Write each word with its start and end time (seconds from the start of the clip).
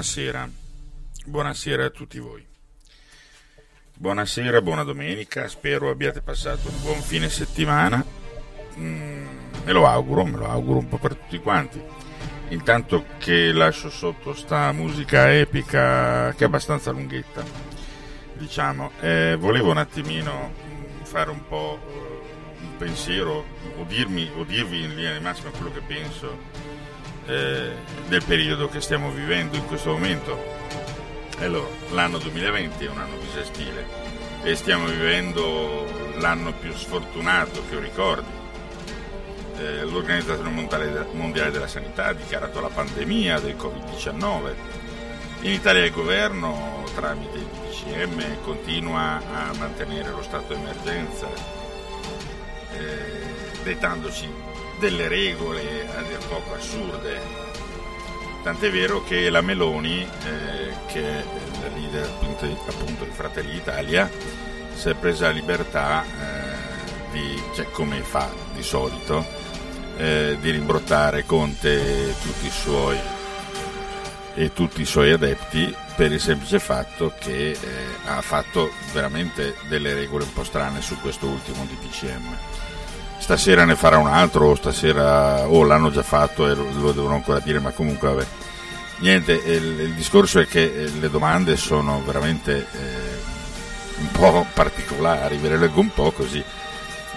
buonasera. 0.00 0.48
Buonasera 1.26 1.84
a 1.84 1.90
tutti 1.90 2.18
voi. 2.18 2.42
Buonasera, 3.98 4.62
buona 4.62 4.82
domenica, 4.82 5.46
spero 5.46 5.90
abbiate 5.90 6.22
passato 6.22 6.70
un 6.70 6.80
buon 6.80 7.02
fine 7.02 7.28
settimana. 7.28 8.02
Mm, 8.78 9.26
me 9.62 9.72
lo 9.72 9.86
auguro, 9.86 10.24
me 10.24 10.38
lo 10.38 10.48
auguro 10.48 10.78
un 10.78 10.88
po' 10.88 10.96
per 10.96 11.16
tutti 11.16 11.38
quanti. 11.38 11.82
Intanto 12.48 13.04
che 13.18 13.52
lascio 13.52 13.90
sotto 13.90 14.32
sta 14.32 14.72
musica 14.72 15.30
epica 15.34 16.32
che 16.34 16.44
è 16.44 16.46
abbastanza 16.46 16.92
lunghetta, 16.92 17.44
diciamo, 18.38 18.92
eh, 19.00 19.36
volevo 19.38 19.70
un 19.70 19.76
attimino 19.76 20.54
mm, 20.64 21.02
fare 21.02 21.28
un 21.28 21.46
po' 21.46 21.78
eh, 21.86 22.62
un 22.62 22.76
pensiero 22.78 23.44
o, 23.76 23.84
dirmi, 23.84 24.30
o 24.34 24.44
dirvi 24.44 24.82
in 24.82 24.94
linea 24.94 25.12
di 25.12 25.22
massima 25.22 25.50
quello 25.50 25.70
che 25.70 25.82
penso 25.82 26.79
eh, 27.30 27.70
del 28.08 28.24
periodo 28.24 28.68
che 28.68 28.80
stiamo 28.80 29.10
vivendo 29.10 29.56
in 29.56 29.64
questo 29.66 29.92
momento. 29.92 30.58
Allora, 31.38 31.68
l'anno 31.92 32.18
2020 32.18 32.84
è 32.84 32.88
un 32.88 32.98
anno 32.98 33.16
bisestile 33.16 33.86
e 34.42 34.56
stiamo 34.56 34.86
vivendo 34.86 35.86
l'anno 36.18 36.52
più 36.52 36.74
sfortunato 36.74 37.62
che 37.68 37.74
io 37.74 37.80
ricordi. 37.80 38.38
Eh, 39.58 39.84
L'Organizzazione 39.84 40.50
Mondiale 41.12 41.50
della 41.50 41.68
Sanità 41.68 42.06
ha 42.06 42.12
dichiarato 42.12 42.60
la 42.60 42.68
pandemia 42.68 43.38
del 43.38 43.56
Covid-19. 43.56 44.54
In 45.42 45.52
Italia 45.52 45.84
il 45.84 45.92
governo, 45.92 46.84
tramite 46.94 47.38
il 47.38 47.46
DCM, 47.46 48.42
continua 48.42 49.22
a 49.32 49.52
mantenere 49.56 50.10
lo 50.10 50.22
stato 50.22 50.52
di 50.52 50.60
emergenza, 50.60 51.26
eh, 52.72 53.62
dettandoci 53.62 54.49
delle 54.80 55.08
regole 55.08 55.86
a 55.94 56.00
dir 56.00 56.18
poco 56.26 56.54
assurde. 56.54 57.20
Tant'è 58.42 58.70
vero 58.70 59.04
che 59.04 59.28
la 59.28 59.42
Meloni, 59.42 60.00
eh, 60.00 60.74
che 60.86 61.02
è 61.02 61.24
la 61.60 61.68
leader 61.76 62.06
appunto, 62.06 62.46
appunto 62.66 63.04
di 63.04 63.10
Fratelli 63.10 63.52
d'Italia, 63.52 64.10
si 64.74 64.88
è 64.88 64.94
presa 64.94 65.26
la 65.26 65.32
libertà 65.32 66.02
eh, 66.02 67.12
di, 67.12 67.42
cioè 67.54 67.70
come 67.70 68.00
fa 68.00 68.30
di 68.54 68.62
solito, 68.62 69.24
eh, 69.98 70.38
di 70.40 70.50
rimbrottare 70.50 71.26
Conte 71.26 72.14
tutti 72.22 72.46
i 72.46 72.50
suoi 72.50 72.98
e 74.34 74.52
tutti 74.54 74.80
i 74.80 74.86
suoi 74.86 75.12
adepti 75.12 75.74
per 75.94 76.10
il 76.10 76.20
semplice 76.20 76.58
fatto 76.58 77.12
che 77.18 77.50
eh, 77.50 77.58
ha 78.06 78.22
fatto 78.22 78.70
veramente 78.94 79.56
delle 79.68 79.92
regole 79.92 80.24
un 80.24 80.32
po' 80.32 80.44
strane 80.44 80.80
su 80.80 80.98
questo 81.00 81.26
ultimo 81.26 81.66
DPCM. 81.66 82.49
Stasera 83.20 83.64
ne 83.64 83.76
farà 83.76 83.98
un 83.98 84.08
altro 84.08 84.48
o 84.48 84.54
stasera 84.56 85.46
o 85.46 85.58
oh, 85.58 85.62
l'hanno 85.62 85.90
già 85.90 86.02
fatto 86.02 86.48
e 86.48 86.54
lo 86.54 86.90
devono 86.92 87.14
ancora 87.14 87.38
dire, 87.38 87.60
ma 87.60 87.70
comunque 87.70 88.08
vabbè. 88.08 88.26
Niente, 89.00 89.32
il, 89.32 89.80
il 89.80 89.94
discorso 89.94 90.40
è 90.40 90.46
che 90.46 90.62
eh, 90.62 90.90
le 90.98 91.08
domande 91.08 91.56
sono 91.56 92.02
veramente 92.04 92.66
eh, 92.72 94.00
un 94.00 94.10
po' 94.10 94.46
particolari, 94.52 95.36
ve 95.36 95.50
le 95.50 95.58
leggo 95.58 95.80
un 95.80 95.92
po' 95.92 96.10
così. 96.10 96.42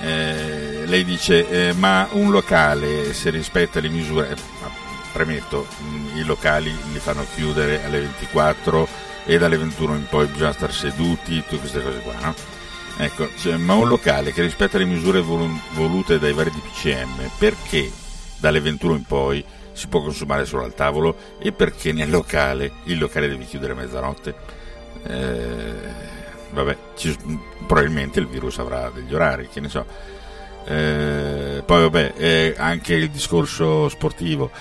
Eh, 0.01 0.83
lei 0.85 1.03
dice, 1.03 1.49
eh, 1.49 1.73
ma 1.73 2.07
un 2.11 2.29
locale 2.29 3.13
se 3.13 3.29
rispetta 3.29 3.79
le 3.79 3.89
misure, 3.89 4.31
eh, 4.31 4.35
premetto, 5.11 5.67
mh, 5.77 6.17
i 6.17 6.23
locali 6.23 6.73
li 6.91 6.99
fanno 6.99 7.25
chiudere 7.33 7.83
alle 7.83 8.01
24 8.01 8.87
e 9.25 9.37
dalle 9.37 9.57
21 9.57 9.95
in 9.95 10.05
poi 10.07 10.27
bisogna 10.27 10.53
stare 10.53 10.73
seduti, 10.73 11.41
tutte 11.41 11.57
queste 11.57 11.81
cose 11.81 11.99
qua, 11.99 12.13
no? 12.19 12.52
Ecco, 12.97 13.27
cioè, 13.37 13.57
ma 13.57 13.73
un 13.73 13.87
locale 13.87 14.31
che 14.31 14.41
rispetta 14.41 14.77
le 14.77 14.85
misure 14.85 15.19
volu- 15.21 15.59
volute 15.73 16.19
dai 16.19 16.33
vari 16.33 16.51
DPCM, 16.51 17.31
perché 17.37 17.91
dalle 18.37 18.59
21 18.59 18.95
in 18.95 19.03
poi 19.03 19.43
si 19.73 19.87
può 19.87 20.01
consumare 20.01 20.45
solo 20.45 20.63
al 20.63 20.75
tavolo 20.75 21.15
e 21.39 21.51
perché 21.51 21.91
nel 21.91 22.09
locale 22.09 22.71
il 22.83 22.99
locale 22.99 23.27
deve 23.27 23.45
chiudere 23.45 23.73
a 23.73 23.75
mezzanotte? 23.75 24.35
Eh, 25.05 25.73
vabbè, 26.51 26.77
ci, 26.95 27.17
probabilmente 27.65 28.19
il 28.19 28.27
virus 28.27 28.59
avrà 28.59 28.91
degli 28.93 29.13
orari, 29.13 29.49
che 29.49 29.59
ne 29.59 29.69
so. 29.69 29.85
Eh, 30.65 31.63
poi 31.65 31.81
vabbè, 31.81 32.13
eh, 32.15 32.55
anche 32.57 32.93
il 32.93 33.09
discorso 33.09 33.89
sportivo 33.89 34.51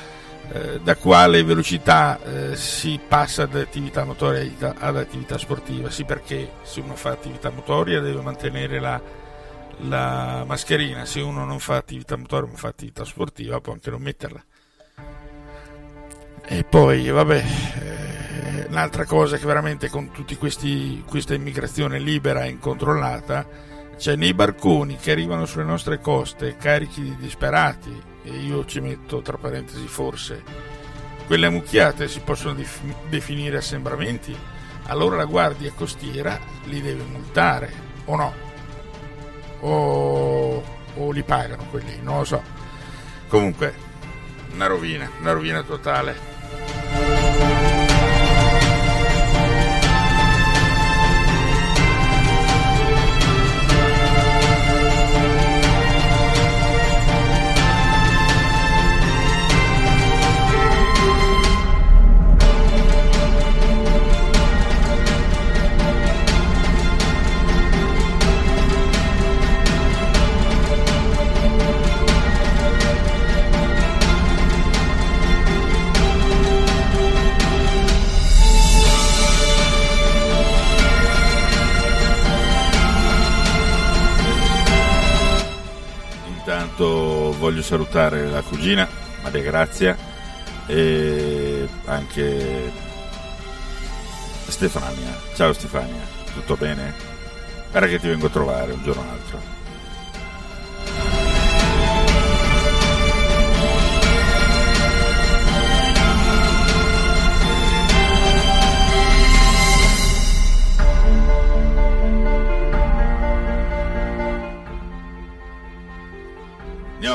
eh, 0.50 0.80
da 0.82 0.96
quale 0.96 1.44
velocità 1.44 2.18
eh, 2.22 2.56
si 2.56 3.00
passa 3.06 3.46
da 3.46 3.60
attività 3.60 4.04
motoria 4.04 4.74
ad 4.78 4.96
attività 4.96 5.38
sportiva. 5.38 5.90
Sì, 5.90 6.04
perché 6.04 6.52
se 6.62 6.80
uno 6.80 6.96
fa 6.96 7.10
attività 7.10 7.50
motoria 7.50 8.00
deve 8.00 8.20
mantenere 8.20 8.80
la, 8.80 9.00
la 9.78 10.44
mascherina, 10.46 11.04
se 11.04 11.20
uno 11.20 11.44
non 11.44 11.58
fa 11.58 11.76
attività 11.76 12.16
motoria 12.16 12.50
ma 12.50 12.56
fa 12.56 12.68
attività 12.68 13.04
sportiva 13.04 13.60
può 13.60 13.72
anche 13.72 13.90
non 13.90 14.02
metterla. 14.02 14.44
E 16.44 16.64
poi, 16.64 17.08
vabbè, 17.08 17.44
eh, 17.80 18.66
un'altra 18.68 19.04
cosa 19.04 19.38
che 19.38 19.46
veramente 19.46 19.88
con 19.88 20.10
tutta 20.10 20.34
questa 20.36 21.34
immigrazione 21.34 21.98
libera 21.98 22.44
e 22.44 22.48
incontrollata, 22.50 23.46
cioè 23.96 24.16
nei 24.16 24.34
barconi 24.34 24.96
che 24.96 25.12
arrivano 25.12 25.46
sulle 25.46 25.64
nostre 25.64 26.00
coste 26.00 26.56
carichi 26.56 27.02
di 27.02 27.16
disperati, 27.16 28.10
e 28.24 28.30
io 28.30 28.64
ci 28.64 28.80
metto 28.80 29.20
tra 29.20 29.36
parentesi 29.36 29.86
forse, 29.86 30.42
quelle 31.26 31.46
ammucchiate 31.46 32.08
si 32.08 32.20
possono 32.20 32.54
def- 32.54 32.80
definire 33.08 33.56
assembramenti, 33.56 34.36
allora 34.86 35.16
la 35.16 35.24
guardia 35.24 35.72
costiera 35.74 36.38
li 36.64 36.80
deve 36.80 37.04
multare 37.04 37.72
o 38.06 38.16
no? 38.16 38.34
O, 39.60 40.62
o 40.96 41.10
li 41.10 41.22
pagano 41.22 41.66
quelli, 41.70 42.00
non 42.02 42.18
lo 42.18 42.24
so. 42.24 42.42
Comunque, 43.28 43.74
una 44.52 44.66
rovina, 44.66 45.10
una 45.20 45.32
rovina 45.32 45.62
totale. 45.62 47.70
Voglio 87.62 87.84
salutare 87.84 88.26
la 88.26 88.42
cugina 88.42 88.88
Maria 89.22 89.42
Grazia 89.42 89.96
e 90.66 91.68
anche 91.86 92.72
Stefania. 94.48 95.16
Ciao 95.34 95.52
Stefania, 95.52 96.02
tutto 96.34 96.56
bene? 96.56 96.92
Guarda 97.70 97.88
che 97.88 98.00
ti 98.00 98.08
vengo 98.08 98.26
a 98.26 98.30
trovare 98.30 98.72
un 98.72 98.82
giorno 98.82 99.02
o 99.02 99.04
l'altro. 99.04 99.51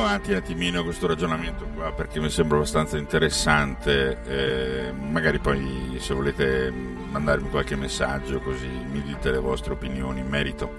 Avanti 0.07 0.31
un 0.31 0.37
attimino 0.37 0.83
questo 0.83 1.05
ragionamento 1.07 1.65
qua 1.75 1.91
perché 1.91 2.19
mi 2.19 2.29
sembra 2.29 2.57
abbastanza 2.57 2.97
interessante, 2.97 4.21
eh, 4.25 4.91
magari 4.91 5.39
poi 5.39 5.97
se 5.99 6.13
volete 6.13 6.71
mandarmi 6.71 7.49
qualche 7.49 7.75
messaggio 7.75 8.39
così 8.39 8.67
mi 8.67 9.01
dite 9.01 9.31
le 9.31 9.39
vostre 9.39 9.73
opinioni 9.73 10.21
in 10.21 10.27
merito. 10.27 10.75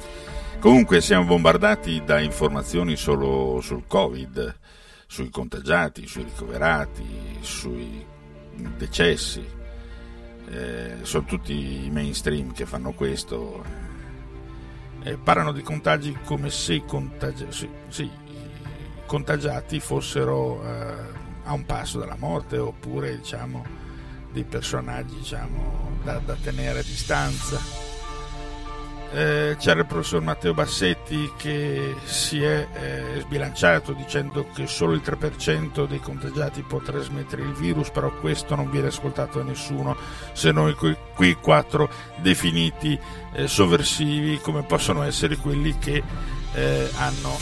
Comunque 0.59 1.01
siamo 1.01 1.25
bombardati 1.25 2.03
da 2.05 2.19
informazioni 2.21 2.97
solo 2.97 3.61
sul 3.61 3.85
Covid, 3.87 4.57
sui 5.07 5.31
contagiati, 5.31 6.07
sui 6.07 6.25
ricoverati, 6.25 7.39
sui 7.41 8.05
decessi. 8.77 9.47
Eh, 10.51 10.97
sono 11.03 11.25
tutti 11.27 11.85
i 11.85 11.91
mainstream 11.91 12.53
che 12.53 12.67
fanno 12.67 12.93
questo. 12.93 13.63
Eh, 15.05 15.17
parlano 15.17 15.53
di 15.53 15.63
contagi 15.63 16.17
come 16.25 16.51
se 16.51 16.83
contagi- 16.85 17.47
sì, 17.51 17.69
sì, 17.89 18.11
contagiati 19.09 19.81
fossero 19.81 20.63
eh, 20.63 20.95
a 21.45 21.53
un 21.55 21.65
passo 21.65 21.99
dalla 21.99 22.17
morte 22.19 22.59
oppure 22.59 23.17
diciamo, 23.17 23.65
dei 24.31 24.45
personaggi 24.45 25.17
diciamo, 25.17 25.99
da, 26.05 26.21
da, 26.25 26.37
tenere 26.41 26.81
a 26.81 26.83
distanza. 26.83 27.87
Eh, 29.11 29.57
c'era 29.59 29.81
il 29.81 29.87
professor 29.87 30.21
Matteo 30.21 30.53
Bassetti 30.53 31.33
che 31.39 31.95
si 32.05 32.43
è 32.43 32.69
eh, 32.75 33.21
sbilanciato 33.21 33.95
dicendo 33.95 34.49
che 34.53 34.67
solo 34.67 34.93
il 34.93 35.01
3% 35.03 35.87
dei 35.89 36.01
contagiati 36.01 36.61
può 36.61 36.79
trasmettere 36.79 37.41
il 37.41 37.55
virus, 37.55 37.89
però 37.89 38.13
questo 38.21 38.55
non 38.55 38.71
viene 38.71 38.89
ascoltato 38.89 39.39
da 39.39 39.45
nessuno 39.45 39.97
se 40.35 40.53
non 40.53 40.77
qui 41.15 41.35
quattro 41.41 41.89
definiti 42.21 43.01
eh, 43.33 43.49
sovversivi 43.49 44.39
come 44.43 44.63
possono 44.65 45.03
essere 45.03 45.37
quelli 45.37 45.79
che 45.79 46.03
eh, 46.59 46.91
hanno 46.97 47.37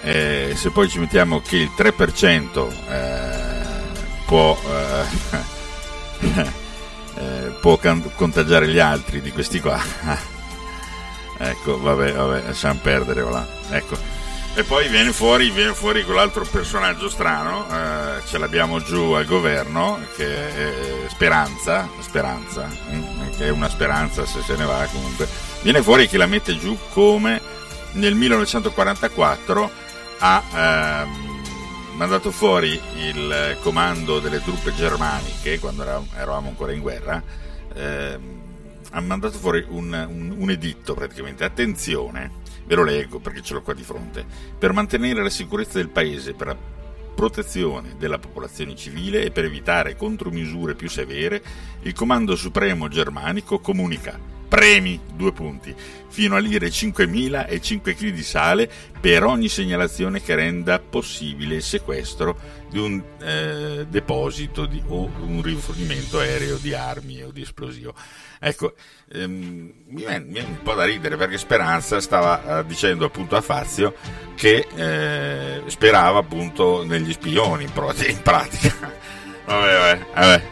Eh, 0.00 0.52
se 0.54 0.70
poi 0.70 0.88
ci 0.88 0.98
mettiamo 0.98 1.40
che 1.40 1.56
il 1.56 1.72
3% 1.76 2.72
eh, 2.88 3.60
può 4.24 4.56
eh, 4.64 5.04
eh, 7.18 7.52
può 7.60 7.76
can- 7.76 8.10
contagiare 8.14 8.68
gli 8.68 8.78
altri 8.78 9.20
di 9.20 9.32
questi 9.32 9.60
qua. 9.60 9.80
ecco, 11.38 11.80
vabbè, 11.80 12.12
vabbè, 12.12 12.42
lasciamo 12.46 12.78
perdere, 12.82 13.22
voilà. 13.22 13.46
Ecco. 13.70 14.16
E 14.54 14.64
poi 14.64 14.88
viene 14.88 15.12
fuori, 15.12 15.50
viene 15.50 15.72
fuori 15.72 16.04
quell'altro 16.04 16.44
personaggio 16.44 17.08
strano, 17.08 17.66
eh, 17.70 18.26
ce 18.26 18.38
l'abbiamo 18.38 18.82
giù 18.82 19.12
al 19.12 19.24
governo, 19.24 20.00
che 20.16 20.26
è 20.26 21.08
Speranza, 21.08 21.88
Speranza, 22.00 22.66
mm, 22.66 23.30
che 23.36 23.46
è 23.46 23.48
una 23.50 23.68
speranza 23.68 24.26
se 24.26 24.42
se 24.42 24.56
ne 24.56 24.64
va 24.64 24.88
comunque. 24.90 25.28
Viene 25.62 25.80
fuori 25.80 26.08
che 26.08 26.16
la 26.16 26.26
mette 26.26 26.58
giù 26.58 26.76
come 26.92 27.40
nel 27.92 28.14
1944 28.14 29.70
ha 30.18 30.42
ehm, 30.52 31.27
mandato 31.98 32.30
fuori 32.30 32.80
il 32.94 33.58
comando 33.60 34.20
delle 34.20 34.40
truppe 34.40 34.72
germaniche, 34.72 35.58
quando 35.58 35.82
eravamo 35.82 36.48
ancora 36.48 36.70
in 36.70 36.80
guerra, 36.80 37.20
ehm, 37.74 38.40
ha 38.92 39.00
mandato 39.00 39.36
fuori 39.36 39.66
un, 39.68 40.06
un, 40.08 40.32
un 40.38 40.50
editto 40.50 40.94
praticamente, 40.94 41.42
attenzione, 41.42 42.46
Ve 42.68 42.74
lo 42.74 42.84
leggo 42.84 43.18
perché 43.18 43.40
ce 43.40 43.54
l'ho 43.54 43.62
qua 43.62 43.72
di 43.72 43.82
fronte. 43.82 44.26
Per 44.58 44.74
mantenere 44.74 45.22
la 45.22 45.30
sicurezza 45.30 45.78
del 45.78 45.88
paese, 45.88 46.34
per 46.34 46.48
la 46.48 46.56
protezione 47.14 47.96
della 47.98 48.18
popolazione 48.18 48.76
civile 48.76 49.22
e 49.22 49.30
per 49.30 49.46
evitare 49.46 49.96
contromisure 49.96 50.74
più 50.74 50.88
severe, 50.90 51.42
il 51.80 51.94
Comando 51.94 52.36
Supremo 52.36 52.88
Germanico 52.88 53.58
comunica 53.58 54.20
premi, 54.48 55.00
due 55.14 55.32
punti, 55.32 55.74
fino 56.08 56.34
a 56.34 56.38
lire 56.40 56.68
5.000 56.68 57.46
e 57.48 57.60
5 57.60 57.94
kg 57.94 58.08
di 58.10 58.22
sale 58.22 58.68
per 59.00 59.22
ogni 59.24 59.48
segnalazione 59.48 60.20
che 60.20 60.34
renda 60.34 60.80
possibile 60.80 61.56
il 61.56 61.62
sequestro 61.62 62.36
di 62.68 62.78
un 62.78 63.02
eh, 63.20 63.86
deposito 63.88 64.66
di, 64.66 64.82
o 64.88 65.10
un 65.20 65.42
rifornimento 65.42 66.18
aereo 66.18 66.56
di 66.56 66.74
armi 66.74 67.22
o 67.22 67.30
di 67.30 67.42
esplosivo. 67.42 67.94
Ecco, 68.40 68.74
ehm, 69.12 69.72
mi, 69.88 70.04
viene, 70.04 70.40
un 70.40 70.62
po' 70.62 70.74
da 70.74 70.84
ridere 70.84 71.16
perché 71.16 71.38
Speranza 71.38 72.00
stava 72.00 72.58
eh, 72.58 72.66
dicendo 72.66 73.04
appunto 73.04 73.36
a 73.36 73.40
Fazio 73.40 73.94
che 74.34 74.66
eh, 74.74 75.62
sperava 75.66 76.18
appunto 76.18 76.84
negli 76.84 77.12
spioni 77.12 77.64
in 77.64 77.72
pratica. 77.72 78.74
vabbè, 79.46 79.78
vabbè, 79.78 80.06
vabbè, 80.14 80.42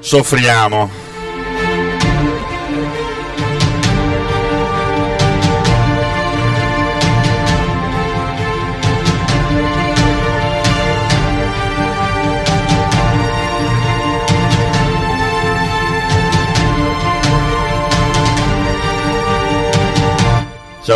soffriamo. 0.00 1.15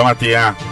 Ciao 0.00 0.06
Mattia. 0.08 0.69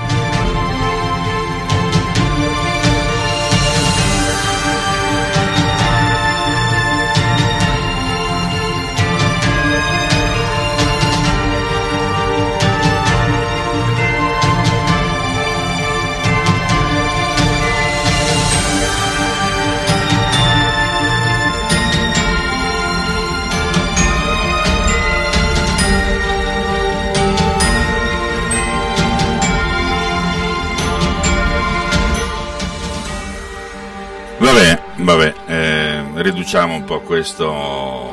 Vabbè, 34.40 35.34
eh, 35.46 36.02
riduciamo 36.22 36.74
un 36.74 36.84
po' 36.84 37.00
questo, 37.00 38.12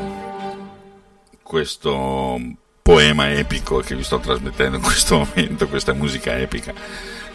questo 1.43 2.39
poema 2.81 3.31
epico 3.31 3.79
che 3.79 3.95
vi 3.95 4.03
sto 4.03 4.19
trasmettendo 4.19 4.77
in 4.77 4.83
questo 4.83 5.17
momento, 5.35 5.67
questa 5.67 5.93
musica 5.93 6.37
epica, 6.37 6.73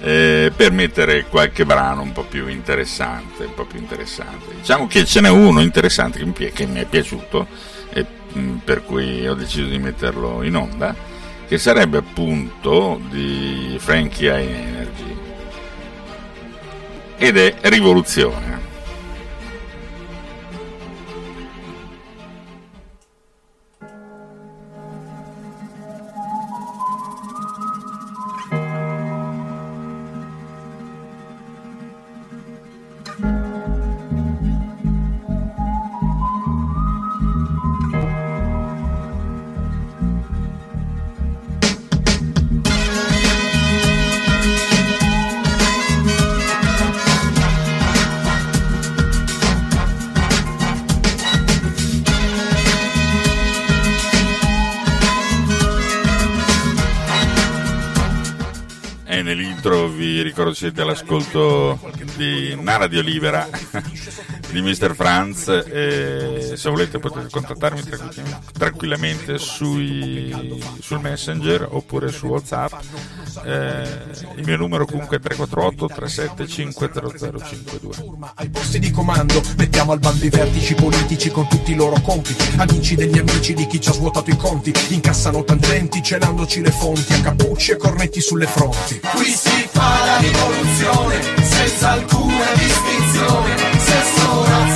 eh, 0.00 0.52
per 0.54 0.72
mettere 0.72 1.26
qualche 1.26 1.64
brano 1.64 2.02
un 2.02 2.12
po' 2.12 2.24
più 2.24 2.48
interessante, 2.48 3.44
un 3.44 3.54
po' 3.54 3.64
più 3.64 3.78
interessante. 3.78 4.54
Diciamo 4.54 4.86
che 4.86 5.04
ce 5.04 5.20
n'è 5.20 5.28
uno 5.28 5.60
interessante 5.60 6.18
che 6.18 6.24
mi, 6.24 6.32
che 6.32 6.66
mi 6.66 6.80
è 6.80 6.84
piaciuto 6.84 7.46
e 7.92 8.06
mm, 8.36 8.56
per 8.58 8.84
cui 8.84 9.26
ho 9.26 9.34
deciso 9.34 9.66
di 9.66 9.78
metterlo 9.78 10.42
in 10.42 10.56
onda, 10.56 10.94
che 11.46 11.58
sarebbe 11.58 11.98
appunto 11.98 13.00
di 13.08 13.76
Frankie 13.78 14.30
High 14.30 14.50
Energy 14.50 15.18
ed 17.16 17.36
è 17.36 17.56
Rivoluzione. 17.62 18.69
Siete 60.60 60.82
all'ascolto 60.82 61.80
di 62.18 62.54
Nara 62.60 62.86
di 62.86 62.98
Olivera 62.98 63.48
di 64.50 64.62
Mr. 64.62 64.94
Franz 64.94 65.48
e 65.48 66.52
se 66.54 66.70
volete 66.70 66.98
potete 66.98 67.28
contattarmi 67.30 67.82
tranquillamente 68.52 69.38
sui, 69.38 70.62
sul 70.80 71.00
messenger 71.00 71.66
oppure 71.70 72.10
su 72.10 72.26
whatsapp. 72.26 72.72
Eh, 73.44 73.88
il 74.36 74.44
mio 74.44 74.56
numero 74.56 74.84
comunque 74.86 75.18
è 75.18 75.20
348 75.20 75.94
375 75.94 76.90
0052 76.92 78.28
ai 78.34 78.50
posti 78.50 78.78
di 78.78 78.90
comando 78.90 79.40
mettiamo 79.56 79.92
al 79.92 79.98
bando 79.98 80.24
i 80.24 80.28
vertici 80.28 80.74
politici 80.74 81.30
con 81.30 81.48
tutti 81.48 81.72
i 81.72 81.74
loro 81.74 82.00
compiti. 82.00 82.44
Amici 82.56 82.94
degli 82.94 83.18
amici 83.18 83.54
di 83.54 83.66
chi 83.66 83.80
ci 83.80 83.88
ha 83.88 83.92
svuotato 83.92 84.30
i 84.30 84.36
conti. 84.36 84.72
Incassano 84.88 85.44
tangenti 85.44 86.02
celandoci 86.02 86.60
le 86.60 86.70
fonti. 86.70 87.12
A 87.12 87.20
cappucci 87.20 87.72
e 87.72 87.76
cornetti 87.76 88.20
sulle 88.20 88.46
fronti. 88.46 89.00
Qui 89.14 89.24
si 89.26 89.68
fa 89.70 90.04
la 90.04 90.16
rivoluzione 90.18 91.20
senza 91.42 91.90
alcuna 91.92 92.46
distinzione 92.54 93.79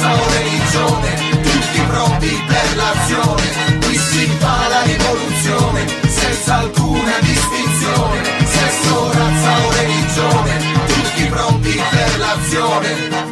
razza 0.05 0.29
religione 0.37 1.41
tutti 1.41 1.81
pronti 1.89 2.43
per 2.47 2.77
l'azione. 2.77 3.79
Qui 3.81 3.97
si 3.97 4.27
fa 4.39 4.69
la 4.69 4.83
rivoluzione 4.83 5.87
senza 6.09 6.59
alcuna 6.59 7.13
distinzione. 7.21 8.23
Sesso, 8.45 9.13
razza 9.13 9.67
o 9.67 9.73
religione 9.73 10.73
tutti 10.87 11.25
pronti 11.27 11.83
per 11.91 12.19
l'azione 12.19 13.24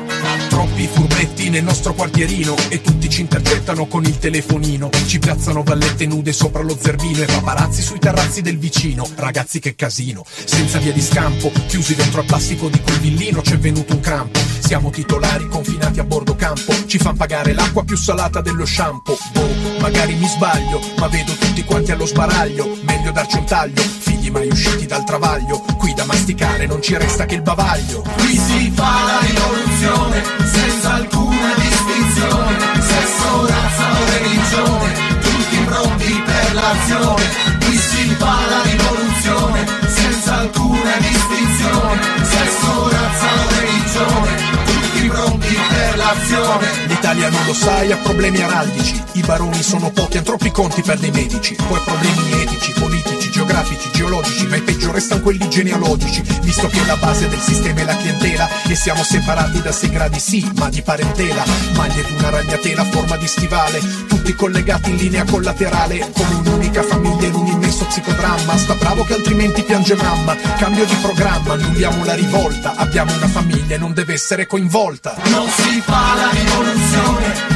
Troppi 0.53 0.87
furbetti 0.87 1.49
nel 1.49 1.65
nostro 1.65 1.95
quartierino 1.95 2.55
e 2.69 2.83
tutti 2.83 3.09
ci 3.09 3.23
intercettano 3.23 3.87
con 3.87 4.05
il 4.05 4.19
telefonino. 4.19 4.91
Ci 5.07 5.19
piazzano 5.19 5.63
vallette 5.63 6.05
nude 6.05 6.31
sopra 6.35 6.63
lo 6.63 6.77
zerbino 6.79 7.23
e 7.23 7.25
paparazzi 7.25 7.81
sui 7.81 7.99
terrazzi 7.99 8.43
del 8.43 8.59
vicino. 8.59 9.09
Ragazzi 9.15 9.61
che 9.61 9.75
casino, 9.75 10.23
senza 10.45 10.77
via 10.79 10.93
di 10.93 11.01
scampo, 11.01 11.51
chiusi 11.69 11.95
dentro 11.95 12.21
al 12.21 12.27
plastico 12.27 12.69
di 12.69 12.79
quel 12.83 12.99
villino 12.99 13.41
c'è 13.41 13.57
venuto 13.57 13.95
un 13.95 14.01
crampo. 14.01 14.41
Siamo 14.59 14.91
titolari 14.91 15.49
confinati 15.49 16.01
a 16.01 16.05
bordo 16.05 16.37
campo, 16.37 16.75
ci 16.85 16.99
fan 16.99 17.17
pagare 17.17 17.55
l'acqua 17.55 17.83
più 17.83 17.97
salata 17.97 18.43
dello 18.43 18.67
shampoo. 18.67 19.17
Boh, 19.33 19.81
magari 19.81 20.15
mi 20.17 20.27
sbaglio, 20.27 20.83
ma 20.99 21.09
vedo 21.09 21.33
tutti 21.33 21.65
quanti 21.65 21.93
allo 21.93 22.05
sbaraglio. 22.05 22.77
Meglio 22.83 23.11
darci 23.11 23.39
un 23.39 23.47
taglio, 23.47 23.83
figli 24.23 24.31
mai 24.31 24.47
usciti 24.47 24.87
dal 24.87 25.05
travaglio. 25.05 25.61
Qui 25.77 25.93
da 25.95 26.05
masticare 26.05 26.67
non 26.67 26.81
ci 26.81 26.97
resta 26.97 27.25
che 27.27 27.35
il 27.35 27.43
bavaglio. 27.43 28.03
Qui 28.19 28.39
si 28.39 28.73
fa 28.75 29.03
la 29.05 29.19
rivoluzione 29.21 30.23
senza 30.45 30.95
alcuna 30.95 31.55
distinzione, 31.57 32.59
sesso, 32.81 33.47
razza 33.47 33.91
o 33.91 34.05
religione, 34.19 34.93
tutti 35.21 35.57
pronti 35.65 36.23
per 36.25 36.55
l'azione, 36.55 37.23
qui 37.65 37.77
si 37.77 38.15
fa 38.19 38.39
la 38.49 38.63
rivoluzione, 38.63 39.67
senza 39.89 40.39
alcuna 40.39 40.97
distinzione, 40.99 42.01
sesso, 42.23 42.91
razza 42.91 43.27
o 43.27 43.61
religione, 43.61 44.31
tutti 44.65 45.09
pronti 45.09 45.57
per 45.69 45.97
l'azione. 45.97 46.67
L'Italia 46.87 47.29
non 47.29 47.45
lo 47.47 47.55
sai, 47.55 47.91
ha 47.91 47.97
problemi 47.97 48.41
araldici, 48.41 49.03
i 49.13 49.21
baroni 49.23 49.63
sono 49.63 49.91
pochi, 49.91 50.19
hanno 50.19 50.27
troppi 50.27 50.51
conti 50.53 50.83
per 50.83 50.99
dei 50.99 51.11
medici, 51.11 51.57
poi 51.67 51.81
problemi 51.85 52.43
etici, 52.43 52.73
politici 52.73 53.12
geografici, 53.33 53.91
geologici, 53.93 54.47
ma 54.47 54.57
i 54.57 54.63
peggio 54.63 54.93
restano 54.93 55.23
quelli 55.23 55.49
genealogici, 55.49 56.23
visto 56.43 56.69
che 56.69 56.85
la 56.85 56.97
base 56.97 57.29
del 57.29 57.41
sistema 57.41 57.81
è 57.81 57.85
la 57.85 57.97
clientela 57.97 58.49
e 58.69 58.75
siamo 58.77 59.03
separati 59.03 59.61
da 59.63 59.73
6 59.73 59.91
gradi 59.91 60.21
sì, 60.21 60.49
ma 60.57 60.69
di 60.69 60.83
parentela, 60.83 61.43
maglie 61.75 62.05
di 62.05 62.13
una 62.17 62.31
ragnatela 62.31 62.83
a 62.83 62.85
forma 62.85 63.17
di 63.17 63.27
stivale, 63.27 63.81
tutti 64.07 64.35
collegati 64.35 64.91
in 64.91 64.97
linea 64.97 65.25
collaterale, 65.25 66.11
come 66.13 66.35
un'unica 66.35 66.83
famiglia 66.83 67.27
in 67.27 67.35
un 67.35 67.47
immenso 67.47 67.87
psicodramma, 67.87 68.57
sta 68.57 68.75
bravo 68.75 69.03
che 69.05 69.15
altrimenti 69.15 69.63
piange 69.63 69.95
mamma, 69.95 70.37
cambio 70.59 70.85
di 70.85 70.95
programma, 71.01 71.55
annulliamo 71.55 72.05
la 72.05 72.15
rivolta, 72.15 72.75
abbiamo 72.77 73.15
una 73.15 73.29
famiglia 73.29 73.77
e 73.77 73.79
non 73.79 73.95
deve 73.95 74.13
essere 74.13 74.47
coinvolta. 74.47 75.17
Non 75.25 75.49
si 75.49 75.81
fa 75.81 76.15
la 76.15 76.31
rivoluzione, 76.31 77.52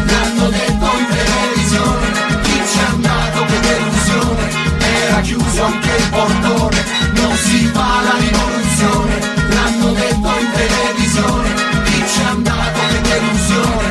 chiuso 5.26 5.64
anche 5.64 5.90
il 5.90 6.08
portone, 6.10 6.84
non 7.14 7.36
si 7.36 7.66
fa 7.74 8.00
la 8.00 8.16
rivoluzione, 8.16 9.18
l'hanno 9.48 9.92
detto 9.92 10.28
in 10.38 10.50
televisione, 10.54 11.54
chi 11.82 12.04
ci 12.06 12.20
è 12.20 12.24
andato 12.26 12.80
che 12.90 13.00
delusione, 13.00 13.90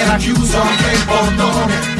era 0.00 0.16
chiuso 0.16 0.58
anche 0.58 0.90
il 0.90 1.04
portone, 1.04 1.99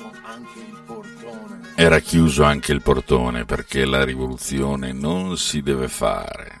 era 0.00 0.08
chiuso 0.08 0.10
anche 0.22 0.58
il 0.60 0.82
portone. 0.86 1.60
Era 1.74 1.98
chiuso 1.98 2.44
anche 2.44 2.72
il 2.72 2.82
portone 2.82 3.44
perché 3.44 3.84
la 3.84 4.04
rivoluzione 4.04 4.92
non 4.92 5.36
si 5.36 5.60
deve 5.60 5.88
fare. 5.88 6.58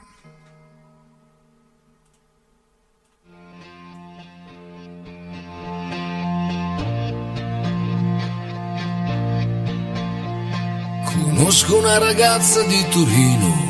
Conosco 11.06 11.78
una 11.78 11.98
ragazza 11.98 12.62
di 12.64 12.86
Torino. 12.90 13.69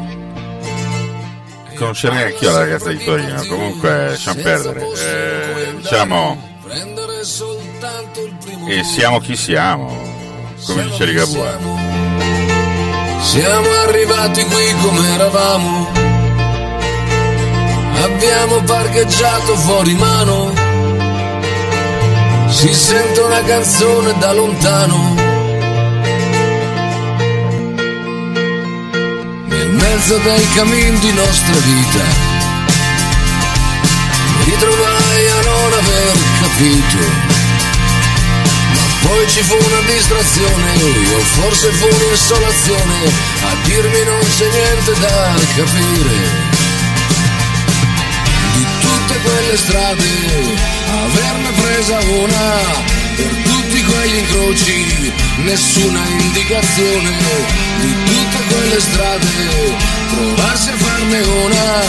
Conoscerei 1.81 2.31
anch'io 2.31 2.51
la 2.51 2.59
ragazza 2.59 2.91
di 2.91 3.03
Torino, 3.03 3.43
comunque 3.47 4.09
lasciamo 4.09 4.39
perdere. 4.39 4.81
Eh, 4.81 5.75
diciamo, 5.77 6.39
e 8.67 8.83
siamo 8.83 9.19
chi 9.19 9.35
siamo, 9.35 9.87
come 10.67 10.83
dice 10.83 11.05
Ligabue. 11.05 11.57
Siamo 13.21 13.67
arrivati 13.87 14.43
qui 14.45 14.75
come 14.79 15.09
eravamo. 15.15 15.89
Abbiamo 18.03 18.61
parcheggiato 18.61 19.55
fuori 19.55 19.95
mano. 19.95 20.53
Si 22.47 22.71
sente 22.75 23.21
una 23.21 23.41
canzone 23.41 24.15
da 24.19 24.33
lontano. 24.33 25.30
Nel 29.71 29.79
mezzo 29.79 30.17
dei 30.17 30.47
cammin 30.53 30.99
di 30.99 31.13
nostra 31.13 31.55
vita. 31.55 32.03
Mi 34.37 34.43
ritrovai 34.43 35.29
a 35.29 35.41
non 35.43 35.73
aver 35.79 36.17
capito. 36.41 37.03
Ma 38.73 39.07
poi 39.07 39.29
ci 39.29 39.41
fu 39.43 39.55
una 39.55 39.81
distrazione, 39.85 40.73
o 41.15 41.19
forse 41.19 41.71
fu 41.71 41.87
un'insolazione, 41.87 43.11
a 43.43 43.55
dirmi 43.63 44.03
non 44.03 44.19
c'è 44.35 44.49
niente 44.49 44.99
da 44.99 45.35
capire. 45.55 46.19
Di 48.55 48.65
tutte 48.81 49.19
quelle 49.23 49.57
strade, 49.57 50.09
averne 50.91 51.51
presa 51.51 51.97
una, 52.09 52.59
per 53.15 53.50
quegli 53.91 54.17
incroci, 54.17 55.13
nessuna 55.43 56.01
indicazione. 56.07 57.11
Di 57.81 57.93
tutte 58.05 58.43
quelle 58.47 58.79
strade, 58.79 59.27
provarsi 60.09 60.69
a 60.69 60.77
farne 60.77 61.19
una, 61.19 61.81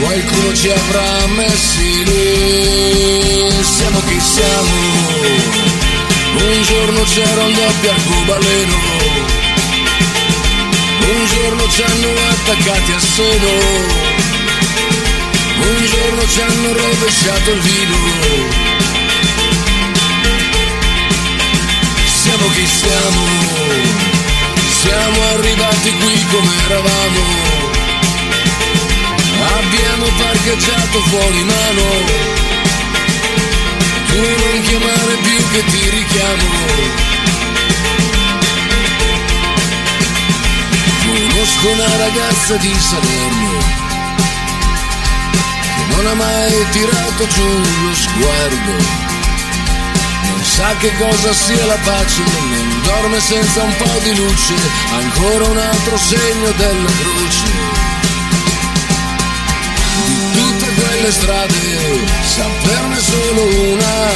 qualcuno 0.00 0.54
ci 0.54 0.68
avrà 0.68 1.26
messi 1.36 2.04
lì. 2.04 3.50
Siamo 3.62 4.02
chi 4.06 4.20
siamo. 4.20 5.64
Un 6.36 6.62
giorno 6.62 7.02
c'era 7.04 7.42
un 7.44 7.54
doppio 7.54 7.90
arcobaleno, 7.90 8.76
un 11.00 11.26
giorno 11.26 11.68
ci 11.70 11.82
hanno 11.82 12.10
attaccati 12.30 12.92
a 12.92 13.00
seno, 13.00 13.50
un 15.58 15.86
giorno 15.86 16.28
ci 16.28 16.40
hanno 16.40 16.72
rovesciato 16.72 17.50
il 17.52 17.60
vino. 17.60 18.75
Siamo 22.36 22.52
chi 22.52 22.66
siamo, 22.66 23.22
siamo 24.82 25.22
arrivati 25.36 25.90
qui 25.96 26.26
come 26.30 26.52
eravamo, 26.66 27.20
abbiamo 29.56 30.06
parcheggiato 30.18 31.00
fuori 31.00 31.44
mano. 31.44 31.82
Tu 34.08 34.20
non 34.20 34.62
chiamare 34.64 35.16
più 35.22 35.50
che 35.50 35.64
ti 35.64 35.88
richiamo. 35.88 36.44
Conosco 41.06 41.68
una 41.70 41.96
ragazza 41.96 42.56
di 42.56 42.74
Salerno 42.78 43.58
che 45.74 45.94
non 45.94 46.06
ha 46.06 46.14
mai 46.14 46.66
tirato 46.70 47.26
giù 47.28 47.60
lo 47.86 47.94
sguardo. 47.94 49.05
Sa 50.42 50.74
che 50.78 50.92
cosa 50.96 51.32
sia 51.32 51.66
la 51.66 51.78
pace, 51.84 52.22
non 52.22 52.80
dorme 52.82 53.20
senza 53.20 53.62
un 53.62 53.76
po' 53.76 53.98
di 54.02 54.14
luce, 54.16 54.54
ancora 54.92 55.44
un 55.48 55.58
altro 55.58 55.96
segno 55.98 56.50
della 56.56 56.90
croce. 57.00 57.84
Tutte 60.32 60.66
quelle 60.74 61.10
strade, 61.12 62.04
saperne 62.22 63.00
solo 63.00 63.44
una, 63.72 64.12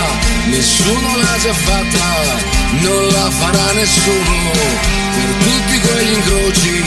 nessuno 0.46 1.16
l'ha 1.16 1.36
già 1.42 1.52
fatta, 1.52 2.38
non 2.80 3.06
la 3.08 3.30
farà 3.30 3.72
nessuno, 3.72 4.50
per 5.14 5.34
tutti 5.44 5.80
quegli 5.80 6.12
incroci, 6.12 6.84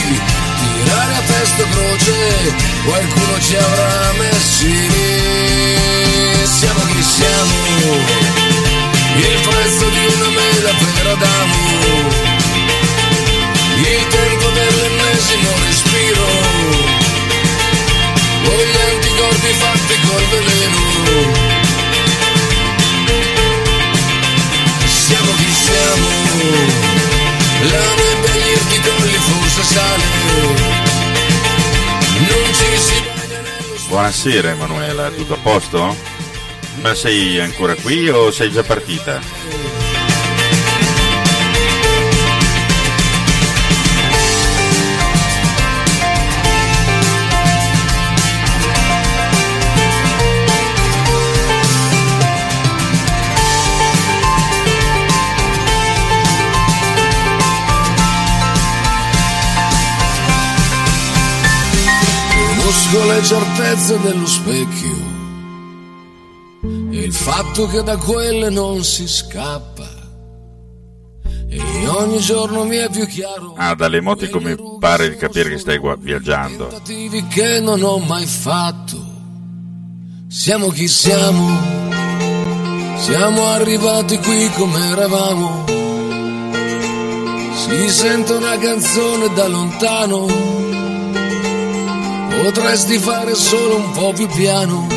tirare 0.84 1.14
a 1.14 1.20
testo 1.20 1.64
croce, 1.70 2.54
qualcuno 2.84 3.40
ci 3.40 3.56
avrà 3.56 4.12
messi. 4.18 4.74
Siamo 6.44 6.80
chi 6.92 7.02
siamo, 7.02 8.43
il 9.16 9.40
prezzo 9.42 9.88
di 9.88 10.06
una 10.14 10.28
mela 10.28 10.72
vera 10.72 11.14
d'amore, 11.14 12.32
il 13.76 14.06
tempo 14.08 14.48
dell'ennesimo 14.50 15.50
respiro, 15.64 16.26
con 18.44 18.56
gli 18.56 18.78
anticorpi 18.92 19.52
fatti 19.52 19.94
col 20.06 20.24
veleno. 20.30 20.82
Siamo 24.86 25.30
chi 25.36 25.50
siamo, 25.52 26.08
la 27.70 27.94
nebbia 27.94 28.34
gli 28.34 28.50
erticolli 28.50 29.18
forse 29.18 29.62
sale, 29.62 30.04
non 32.18 32.54
ci 32.54 32.78
si 32.78 33.12
Buonasera 33.88 34.50
Emanuela, 34.50 35.08
tutto 35.10 35.34
a 35.34 35.38
posto? 35.40 36.13
Ma 36.84 36.94
sei 36.94 37.40
ancora 37.40 37.74
qui 37.76 38.10
o 38.10 38.30
sei 38.30 38.50
già 38.50 38.62
partita? 38.62 39.18
Conosco 62.34 63.06
le 63.06 63.22
certezze 63.22 63.98
dello 64.00 64.26
specchio 64.26 65.23
fatto 67.14 67.66
che 67.68 67.82
da 67.82 67.96
quelle 67.96 68.50
non 68.50 68.82
si 68.82 69.06
scappa. 69.06 69.88
E 71.48 71.88
ogni 71.88 72.18
giorno 72.18 72.64
mi 72.64 72.76
è 72.76 72.90
più 72.90 73.06
chiaro. 73.06 73.54
Ah, 73.56 73.74
dalle 73.74 73.98
emoticon 73.98 74.42
mi 74.42 74.56
pare 74.80 75.10
di 75.10 75.16
capire 75.16 75.50
che 75.50 75.58
stai 75.58 75.80
viaggiando. 76.00 76.66
Tentativi 76.66 77.26
che 77.28 77.60
non 77.60 77.82
ho 77.82 77.98
mai 77.98 78.26
fatto. 78.26 79.12
Siamo 80.28 80.68
chi 80.68 80.88
siamo. 80.88 81.82
Siamo 82.96 83.46
arrivati 83.46 84.18
qui 84.18 84.50
come 84.56 84.84
eravamo. 84.88 85.64
Si 87.54 87.88
sente 87.88 88.32
una 88.32 88.58
canzone 88.58 89.32
da 89.32 89.46
lontano. 89.46 90.26
Potresti 92.42 92.98
fare 92.98 93.34
solo 93.34 93.76
un 93.76 93.90
po' 93.92 94.12
più 94.12 94.26
piano. 94.26 94.93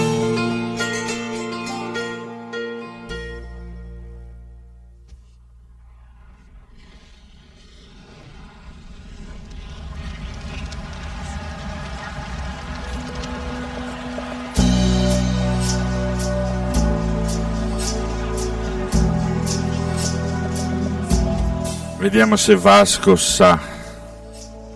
Vediamo 22.18 22.36
se 22.36 22.56
Vasco 22.56 23.16
sa 23.16 23.60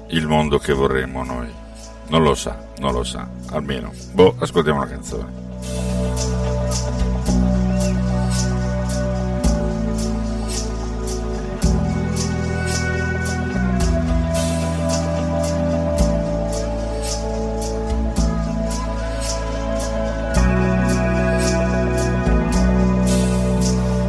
il 0.09 0.27
mondo 0.27 0.59
che 0.59 0.73
vorremmo 0.73 1.23
noi. 1.23 1.51
Non 2.09 2.21
lo 2.21 2.35
sa, 2.35 2.55
non 2.77 2.93
lo 2.93 3.03
sa, 3.03 3.27
almeno. 3.49 3.91
Boh, 4.11 4.35
ascoltiamo 4.37 4.77
una 4.77 4.87
canzone. 4.87 5.25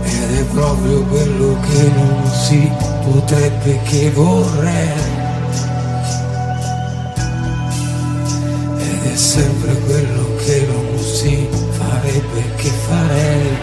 Ed 0.04 0.46
proprio 0.50 1.02
quello 1.06 1.58
che 1.62 1.90
non 1.94 2.26
si 2.26 2.91
potrebbe 3.02 3.80
che 3.82 4.10
vorrei. 4.10 5.00
Ed 8.78 9.12
è 9.12 9.16
sempre 9.16 9.74
quello 9.80 10.36
che 10.44 10.66
non 10.70 10.98
si 10.98 11.48
farebbe 11.70 12.54
che 12.56 12.70
farei. 12.70 13.56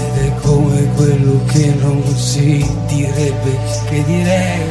Ed 0.00 0.24
è 0.24 0.34
come 0.42 0.92
quello 0.94 1.40
che 1.46 1.74
non 1.80 2.02
si 2.16 2.66
direbbe 2.86 3.58
che 3.88 4.04
direi. 4.04 4.70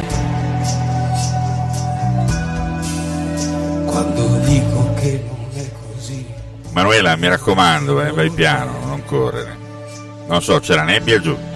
Quando 3.86 4.38
dico 4.44 4.94
che 4.94 5.24
non 5.26 5.62
è 5.62 5.70
così. 5.92 6.26
Manuela, 6.72 7.16
mi 7.16 7.28
raccomando, 7.28 8.02
eh, 8.02 8.12
vai 8.12 8.30
piano, 8.30 8.72
non 8.86 9.02
correre. 9.04 9.67
Non 10.28 10.42
so, 10.42 10.60
c'è 10.60 10.74
la 10.74 10.84
nebbia 10.84 11.18
giù. 11.18 11.47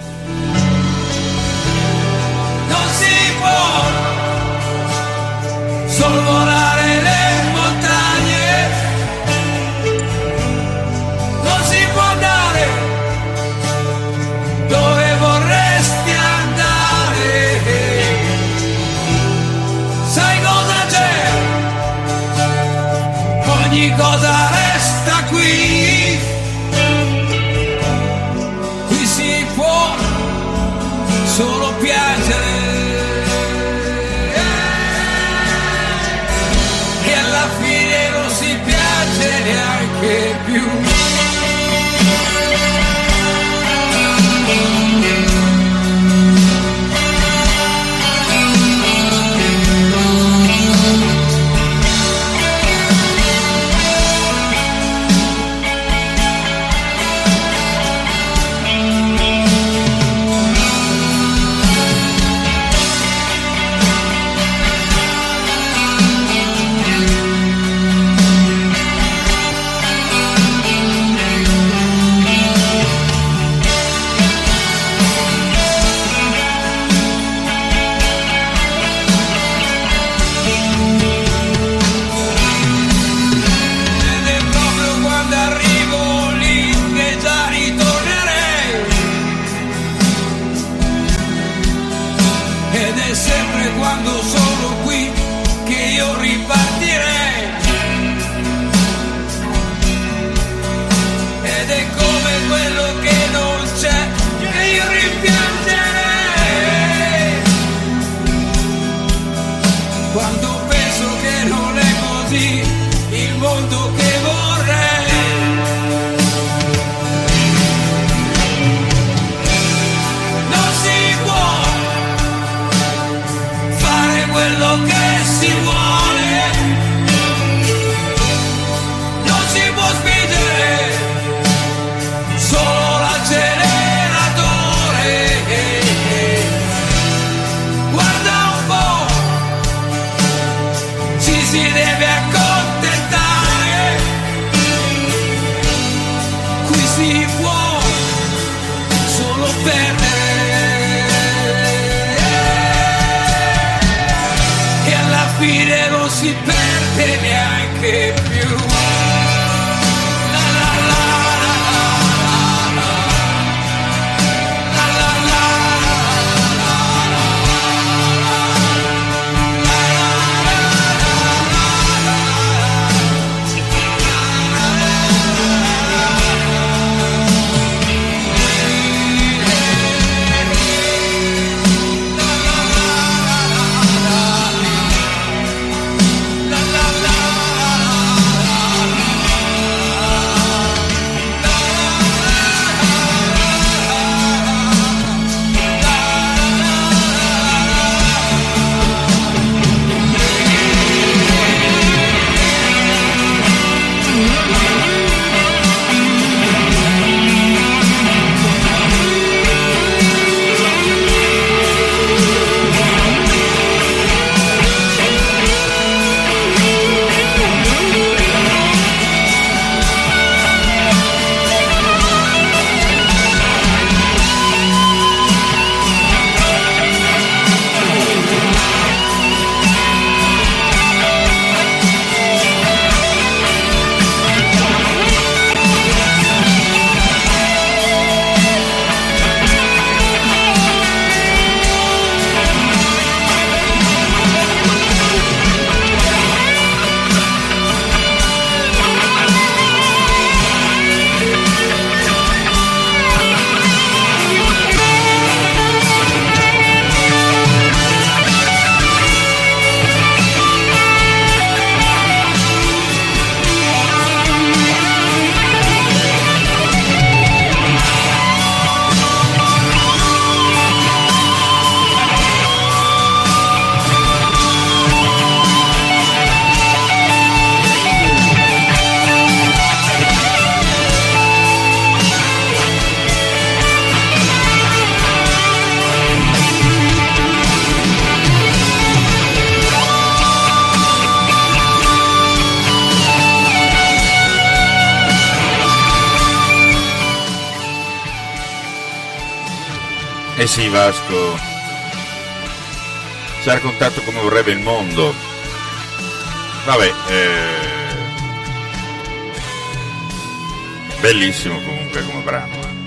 bellissimo 311.43 311.59
comunque 311.59 312.03
come 312.03 312.21
brano. 312.21 312.53
Eh. 312.55 312.81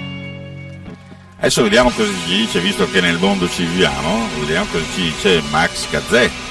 Adesso 1.38 1.62
vediamo 1.62 1.90
cosa 1.90 2.10
ci 2.10 2.36
dice, 2.36 2.60
visto 2.60 2.90
che 2.90 3.00
nel 3.00 3.18
mondo 3.18 3.48
ci 3.48 3.64
viviamo, 3.64 4.28
vediamo 4.40 4.66
cosa 4.70 4.84
ci 4.94 5.02
dice 5.02 5.42
Max 5.50 5.88
Gazzè. 5.90 6.45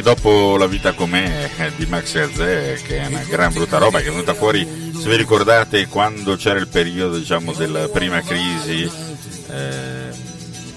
E 0.00 0.02
dopo 0.02 0.56
La 0.56 0.66
vita 0.66 0.94
com'è 0.94 1.50
eh, 1.58 1.72
di 1.76 1.84
Max 1.84 2.14
Herzè, 2.14 2.80
che 2.82 3.00
è 3.00 3.06
una 3.06 3.22
gran 3.28 3.52
brutta 3.52 3.76
roba, 3.76 4.00
che 4.00 4.06
è 4.06 4.10
venuta 4.10 4.32
fuori, 4.32 4.66
se 4.98 5.06
vi 5.10 5.14
ricordate, 5.14 5.88
quando 5.88 6.36
c'era 6.36 6.58
il 6.58 6.68
periodo 6.68 7.18
diciamo, 7.18 7.52
della 7.52 7.86
prima 7.88 8.22
crisi, 8.22 8.90
eh, 9.50 10.08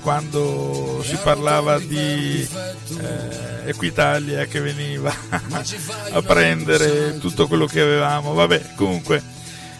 quando 0.01 1.01
si 1.05 1.17
parlava 1.23 1.79
di 1.79 2.45
eh, 2.99 3.69
Equitalia 3.69 4.43
che 4.43 4.59
veniva 4.59 5.15
a 6.11 6.21
prendere 6.21 7.17
tutto 7.17 7.47
quello 7.47 7.65
che 7.65 7.79
avevamo, 7.79 8.33
vabbè, 8.33 8.71
comunque. 8.75 9.23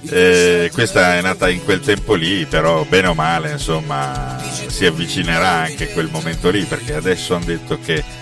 eh, 0.07 0.69
questa 0.71 1.17
è 1.17 1.21
nata 1.21 1.49
in 1.49 1.65
quel 1.65 1.81
tempo 1.81 2.13
lì, 2.13 2.45
però 2.45 2.85
bene 2.85 3.07
o 3.07 3.13
male, 3.13 3.51
insomma, 3.51 4.41
si 4.67 4.85
avvicinerà 4.85 5.49
anche 5.49 5.91
quel 5.91 6.07
momento 6.09 6.49
lì, 6.49 6.63
perché 6.63 6.93
adesso 6.93 7.35
hanno 7.35 7.43
detto 7.43 7.77
che 7.83 8.21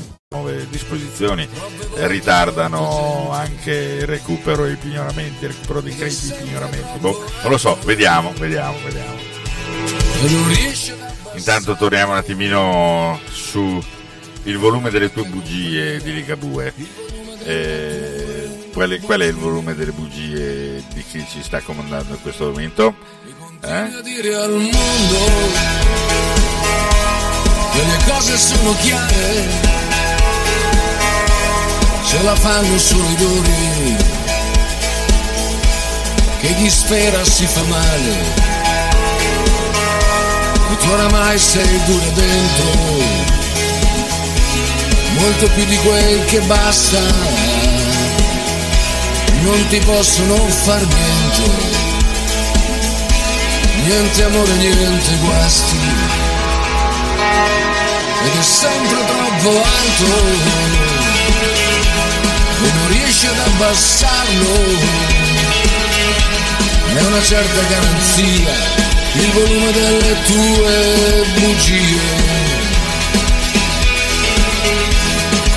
Nuove 0.29 0.67
disposizioni 0.69 1.47
eh, 1.95 2.07
ritardano 2.07 3.31
anche 3.31 3.71
il 4.01 4.07
recupero 4.07 4.65
e 4.65 4.71
i 4.71 4.75
pignoramenti, 4.75 5.45
il 5.45 5.51
recupero 5.51 5.81
dei 5.81 5.95
crediti 5.95 6.31
e 6.31 6.35
i 6.35 6.43
pignoramenti. 6.43 6.99
Boh, 6.99 7.23
non 7.41 7.51
lo 7.51 7.57
so, 7.57 7.77
vediamo, 7.83 8.33
vediamo, 8.37 8.77
vediamo. 8.83 9.29
Intanto 11.35 11.75
torniamo 11.75 12.11
un 12.11 12.17
attimino 12.17 13.19
su 13.31 13.81
il 14.43 14.57
volume 14.57 14.89
delle 14.89 15.11
tue 15.11 15.23
bugie 15.23 16.01
di 16.01 16.13
Ligabue. 16.13 16.73
Eh, 17.43 18.69
qual, 18.71 18.91
è, 18.91 18.99
qual 18.99 19.21
è 19.21 19.25
il 19.25 19.35
volume 19.35 19.75
delle 19.75 19.91
bugie 19.91 20.83
di 20.93 21.03
chi 21.03 21.25
ci 21.27 21.41
sta 21.41 21.59
comandando 21.59 22.13
in 22.13 22.21
questo 22.21 22.45
momento? 22.45 22.95
Eh? 23.63 24.01
dire 24.01 24.35
al 24.35 24.51
mondo 24.51 25.19
che 27.71 27.83
le 27.83 28.11
cose 28.11 28.37
sono 28.37 28.75
chiare, 28.81 29.90
ce 32.11 32.23
la 32.23 32.35
fanno 32.35 32.77
solo 32.77 33.07
i 33.09 33.15
duri, 33.15 33.95
che 36.41 36.55
chi 36.55 36.69
spera 36.69 37.23
si 37.23 37.47
fa 37.47 37.63
male, 37.63 38.15
e 40.71 40.77
tu 40.77 40.89
oramai 40.89 41.39
sei 41.39 41.79
dura 41.85 42.09
dentro, 42.09 42.65
molto 45.19 45.47
più 45.51 45.63
di 45.63 45.77
quel 45.77 46.25
che 46.25 46.41
basta, 46.41 46.99
non 49.43 49.67
ti 49.69 49.79
possono 49.79 50.35
far 50.35 50.85
niente 50.85 51.79
niente 53.85 54.23
amore, 54.25 54.53
niente 54.55 55.15
guasti. 55.23 55.79
Ed 58.23 58.37
è 58.37 58.43
sempre 58.43 58.97
troppo 59.05 59.49
alto 59.49 60.90
e 62.63 62.71
non 62.73 62.87
riesci 62.89 63.27
ad 63.27 63.37
abbassarlo. 63.37 64.53
È 66.93 67.01
una 67.03 67.21
certa 67.21 67.61
garanzia 67.69 68.89
il 69.13 69.31
volume 69.31 69.71
delle 69.71 70.15
tue 70.23 71.25
bugie. 71.35 71.99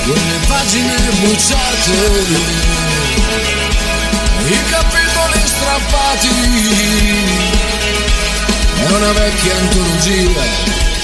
Quelle 0.05 0.39
pagine 0.47 0.95
bruciate, 1.21 1.93
i 4.47 4.63
capitoli 4.71 5.41
strappati 5.45 6.29
è 8.77 8.91
una 8.91 9.13
vecchia 9.13 9.57
antologia, 9.57 10.43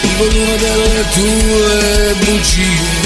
il 0.02 0.14
volume 0.16 0.56
delle 0.56 1.04
tue 1.12 2.14
bugie. 2.24 2.99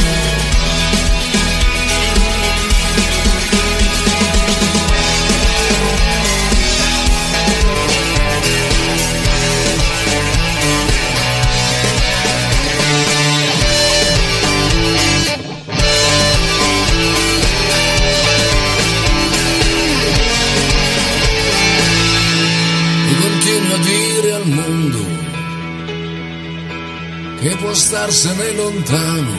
Che 27.45 27.57
può 27.57 27.75
starsene 27.75 28.53
lontano, 28.53 29.37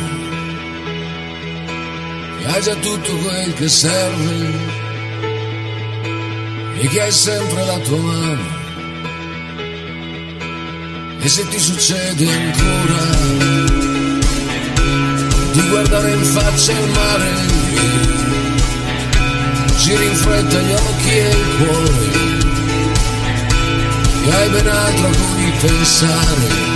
che 2.38 2.45
hai 2.45 2.62
già 2.62 2.76
tutto 2.76 3.16
quel 3.18 3.53
che 3.56 3.68
serve 3.68 4.53
e 6.82 6.88
che 6.88 7.01
hai 7.01 7.12
sempre 7.12 7.66
la 7.66 7.80
tua 7.80 7.97
mano. 7.97 8.43
E 11.18 11.28
se 11.28 11.47
ti 11.47 11.58
succede 11.58 12.32
ancora 12.32 13.01
di 15.53 15.68
guardare 15.70 16.12
in 16.12 16.24
faccia 16.26 16.72
il 16.74 16.89
mare, 16.89 17.32
giri 19.80 20.06
in 20.06 20.16
gli 20.62 20.72
occhi 20.74 21.10
e 21.10 21.30
il 21.30 21.58
cuore, 21.58 22.12
e 24.26 24.32
hai 24.32 24.49
ben 24.49 24.68
altro 24.68 25.08
a 25.08 25.10
cui 25.10 25.51
pensare, 25.60 26.74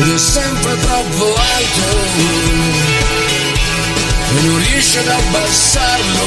ed 0.00 0.14
è 0.14 0.18
sempre 0.18 0.76
troppo 0.78 1.34
alto, 1.34 1.98
e 4.30 4.40
non 4.42 4.58
riesci 4.58 4.98
ad 4.98 5.08
abbassarlo, 5.08 6.26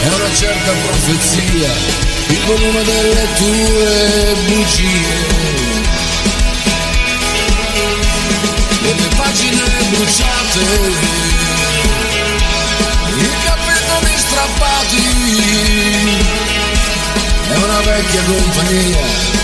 è 0.00 0.06
una 0.06 0.34
certa 0.34 0.72
profezia, 0.86 1.72
il 2.28 2.40
volume 2.46 2.82
delle 2.84 3.26
tue 3.36 4.34
bugie. 4.46 5.54
Delle 8.80 9.08
pagine 9.16 9.62
bruciate, 9.90 10.60
i 13.16 13.28
capitoli 13.44 14.14
strappati, 14.16 15.02
è 17.48 17.56
una 17.56 17.80
vecchia 17.80 18.22
compagnia, 18.22 19.35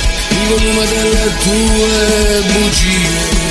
il 0.42 0.48
volume 0.48 0.86
delle 0.86 1.30
tue 1.38 2.42
bugie. 2.52 3.50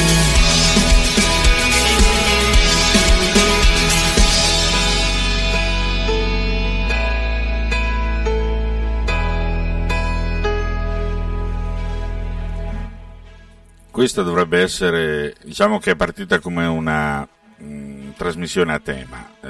Questa 13.92 14.22
dovrebbe 14.24 14.62
essere, 14.62 15.36
diciamo 15.44 15.78
che 15.78 15.92
è 15.92 15.96
partita 15.96 16.40
come 16.40 16.66
una 16.66 17.28
mh, 17.58 18.12
trasmissione 18.18 18.74
a 18.74 18.80
tema, 18.80 19.30
eh, 19.42 19.50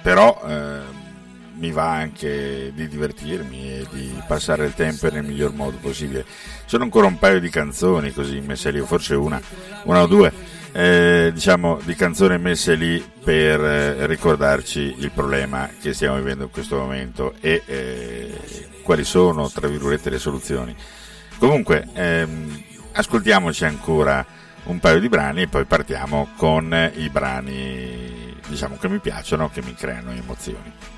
però 0.00 0.40
eh, 0.46 1.01
mi 1.54 1.70
va 1.70 1.90
anche 1.90 2.72
di 2.74 2.88
divertirmi 2.88 3.70
e 3.70 3.86
di 3.90 4.22
passare 4.26 4.64
il 4.66 4.74
tempo 4.74 5.10
nel 5.10 5.24
miglior 5.24 5.52
modo 5.52 5.76
possibile. 5.78 6.24
Sono 6.64 6.84
ancora 6.84 7.06
un 7.06 7.18
paio 7.18 7.40
di 7.40 7.48
canzoni 7.50 8.12
così 8.12 8.40
messe 8.40 8.70
lì, 8.70 8.80
forse 8.80 9.14
una, 9.14 9.40
una 9.84 10.02
o 10.02 10.06
due, 10.06 10.32
eh, 10.72 11.30
diciamo 11.32 11.80
di 11.84 11.94
canzoni 11.94 12.38
messe 12.38 12.74
lì 12.74 13.04
per 13.22 13.60
eh, 13.60 14.06
ricordarci 14.06 14.96
il 14.98 15.10
problema 15.10 15.68
che 15.80 15.92
stiamo 15.92 16.16
vivendo 16.16 16.44
in 16.44 16.50
questo 16.50 16.76
momento 16.76 17.34
e 17.40 17.62
eh, 17.66 18.38
quali 18.82 19.04
sono, 19.04 19.48
tra 19.48 19.68
virgolette, 19.68 20.10
le 20.10 20.18
soluzioni. 20.18 20.74
Comunque, 21.38 21.88
ehm, 21.92 22.62
ascoltiamoci 22.92 23.64
ancora 23.64 24.24
un 24.64 24.78
paio 24.78 25.00
di 25.00 25.08
brani 25.08 25.42
e 25.42 25.48
poi 25.48 25.64
partiamo 25.64 26.28
con 26.36 26.92
i 26.94 27.08
brani 27.08 28.36
diciamo 28.46 28.76
che 28.76 28.88
mi 28.88 28.98
piacciono, 28.98 29.50
che 29.50 29.62
mi 29.62 29.74
creano 29.74 30.12
emozioni. 30.12 30.91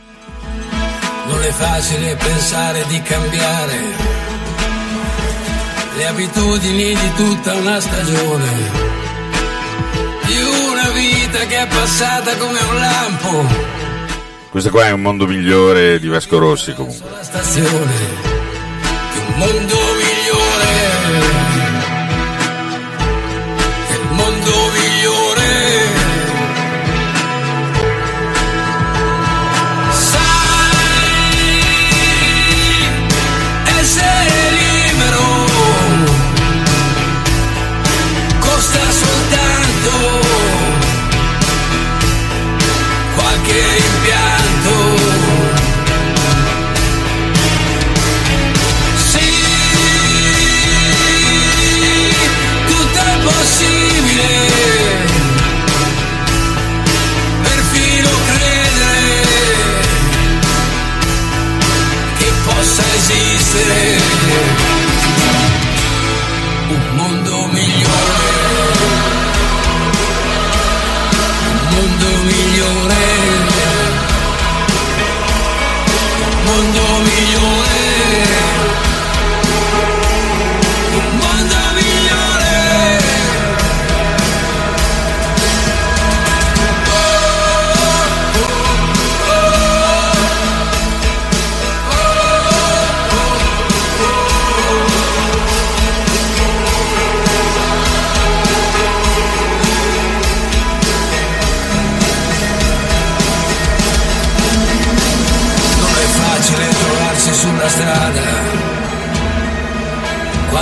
Non 1.26 1.42
è 1.42 1.50
facile 1.50 2.16
pensare 2.16 2.84
di 2.88 3.00
cambiare 3.02 3.78
le 5.96 6.06
abitudini 6.06 6.94
di 6.94 7.12
tutta 7.14 7.54
una 7.54 7.80
stagione, 7.80 8.52
di 10.26 10.36
una 10.70 10.88
vita 10.90 11.38
che 11.46 11.62
è 11.62 11.66
passata 11.66 12.36
come 12.36 12.58
un 12.60 12.78
lampo. 12.78 13.72
Questo 14.50 14.70
qua 14.70 14.86
è 14.86 14.90
un 14.92 15.02
mondo 15.02 15.26
migliore 15.26 15.98
di 15.98 16.08
Vasco 16.08 16.38
Rossi 16.38 16.74
comunque. 16.74 17.06
sulla 17.06 17.22
stazione, 17.22 17.92
di 19.12 19.18
un 19.18 19.34
mondo 19.36 19.74
migliore, 19.74 20.13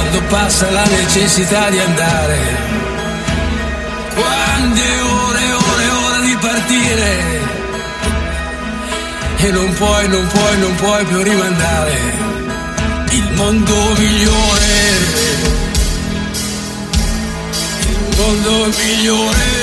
quando 0.03 0.23
passa 0.29 0.71
la 0.71 0.85
necessità 0.85 1.71
di 1.71 1.79
andare. 1.79 2.39
Quante 4.15 5.01
ore 5.01 5.45
e 5.45 5.53
ore 5.53 5.85
e 5.85 5.89
ore 5.89 6.21
di 6.27 6.37
partire 6.41 7.41
e 9.37 9.51
non 9.51 9.73
puoi, 9.75 10.09
non 10.09 10.27
puoi, 10.27 10.59
non 10.59 10.75
puoi 10.75 11.05
più 11.05 11.23
rimandare 11.23 11.93
il 13.11 13.33
mondo 13.35 13.95
migliore. 13.97 14.71
Il 17.81 18.17
mondo 18.17 18.67
migliore. 18.79 19.62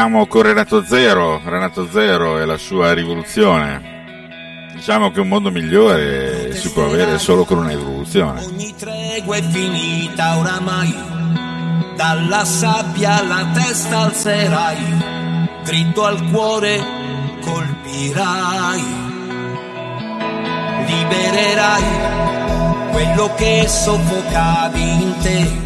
Partiamo 0.00 0.26
con 0.28 0.40
Renato 0.40 0.82
Zero, 0.82 1.42
Renato 1.44 1.86
Zero 1.92 2.38
e 2.38 2.46
la 2.46 2.56
sua 2.56 2.94
rivoluzione. 2.94 4.70
Diciamo 4.72 5.10
che 5.10 5.20
un 5.20 5.28
mondo 5.28 5.50
migliore 5.50 6.54
si 6.54 6.72
può 6.72 6.86
avere 6.86 7.18
solo 7.18 7.44
con 7.44 7.58
una 7.58 7.68
rivoluzione. 7.68 8.42
Ogni 8.46 8.74
tregua 8.78 9.36
è 9.36 9.42
finita 9.42 10.38
oramai, 10.38 10.94
dalla 11.96 12.46
sabbia 12.46 13.22
la 13.22 13.46
testa 13.52 13.98
alzerai, 13.98 14.78
dritto 15.64 16.06
al 16.06 16.30
cuore 16.30 16.82
colpirai, 17.42 18.84
libererai 20.86 21.84
quello 22.92 23.34
che 23.34 23.66
soffocavi 23.68 24.80
in 24.80 25.14
te, 25.20 25.60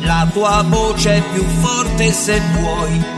la 0.00 0.28
tua 0.30 0.62
voce 0.66 1.16
è 1.16 1.22
più 1.32 1.42
forte 1.62 2.12
se 2.12 2.42
vuoi, 2.60 3.16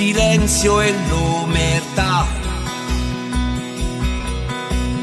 silenzio 0.00 0.80
e 0.80 0.94
l'omertà. 1.10 2.26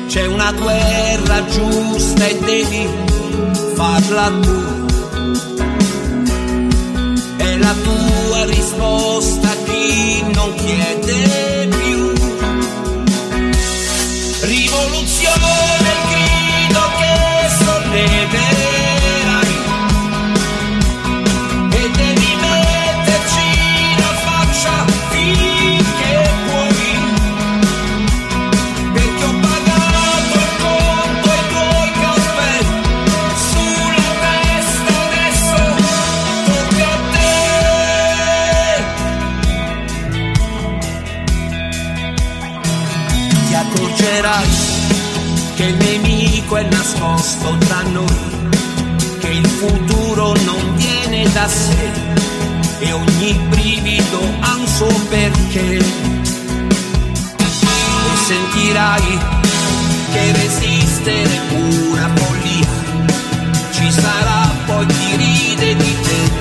C'è 0.08 0.26
una 0.26 0.52
guerra 0.54 1.46
giusta 1.46 2.26
e 2.26 2.40
devi 2.40 2.90
farla 3.76 4.32
tu. 4.42 4.60
È 7.36 7.58
la 7.58 7.76
tua 7.84 8.46
risposta 8.46 9.50
a 9.50 9.56
chi 9.66 10.24
non 10.34 10.56
chiede 10.56 11.68
più. 11.68 12.14
Rivoluzione, 14.48 15.90
il 15.94 16.02
grido 16.10 16.82
che 16.98 17.64
solleverai. 17.64 18.87
Nascosto 47.18 47.58
tra 47.66 47.82
noi, 47.82 48.06
che 49.20 49.30
il 49.30 49.48
futuro 49.48 50.36
non 50.46 50.76
viene 50.76 51.28
da 51.32 51.48
sé 51.48 51.92
e 52.80 52.92
ogni 52.92 53.34
brivido 53.50 54.20
ha 54.42 54.56
un 54.56 54.68
suo 54.68 54.94
perché 55.10 55.78
e 55.78 55.84
sentirai 58.26 59.18
che 60.12 60.32
resistere 60.32 61.24
è 61.24 61.42
una 61.54 62.12
follia. 62.16 62.68
Ci 63.72 63.92
sarà 63.92 64.52
poi 64.66 64.86
chi 64.86 65.16
ride 65.16 65.76
di 65.76 65.96
te, 66.02 66.32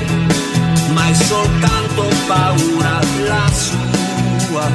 ma 0.92 1.08
è 1.08 1.14
soltanto 1.14 2.08
paura 2.26 3.00
la 3.28 3.50
sua. 3.52 4.70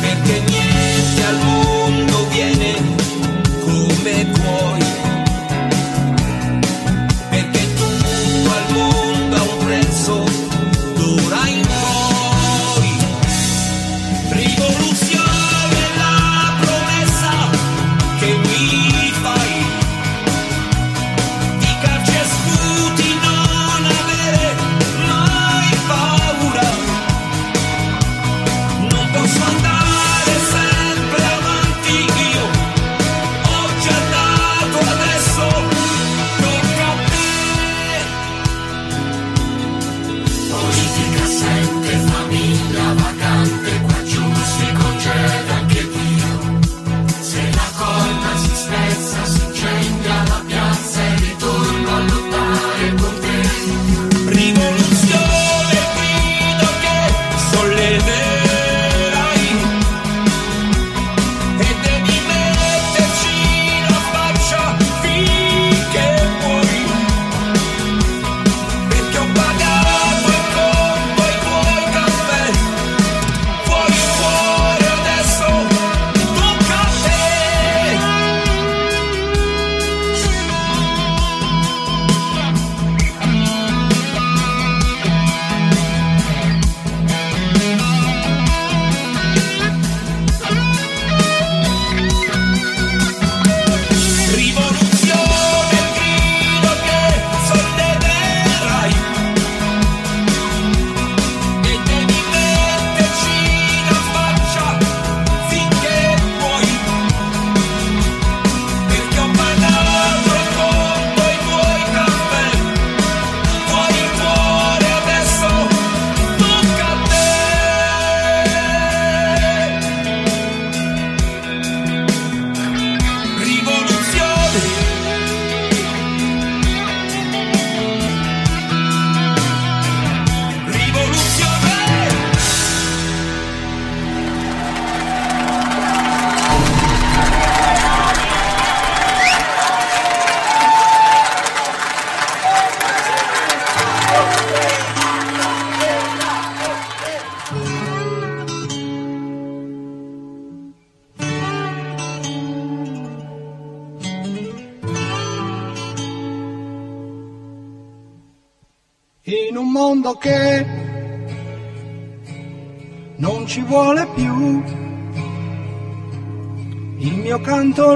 Perché 0.00 0.42
niente 0.46 1.24
al 1.24 1.38
mondo 1.42 2.26
viene 2.28 3.05
vuoi. 4.24 4.85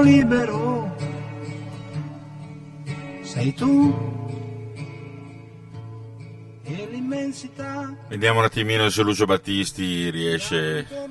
Libero. 0.01 0.95
Sei 3.21 3.53
tu 3.53 4.19
e 6.63 6.87
l'immensità. 6.91 7.95
Vediamo 8.07 8.39
un 8.39 8.45
attimino 8.45 8.89
se 8.89 9.01
Lucio 9.03 9.25
Battisti 9.25 10.09
riesce 10.09 10.87
a 10.89 11.07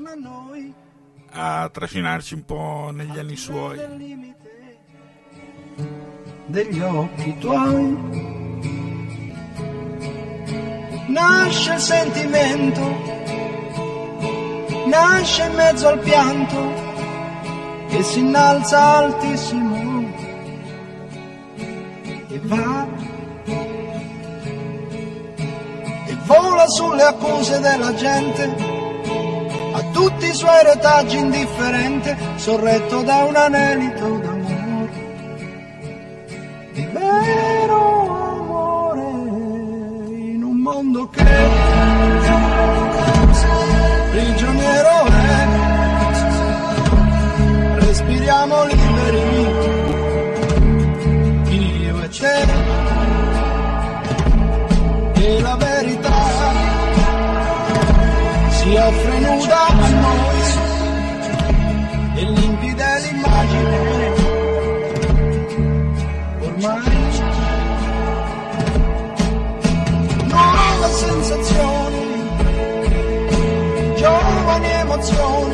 a 1.33 1.69
trascinarci 1.69 2.35
un 2.35 2.45
po' 2.45 2.91
negli 2.93 3.19
anni 3.19 3.37
suoi. 3.37 3.77
del 3.77 3.97
limite 3.97 4.39
degli 6.47 6.81
occhi 6.81 7.39
tuoi. 7.39 8.19
Nasce 11.07 11.75
il 11.75 11.81
sentimento, 11.81 12.81
nasce 14.87 15.45
in 15.45 15.55
mezzo 15.55 15.89
al 15.89 15.99
pianto 16.01 16.90
che 17.91 18.03
si 18.05 18.21
innalza 18.21 18.81
altissimo 18.99 20.05
e 22.29 22.41
va 22.45 22.87
e 26.07 26.17
vola 26.25 26.67
sulle 26.69 27.03
accuse 27.03 27.59
della 27.59 27.93
gente 27.95 28.55
a 29.73 29.83
tutti 29.93 30.27
i 30.27 30.35
suoi 30.35 30.63
retaggi 30.63 31.19
indifferente 31.19 32.17
sorretto 32.37 33.03
da 33.03 33.25
un 33.25 33.35
anelito 33.35 34.19
d'amore 34.19 34.91
di 36.73 36.89
vero 36.93 38.37
amore 38.37 39.03
in 40.37 40.43
un 40.45 40.57
mondo 40.59 41.09
che 41.09 41.70
respiriamo 48.21 48.65
liberi. 48.65 49.19
Io 51.49 52.03
e 52.03 52.09
te. 52.09 52.47
E 55.15 55.41
la 55.41 55.57
verità 55.57 56.23
si 58.51 58.77
offre 58.77 59.19
nuda 59.21 59.67
a 59.67 59.89
noi. 59.89 60.41
E 62.17 62.23
limpida 62.25 62.99
l'immagine. 62.99 63.79
Ormai 66.43 66.99
nuove 70.31 70.89
sensazioni 70.93 72.09
giovani 73.97 74.71
emozioni 74.71 75.50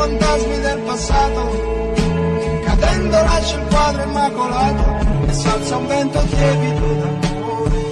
fantasmi 0.00 0.58
del 0.60 0.80
passato 0.80 1.42
cadendo 2.64 3.16
lascia 3.28 3.56
il 3.60 3.66
quadro 3.68 4.02
immacolato 4.02 4.84
e 5.26 5.32
salza 5.32 5.76
un 5.76 5.86
vento 5.86 6.20
tiepido 6.20 6.86
d'amore 7.00 7.82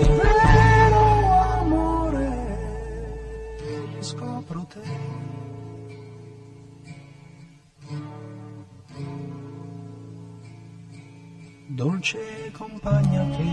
di 0.00 0.08
vero 0.18 1.02
amore 1.60 2.28
scopro 4.00 4.66
te. 4.72 5.16
Dolce 11.68 12.50
compagna 12.50 13.22
che 13.36 13.52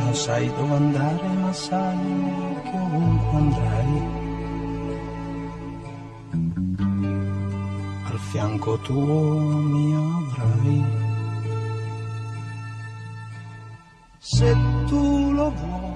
non 0.00 0.14
sai 0.14 0.52
dove 0.56 0.74
andare 0.74 1.28
ma 1.28 1.52
sai 1.52 2.55
ovunque 2.78 3.36
andrai. 3.36 3.92
Al 8.08 8.18
fianco 8.30 8.78
tuo 8.78 9.46
mi 9.72 9.94
avrai. 9.94 10.84
Se 14.18 14.56
tu 14.88 15.32
lo 15.32 15.50
vuoi 15.50 15.95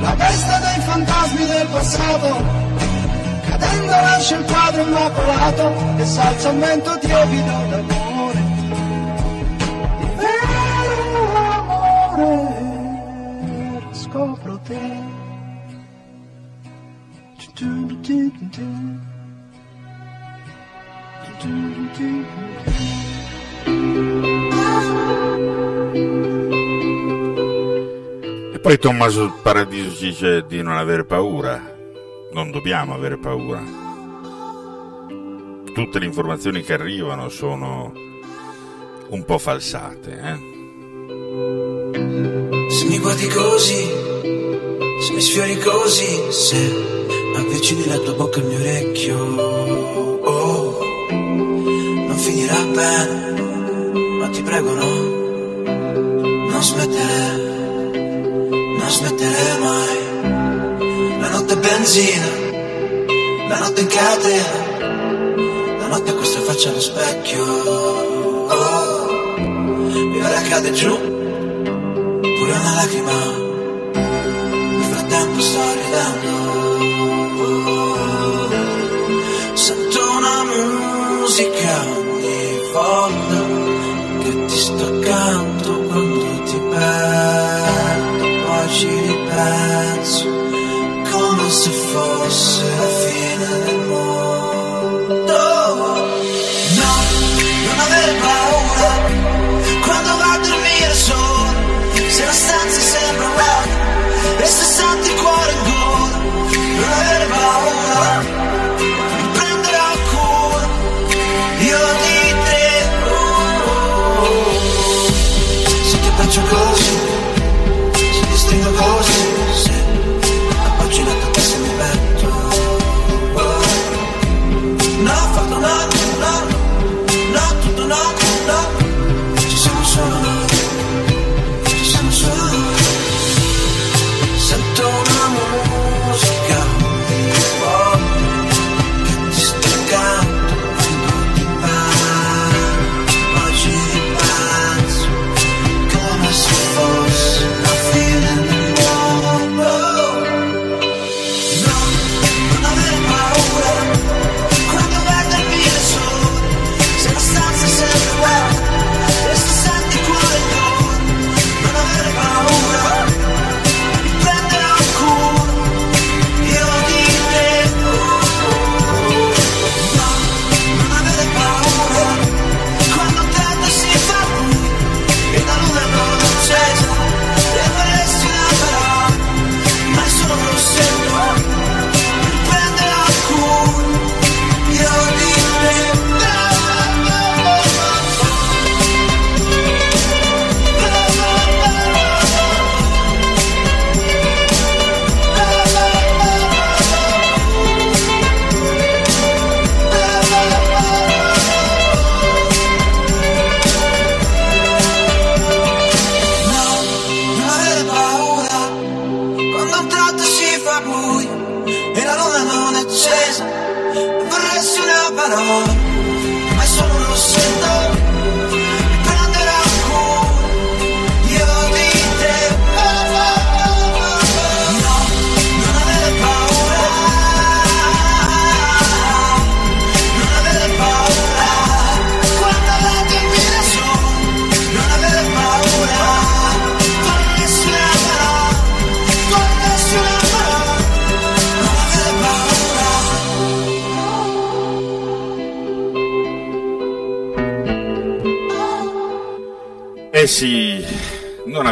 La 0.00 0.14
testa 0.16 0.58
dei 0.58 0.80
fantasmi 0.80 1.46
del 1.46 1.66
passato, 1.68 2.44
cadendo 3.48 3.86
lascia 3.86 4.36
il 4.36 4.44
quadro 4.44 4.82
immacolato 4.82 5.72
e 5.96 6.04
salza 6.04 6.48
un 6.48 6.58
vento 6.58 6.98
tiepido 6.98 7.66
d'amore. 7.70 8.42
Di 9.98 10.06
vero 10.16 11.36
amore, 12.16 12.74
scopro 13.92 14.60
te. 14.64 15.10
do 17.60 17.86
do 17.86 17.94
do 17.96 18.30
do 18.40 18.70
do 21.38 21.48
do 21.48 21.88
do 21.94 22.99
poi 28.62 28.78
Tommaso 28.78 29.32
Paradiso 29.42 30.04
dice 30.04 30.44
di 30.46 30.62
non 30.62 30.76
avere 30.76 31.04
paura. 31.04 31.76
Non 32.32 32.50
dobbiamo 32.50 32.94
avere 32.94 33.16
paura. 33.16 33.62
Tutte 35.72 35.98
le 35.98 36.04
informazioni 36.04 36.62
che 36.62 36.74
arrivano 36.74 37.28
sono 37.28 37.92
un 39.08 39.24
po' 39.24 39.38
falsate, 39.38 40.10
eh? 40.12 40.48
Se 42.70 42.84
mi 42.86 42.98
guardi 42.98 43.26
così, 43.26 43.84
se 45.00 45.12
mi 45.12 45.20
sfiori 45.20 45.58
così, 45.58 46.30
se 46.30 46.56
avvicini 47.36 47.86
la 47.86 47.98
tua 47.98 48.14
bocca 48.14 48.40
al 48.40 48.46
mio 48.46 48.58
orecchio, 48.58 49.16
oh, 49.16 50.78
non 51.10 52.16
finirà 52.16 52.62
bene, 52.64 53.42
ma 54.18 54.28
ti 54.28 54.42
prego 54.42 54.74
no, 54.74 54.94
non 56.50 56.62
smettere, 56.62 57.49
non 58.90 58.98
smettere 58.98 59.58
mai. 59.58 61.20
La 61.20 61.28
notte 61.28 61.54
è 61.54 61.56
benzina, 61.56 62.26
la 63.48 63.58
notte 63.60 63.80
in 63.82 63.86
catena, 63.86 65.78
la 65.78 65.86
notte 65.86 66.10
a 66.10 66.14
questa 66.14 66.40
faccia 66.40 66.70
allo 66.70 66.80
specchio, 66.80 67.44
oh, 67.44 69.06
mi 69.38 70.20
ora 70.20 70.40
cade 70.42 70.72
giù 70.72 70.90
pure 70.98 72.52
una 72.52 72.74
lacrima 72.74 73.12
nel 73.92 74.84
frattempo 74.90 75.40
sto 75.40 75.60
ridendo 75.72 76.39
parar. 89.40 89.89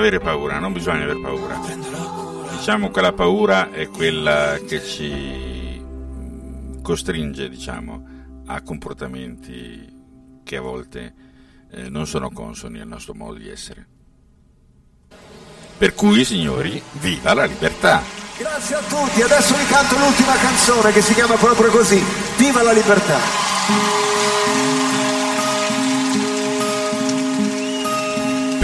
Avere 0.09 0.21
paura, 0.21 0.59
non 0.59 0.73
bisogna 0.73 1.05
avere 1.05 1.21
paura. 1.21 1.61
Diciamo 2.51 2.91
che 2.91 3.01
la 3.01 3.13
paura 3.13 3.71
è 3.71 3.89
quella 3.89 4.59
che 4.67 4.83
ci 4.83 5.83
costringe, 6.83 7.49
diciamo, 7.49 8.43
a 8.47 8.63
comportamenti 8.63 10.41
che 10.43 10.57
a 10.57 10.61
volte 10.61 11.15
eh, 11.71 11.91
non 11.91 12.07
sono 12.07 12.31
consoni 12.31 12.81
al 12.81 12.89
nostro 12.89 13.15
modo 13.15 13.39
di 13.39 13.49
essere. 13.49 13.87
Per 15.77 15.95
cui, 15.95 16.25
signori, 16.25 16.83
viva 16.93 17.35
la 17.35 17.45
libertà! 17.45 18.03
Grazie 18.37 18.77
a 18.77 18.81
tutti, 18.81 19.21
adesso 19.23 19.55
vi 19.55 19.67
canto 19.67 19.97
l'ultima 19.99 20.35
canzone 20.37 20.93
che 20.93 21.03
si 21.03 21.13
chiama 21.13 21.35
proprio 21.35 21.71
così, 21.71 22.03
Viva 22.37 22.63
la 22.63 22.73
libertà! 22.73 23.98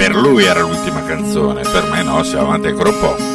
Per 0.05 0.15
lui 0.17 0.45
era 0.45 0.61
l'ultima 0.61 1.03
canzone, 1.03 1.63
per 1.63 1.89
me 1.91 2.03
no, 2.03 2.23
siamo 2.25 2.49
avanti 2.49 2.67
ancora 2.67 2.91
un 2.91 2.99
po'. 2.99 3.34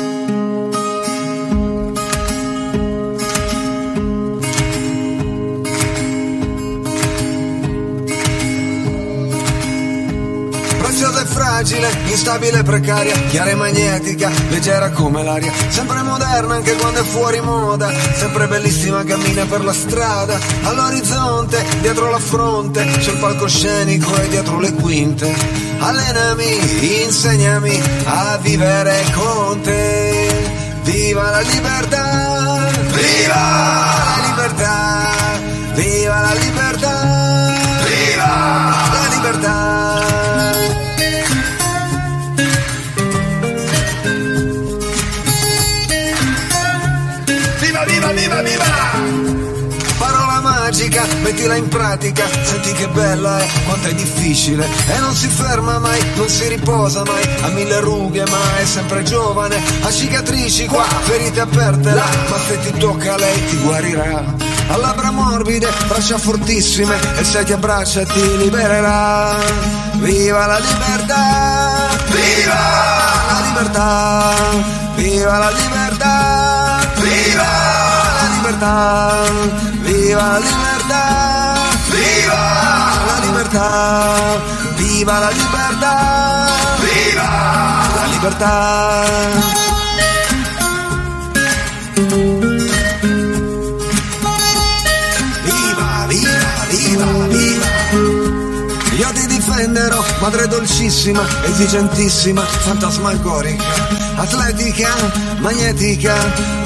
Fragile, 11.89 12.11
instabile 12.11 12.59
e 12.59 12.63
precaria, 12.63 13.15
chiara 13.29 13.49
e 13.51 13.55
magnetica, 13.55 14.29
leggera 14.49 14.89
come 14.91 15.23
l'aria, 15.23 15.51
sempre 15.69 16.01
moderna 16.03 16.55
anche 16.55 16.75
quando 16.75 17.01
è 17.01 17.03
fuori 17.03 17.41
moda, 17.41 17.91
sempre 18.13 18.47
bellissima 18.47 19.03
cammina 19.03 19.45
per 19.45 19.63
la 19.63 19.73
strada, 19.73 20.37
all'orizzonte, 20.63 21.63
dietro 21.81 22.09
la 22.09 22.19
fronte, 22.19 22.85
c'è 22.85 23.11
il 23.11 23.17
palcoscenico 23.17 24.15
e 24.15 24.27
dietro 24.27 24.59
le 24.59 24.73
quinte. 24.73 25.35
Allenami, 25.79 27.03
insegnami 27.03 27.81
a 28.05 28.37
vivere 28.41 29.05
con 29.13 29.61
te. 29.61 30.67
viva 30.83 31.29
la 31.29 31.39
libertà, 31.41 32.69
viva 32.93 33.35
la 34.05 34.25
libertà, 34.27 35.11
viva 35.73 36.19
la 36.21 36.33
libertà, 36.33 37.28
Viva, 48.19 48.41
viva! 48.41 48.65
Parola 49.97 50.41
magica, 50.41 51.05
mettila 51.21 51.55
in 51.55 51.69
pratica, 51.69 52.27
senti 52.43 52.73
che 52.73 52.89
bella 52.89 53.39
è, 53.39 53.47
quanto 53.65 53.87
è 53.87 53.93
difficile 53.93 54.67
e 54.87 54.99
non 54.99 55.15
si 55.15 55.29
ferma 55.29 55.79
mai, 55.79 56.01
non 56.15 56.27
si 56.27 56.49
riposa 56.49 57.03
mai, 57.05 57.23
ha 57.41 57.47
mille 57.47 57.79
rughe 57.79 58.25
ma 58.25 58.57
è 58.57 58.65
sempre 58.65 59.03
giovane, 59.03 59.55
ha 59.83 59.89
cicatrici 59.89 60.65
qua, 60.65 60.83
ferite 60.83 61.39
aperte 61.39 61.93
là, 61.93 62.05
ma 62.29 62.37
se 62.45 62.59
ti 62.59 62.77
tocca 62.77 63.15
lei 63.15 63.45
ti 63.47 63.55
guarirà. 63.55 64.35
Ha 64.67 64.75
labbra 64.75 65.11
morbide, 65.11 65.69
braccia 65.87 66.17
fortissime 66.17 66.97
e 67.17 67.23
se 67.23 67.45
ti 67.45 67.53
abbraccia 67.53 68.03
ti 68.03 68.37
libererà. 68.37 69.37
Viva 69.93 70.45
la 70.45 70.59
libertà! 70.59 71.87
Viva 72.09 72.53
la 73.29 73.41
libertà! 73.45 74.33
Viva 74.95 75.37
la 75.37 75.49
libertà! 75.51 76.38
libertà, 78.59 79.13
viva 79.79 80.27
la 80.27 80.39
libertà, 80.39 81.55
viva 81.95 83.05
la 83.05 83.19
libertà, 83.19 84.09
viva 84.75 85.19
la 85.19 85.29
libertà, 85.29 86.05
viva 86.75 87.95
la 87.95 88.07
difenderò, 99.27 100.03
madre 100.19 100.47
dolcissima, 100.47 101.25
esigentissima, 101.45 102.41
fantasmagorica 102.41 103.98
atletica, 104.19 104.89
magnetica, 105.39 106.15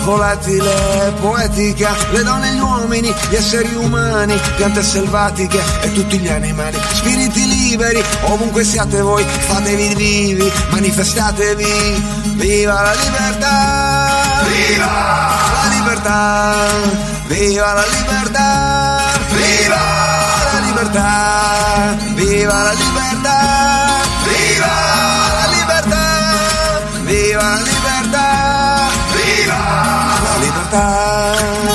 volatile, 0.04 1.14
poetica, 1.22 1.96
le 2.12 2.24
donne 2.24 2.50
e 2.50 2.54
gli 2.56 2.60
uomini, 2.60 3.14
gli 3.30 3.36
esseri 3.36 3.74
umani, 3.76 4.40
piante 4.56 4.82
selvatiche 4.82 5.62
e 5.82 5.92
tutti 5.92 6.18
gli 6.18 6.28
animali, 6.28 6.78
spiriti 6.94 7.48
liberi, 7.48 8.04
ovunque 8.24 8.64
siate 8.64 9.02
voi, 9.02 9.24
fatevi 9.24 9.94
vivi, 9.96 10.52
manifestatevi, 10.72 12.04
viva 12.36 12.82
la 12.82 12.94
libertà! 12.94 14.42
Viva 14.48 14.86
la 15.54 15.70
libertà! 15.76 16.56
Viva 17.28 17.74
la 17.74 17.86
libertà! 17.86 19.02
Viva 19.30 19.76
la 20.52 20.60
libertà! 20.66 21.96
Viva 22.14 22.64
la 22.64 22.72
libertà! 22.72 23.14
Viva 23.14 23.63
libertà! 30.74 31.72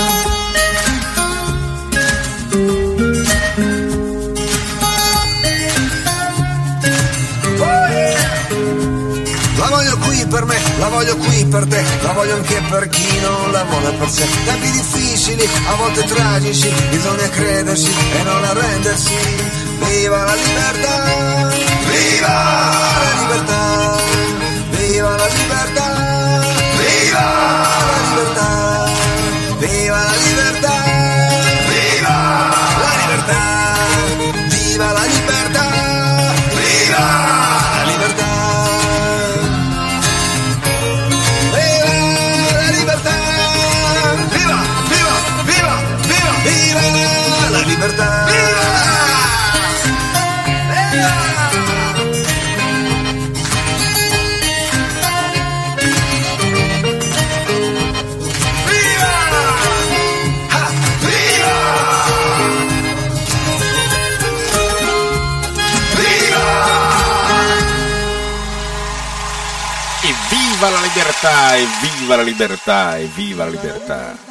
La 9.57 9.69
voglio 9.69 9.97
qui 9.99 10.27
per 10.27 10.45
me, 10.45 10.61
la 10.79 10.89
voglio 10.89 11.17
qui 11.17 11.45
per 11.47 11.67
te, 11.67 11.85
la 12.03 12.13
voglio 12.13 12.35
anche 12.35 12.61
per 12.69 12.89
chi 12.89 13.21
non 13.21 13.53
la 13.53 13.65
vuole 13.65 13.93
per 13.93 14.09
sé. 14.09 14.27
Tempi 14.45 14.71
difficili, 14.71 15.49
a 15.69 15.75
volte 15.75 16.05
tragici, 16.05 16.73
bisogna 16.91 17.29
crederci 17.29 17.91
e 18.19 18.23
non 18.23 18.45
arrendersi. 18.45 19.15
Viva 19.79 20.25
la 20.25 20.35
libertà! 20.35 21.51
Viva 21.87 22.29
la 22.99 23.21
libertà! 23.21 23.97
Viva 24.71 25.17
la 25.17 25.27
libertà! 25.27 25.48
libertà, 71.19 71.57
evviva 71.57 72.17
la 72.17 72.23
libertà, 72.23 72.99
evviva 72.99 73.45
la 73.45 73.51
libertà. 73.51 74.28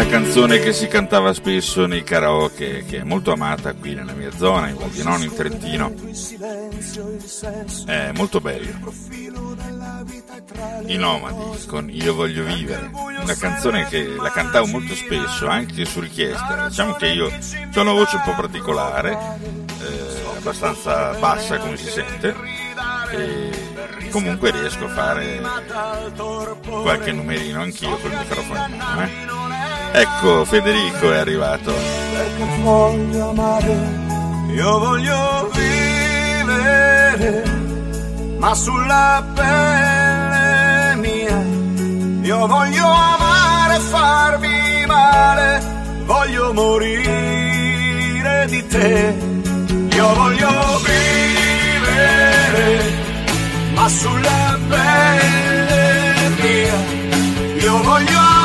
Una 0.00 0.08
canzone 0.08 0.60
che 0.60 0.72
si 0.72 0.88
cantava 0.88 1.34
spesso 1.34 1.84
nei 1.84 2.02
karaoke, 2.02 2.86
che 2.86 3.00
è 3.00 3.02
molto 3.02 3.32
amata 3.32 3.74
qui 3.74 3.92
nella 3.94 4.14
mia 4.14 4.30
zona, 4.34 4.68
in 4.68 4.76
Val 4.76 4.88
di 4.88 5.02
Non, 5.02 5.20
in 5.20 5.34
Trentino. 5.34 5.92
È 7.84 8.10
molto 8.12 8.40
bello. 8.40 8.94
I 10.86 10.96
Nomadi 10.96 11.66
con 11.66 11.90
Io 11.90 12.14
voglio 12.14 12.44
vivere, 12.44 12.90
una 12.94 13.34
canzone 13.34 13.88
che 13.88 14.16
la 14.18 14.30
cantavo 14.30 14.68
molto 14.68 14.94
spesso, 14.94 15.46
anche 15.46 15.84
su 15.84 16.00
richiesta. 16.00 16.68
Diciamo 16.68 16.94
che 16.94 17.08
io 17.08 17.26
ho 17.26 17.80
una 17.82 17.92
voce 17.92 18.16
un 18.16 18.22
po' 18.22 18.34
particolare, 18.34 19.36
eh, 19.82 20.38
abbastanza 20.38 21.10
bassa 21.18 21.58
come 21.58 21.76
si 21.76 21.90
sente, 21.90 22.34
e 23.10 24.08
comunque 24.08 24.50
riesco 24.50 24.86
a 24.86 24.88
fare 24.88 25.42
qualche 26.64 27.12
numerino 27.12 27.60
anch'io 27.60 27.98
col 27.98 28.12
microfono 28.12 28.64
in 28.66 28.76
mano. 28.78 29.02
Eh. 29.02 29.49
Ecco, 29.92 30.44
Federico 30.44 31.12
è 31.12 31.16
arrivato. 31.16 31.72
perché 32.20 32.44
voglio 32.62 33.30
amare, 33.30 33.76
io 34.54 34.78
voglio 34.78 35.50
vivere, 35.52 37.42
ma 38.38 38.54
sulla 38.54 39.24
pelle 39.34 40.94
mia, 40.96 41.42
io 42.22 42.46
voglio 42.46 42.86
amare 42.86 43.78
farmi 43.80 44.86
male, 44.86 45.60
voglio 46.04 46.52
morire 46.52 48.46
di 48.48 48.64
te, 48.66 49.14
io 49.92 50.14
voglio 50.14 50.80
vivere, 50.84 52.92
ma 53.74 53.88
sulla 53.88 54.58
pelle 54.68 56.28
mia, 56.40 56.74
io 57.60 57.82
voglio 57.82 58.18
amare 58.18 58.39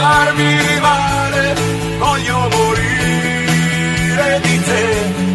farmi 0.00 0.80
male, 0.80 1.54
voglio 1.98 2.48
morire 2.48 4.40
di 4.42 4.62
te. 4.64 5.28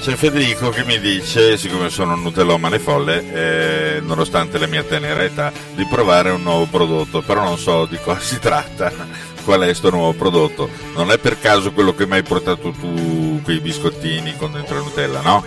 C'è 0.00 0.14
Federico 0.16 0.68
che 0.68 0.84
mi 0.84 1.00
dice, 1.00 1.56
siccome 1.56 1.88
sono 1.88 2.12
un 2.12 2.22
nutellomane 2.22 2.78
folle, 2.78 3.32
eh, 3.32 4.00
nonostante 4.00 4.58
la 4.58 4.66
mia 4.66 4.82
tenera 4.82 5.22
età, 5.22 5.50
di 5.74 5.86
provare 5.86 6.30
un 6.30 6.42
nuovo 6.42 6.66
prodotto, 6.66 7.22
però 7.22 7.42
non 7.42 7.56
so 7.56 7.86
di 7.86 7.98
cosa 8.02 8.20
si 8.20 8.38
tratta, 8.38 8.92
qual 9.44 9.62
è 9.62 9.64
questo 9.64 9.90
nuovo 9.90 10.12
prodotto. 10.12 10.68
Non 10.94 11.10
è 11.10 11.18
per 11.18 11.40
caso 11.40 11.72
quello 11.72 11.94
che 11.94 12.06
mi 12.06 12.14
hai 12.14 12.22
portato 12.22 12.70
tu, 12.70 13.40
quei 13.42 13.60
biscottini 13.60 14.36
con 14.36 14.52
dentro 14.52 14.76
la 14.76 14.82
Nutella, 14.82 15.20
no? 15.22 15.42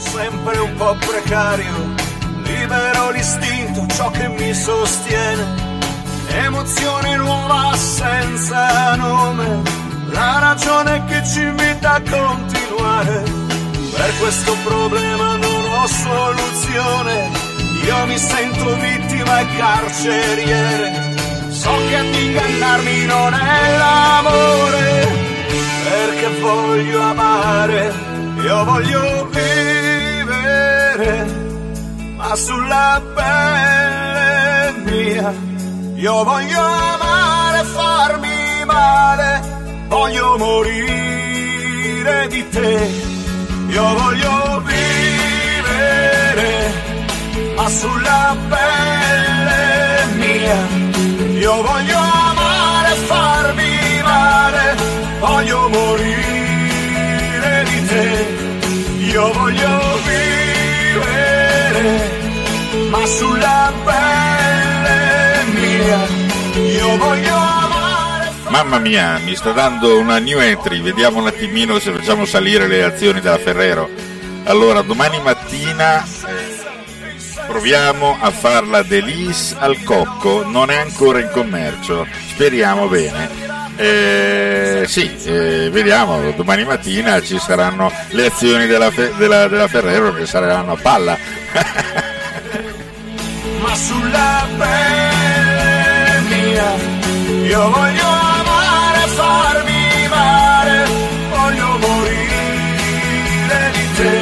sempre 0.00 0.58
un 0.58 0.74
po' 0.76 0.96
precario, 0.98 1.94
libero 2.50 3.10
l'istinto, 3.10 3.86
ciò 3.94 4.10
che 4.10 4.26
mi 4.28 4.52
sostiene, 4.54 5.44
emozione 6.44 7.16
nuova 7.16 7.74
senza 7.76 8.94
nome, 8.96 9.62
la 10.10 10.38
ragione 10.40 11.04
che 11.06 11.22
ci 11.24 11.42
invita 11.42 11.94
a 11.94 12.00
continuare, 12.00 13.22
Per 14.00 14.12
questo 14.18 14.56
problema 14.64 15.36
non 15.36 15.64
ho 15.72 15.86
soluzione. 15.86 17.30
Io 17.84 18.06
mi 18.06 18.18
sento 18.18 18.74
vittima 18.76 19.40
e 19.40 19.46
carceriere. 19.56 21.14
So 21.50 21.70
che 21.88 21.96
ad 21.96 22.14
ingannarmi 22.14 23.04
non 23.06 23.34
è 23.34 23.76
l'amore. 23.76 25.08
Perché 25.84 26.28
voglio 26.40 27.02
amare, 27.02 27.92
io 28.42 28.64
voglio 28.64 29.28
vivere. 29.30 31.39
Sulla 32.32 33.02
pelle 33.14 34.72
mia, 34.84 35.34
io 35.96 36.22
voglio 36.24 36.60
amare 36.60 37.64
farmi 37.64 38.64
male. 38.64 39.40
Voglio 39.88 40.36
morire 40.38 42.28
di 42.28 42.48
te. 42.48 42.88
Io 43.68 43.94
voglio 43.94 44.62
vivere, 44.64 46.72
ma 47.56 47.68
sulla 47.68 48.36
pelle 48.48 50.06
mia. 50.14 50.56
Io 51.38 51.62
voglio 51.62 51.98
amare 51.98 52.94
farmi 53.06 54.00
male. 54.02 54.76
Voglio 55.18 55.68
morire 55.68 57.64
di 57.64 57.86
te. 57.86 58.38
Io 59.12 59.32
voglio 59.32 59.98
vivere, 60.06 62.19
ma 62.90 63.06
sulla 63.06 63.72
pelle 63.84 65.44
mia. 65.54 66.06
Io 66.60 66.96
voglio 66.96 67.34
amare. 67.34 68.30
Mamma 68.48 68.78
mia, 68.78 69.18
mi 69.18 69.34
sta 69.36 69.52
dando 69.52 69.98
una 69.98 70.18
new 70.18 70.40
entry, 70.40 70.80
vediamo 70.80 71.20
un 71.20 71.28
attimino 71.28 71.78
se 71.78 71.92
facciamo 71.92 72.24
salire 72.24 72.66
le 72.66 72.82
azioni 72.82 73.20
della 73.20 73.38
Ferrero. 73.38 73.88
Allora, 74.44 74.82
domani 74.82 75.20
mattina 75.20 76.02
eh, 76.02 77.44
proviamo 77.46 78.16
a 78.20 78.30
farla 78.30 78.82
Delis 78.82 79.54
al 79.56 79.82
cocco, 79.84 80.44
non 80.44 80.70
è 80.70 80.76
ancora 80.76 81.20
in 81.20 81.30
commercio, 81.32 82.06
speriamo 82.30 82.88
bene. 82.88 83.48
Eh, 83.76 84.84
sì, 84.86 85.14
eh, 85.24 85.68
vediamo, 85.70 86.32
domani 86.32 86.64
mattina 86.64 87.22
ci 87.22 87.38
saranno 87.38 87.90
le 88.10 88.26
azioni 88.26 88.66
della, 88.66 88.90
Fe- 88.90 89.14
della- 89.16 89.46
della 89.48 89.68
Ferrero 89.68 90.12
che 90.12 90.26
saranno 90.26 90.72
a 90.72 90.76
palla. 90.76 91.16
ma 93.70 93.76
sulla 93.76 94.48
pelle 94.58 96.20
mia 96.28 96.70
io 97.52 97.70
voglio 97.70 98.08
amare 98.38 99.02
farmi 99.18 100.08
male 100.08 100.76
voglio 101.30 101.78
morire 101.84 103.60
di 103.74 103.84
te. 103.96 104.14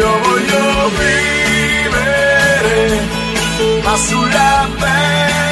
Io 0.00 0.12
voglio 0.26 0.64
vivere 0.98 2.76
ma 3.84 3.94
sulla 3.96 4.68
pelle 4.80 5.51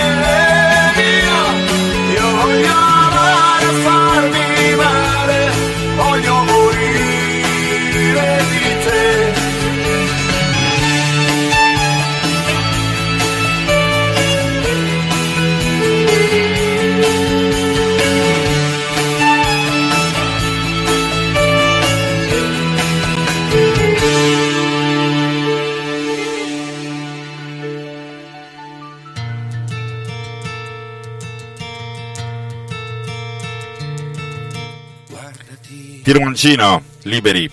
Tironcino, 36.13 36.83
liberi. 37.03 37.49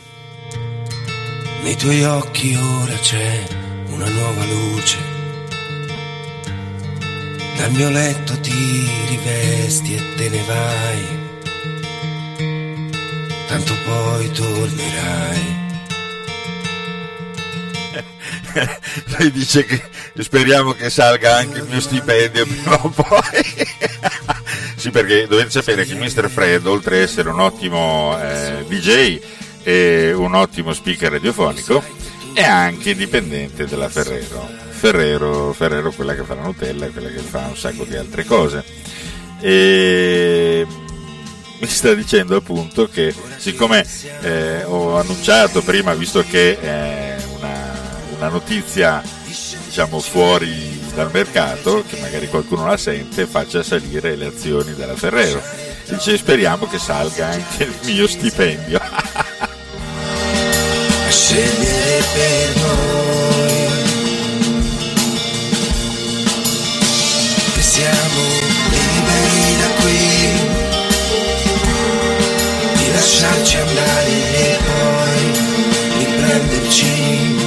Nei 1.62 1.76
tuoi 1.76 2.04
occhi 2.06 2.56
ora 2.56 2.96
c'è 2.96 3.44
una 3.90 4.10
nuova 4.10 4.46
luce. 4.46 4.98
Dal 7.56 7.72
mio 7.74 7.92
letto 7.92 8.40
ti 8.40 8.90
rivesti 9.10 9.94
e 9.94 10.02
te 10.16 10.30
ne 10.30 10.42
vai. 10.48 11.06
Tanto 13.46 13.76
poi 13.86 14.32
tornerai. 14.32 15.56
Lei 19.20 19.32
dice 19.34 19.66
che 19.66 19.84
speriamo 20.18 20.72
che 20.72 20.90
salga 20.90 21.36
anche 21.36 21.60
il 21.60 21.68
mio 21.68 21.80
stipendio 21.80 22.48
prima 22.48 22.84
o 22.84 22.90
poi. 22.90 24.36
sì, 24.78 24.92
perché 24.92 25.26
dovete 25.28 25.50
sapere 25.50 25.86
che 25.86 25.96
Mr. 25.96 26.30
Fred, 26.30 26.66
oltre 26.68 26.98
ad 26.98 27.02
essere 27.02 27.30
un 27.30 27.40
ottimo 27.40 28.16
eh, 28.22 28.64
DJ 28.68 29.20
e 29.64 30.14
un 30.14 30.36
ottimo 30.36 30.72
speaker 30.72 31.14
radiofonico, 31.14 31.84
è 32.34 32.44
anche 32.44 32.96
dipendente 32.96 33.66
della 33.66 33.90
Ferrero. 33.90 34.48
Ferrero, 34.70 35.52
Ferrero 35.54 35.92
quella 35.92 36.14
che 36.14 36.22
fa 36.22 36.36
la 36.36 36.44
Nutella, 36.44 36.86
quella 36.90 37.10
che 37.10 37.18
fa 37.18 37.48
un 37.48 37.58
sacco 37.58 37.86
di 37.86 37.96
altre 37.96 38.24
cose. 38.24 38.64
E 39.40 40.66
mi 41.60 41.68
sta 41.68 41.96
dicendo 41.96 42.36
appunto 42.36 42.88
che 42.88 43.12
siccome 43.38 43.84
eh, 44.22 44.64
ho 44.64 45.00
annunciato 45.00 45.64
prima, 45.64 45.96
visto 45.96 46.24
che 46.24 46.60
è 46.60 47.18
una, 47.36 47.74
una 48.16 48.30
notizia 48.30 49.02
diciamo 49.66 50.00
fuori 50.00 50.77
dal 50.98 51.12
mercato, 51.12 51.84
che 51.88 52.00
magari 52.00 52.28
qualcuno 52.28 52.66
la 52.66 52.76
sente, 52.76 53.28
faccia 53.28 53.62
salire 53.62 54.16
le 54.16 54.26
azioni 54.26 54.74
della 54.74 54.96
Ferrero. 54.96 55.40
Dice 55.86 56.18
speriamo 56.18 56.66
che 56.66 56.80
salga 56.80 57.28
anche 57.28 57.66
il 57.66 57.76
mio 57.84 58.08
stipendio. 58.08 58.82
Scegliere 61.08 62.04
per 62.14 62.56
noi. 62.56 63.68
E 67.58 67.62
siamo 67.62 68.22
liberi 68.72 69.56
da 69.60 69.70
qui. 69.80 70.00
Di 72.74 72.92
lasciarci 72.92 73.58
andare 73.58 74.34
e 74.34 74.58
poi 74.66 75.32
riprenderci. 76.00 77.47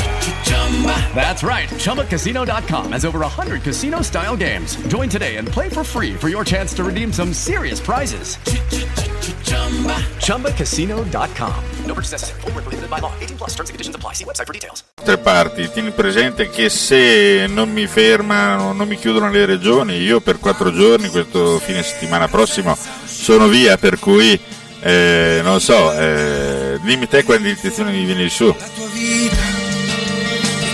That's 1.13 1.43
right. 1.43 1.69
ChumbaCasino.com 1.69 2.93
has 2.93 3.05
over 3.05 3.19
100 3.19 3.61
casino 3.61 4.01
style 4.01 4.35
games. 4.35 4.77
Join 4.87 5.09
today 5.09 5.37
and 5.37 5.47
play 5.47 5.69
for 5.69 5.83
free 5.83 6.15
for 6.15 6.29
your 6.29 6.43
chance 6.43 6.73
to 6.77 6.83
redeem 6.83 7.13
some 7.13 7.33
serious 7.33 7.79
prizes. 7.79 8.37
ChumbaCasino.com. 10.25 11.63
No 11.85 11.93
purchase 11.93 12.13
necessary. 12.13 12.41
Void 12.41 12.55
where 12.55 12.63
prohibited 12.63 12.89
by 12.89 12.99
law. 12.99 13.13
18 13.19 13.37
plus 13.37 13.51
terms 13.51 13.69
and 13.69 13.75
conditions 13.75 13.95
apply. 13.95 14.13
See 14.13 14.25
website 14.25 14.47
for 14.47 14.53
details. 14.53 14.83
altre 15.01 15.17
parti, 15.17 15.69
tieni 15.71 15.91
presente 15.91 16.49
che 16.49 16.69
se 16.69 17.47
non 17.47 17.71
mi 17.71 17.87
fermano, 17.87 18.71
non 18.71 18.87
mi 18.87 18.97
chiudono 18.97 19.29
le 19.31 19.45
regioni, 19.45 19.97
io 19.97 20.21
per 20.21 20.37
quattro 20.37 20.71
giorni, 20.71 21.09
questo 21.09 21.57
fine 21.57 21.81
settimana 21.81 22.27
prossimo, 22.27 22.77
sono 23.05 23.47
via, 23.47 23.77
per 23.77 23.97
cui 23.97 24.39
eh, 24.81 25.41
non 25.43 25.59
so, 25.59 25.91
eh, 25.93 26.79
dimmi 26.83 27.07
te 27.07 27.23
quante 27.23 27.49
intenzioni 27.49 27.91
mi 27.91 28.05
viene 28.05 28.29
su. 28.29 28.55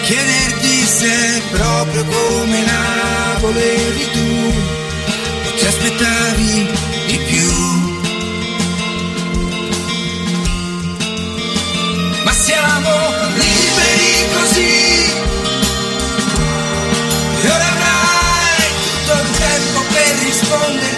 Chiederti 0.08 0.86
se 0.86 1.42
proprio 1.52 2.06
come 2.06 2.64
la 2.64 3.38
volevi 3.40 4.10
tu 4.14 4.54
o 5.48 5.54
ti 5.58 5.66
aspettavi 5.66 6.68
di 7.08 7.18
più. 7.28 7.52
Ma 12.24 12.32
siamo 12.32 12.90
liberi 13.36 14.14
così 14.34 14.76
e 17.42 17.50
ora 17.50 17.68
avrai 17.76 18.70
tutto 18.84 19.12
il 19.12 19.30
tempo 19.38 19.80
per 19.92 20.16
risponderti. 20.24 20.97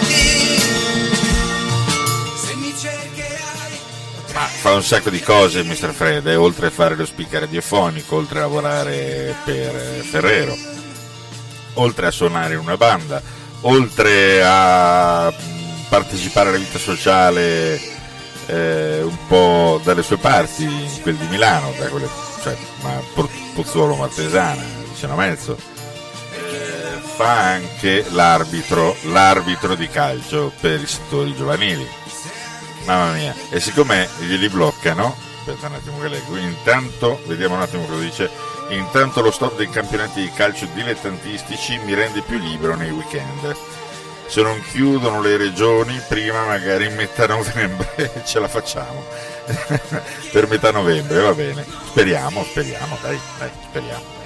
Ma 4.32 4.40
fa 4.40 4.72
un 4.74 4.82
sacco 4.82 5.10
di 5.10 5.20
cose 5.20 5.64
Mr. 5.64 5.92
Fred, 5.92 6.26
eh, 6.26 6.36
oltre 6.36 6.68
a 6.68 6.70
fare 6.70 6.94
lo 6.94 7.04
speaker 7.04 7.40
radiofonico, 7.40 8.16
oltre 8.16 8.38
a 8.38 8.42
lavorare 8.42 9.34
per 9.44 9.74
eh, 9.74 10.02
Ferrero, 10.02 10.56
oltre 11.74 12.06
a 12.06 12.10
suonare 12.10 12.54
in 12.54 12.60
una 12.60 12.76
banda, 12.76 13.20
oltre 13.62 14.42
a 14.44 15.30
mh, 15.30 15.86
partecipare 15.88 16.50
alla 16.50 16.58
vita 16.58 16.78
sociale 16.78 17.98
eh, 18.46 19.02
un 19.02 19.16
po' 19.26 19.80
dalle 19.82 20.02
sue 20.02 20.16
parti, 20.16 20.64
in 20.64 21.02
quel 21.02 21.16
di 21.16 21.26
Milano, 21.26 21.72
da 21.78 21.86
quelle, 21.86 22.08
cioè, 22.42 22.56
ma 22.82 23.00
Pozzuolo 23.54 23.94
Martesana, 23.94 24.62
vicino 24.88 25.12
a 25.12 25.16
Mezzo. 25.16 25.56
Eh, 26.32 26.98
fa 27.16 27.52
anche 27.52 28.04
l'arbitro, 28.10 28.96
l'arbitro 29.04 29.74
di 29.74 29.88
calcio 29.88 30.52
per 30.60 30.80
i 30.80 30.86
settori 30.86 31.34
giovanili. 31.34 31.86
Mamma 32.84 33.12
mia, 33.12 33.34
e 33.50 33.60
siccome 33.60 34.08
glieli 34.18 34.48
bloccano, 34.48 35.14
aspetta 35.38 35.66
un 35.66 35.74
attimo 35.74 35.98
che 36.00 36.08
leggo, 36.08 36.36
intanto, 36.36 37.20
vediamo 37.26 37.54
un 37.54 37.62
attimo 37.62 37.84
cosa 37.84 38.00
dice, 38.00 38.30
intanto 38.70 39.20
lo 39.20 39.30
stop 39.30 39.56
dei 39.56 39.68
campionati 39.68 40.20
di 40.20 40.30
calcio 40.32 40.66
dilettantistici 40.72 41.78
mi 41.78 41.94
rende 41.94 42.22
più 42.22 42.38
libero 42.38 42.76
nei 42.76 42.90
weekend. 42.90 43.56
Se 44.26 44.42
non 44.42 44.62
chiudono 44.70 45.20
le 45.20 45.36
regioni, 45.36 46.00
prima 46.06 46.44
magari 46.44 46.86
in 46.86 46.94
metà 46.94 47.26
novembre 47.26 48.22
ce 48.24 48.38
la 48.38 48.46
facciamo. 48.46 49.04
per 50.30 50.48
metà 50.48 50.70
novembre, 50.70 51.20
va 51.20 51.34
bene. 51.34 51.64
Speriamo, 51.86 52.44
speriamo, 52.44 52.96
dai, 53.02 53.18
dai, 53.38 53.50
speriamo. 53.68 54.18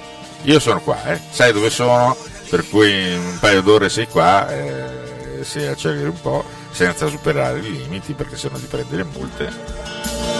Io 0.43 0.59
sono 0.59 0.79
qua, 0.81 1.03
eh. 1.05 1.19
Sai 1.31 1.51
dove 1.51 1.71
sono? 1.71 2.15
Per 2.49 2.69
cui 2.69 3.15
un 3.15 3.39
paio 3.39 3.61
d'ore 3.61 3.89
sei 3.89 4.07
qua, 4.07 4.47
eh, 4.51 5.43
se 5.43 5.67
acceleri 5.67 6.07
un 6.07 6.21
po', 6.21 6.45
senza 6.75 7.07
superare 7.07 7.59
i 7.59 7.71
limiti, 7.71 8.11
perché 8.11 8.35
sennò 8.35 8.57
ti 8.57 8.65
prendi 8.65 8.97
le 8.97 9.03
multe. 9.05 10.34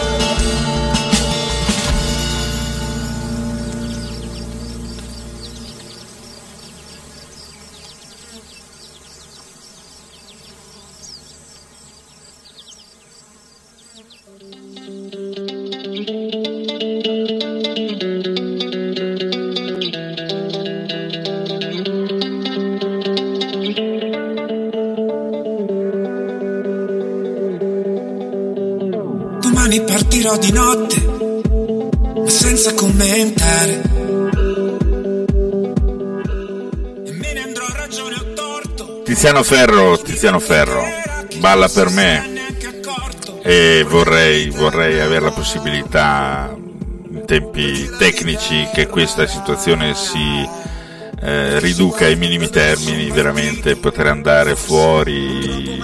Ferro, 39.46 39.96
Tiziano 40.00 40.40
Ferro, 40.40 40.84
balla 41.38 41.70
per 41.70 41.92
me 41.92 42.34
e 43.44 43.86
vorrei, 43.88 44.50
vorrei 44.50 45.00
avere 45.00 45.26
la 45.26 45.32
possibilità 45.32 46.52
in 46.58 47.22
tempi 47.28 47.88
tecnici 47.96 48.68
che 48.74 48.88
questa 48.88 49.28
situazione 49.28 49.94
si 49.94 50.50
eh, 51.22 51.60
riduca 51.60 52.06
ai 52.06 52.16
minimi 52.16 52.50
termini, 52.50 53.12
veramente 53.12 53.76
poter 53.76 54.08
andare 54.08 54.56
fuori 54.56 55.80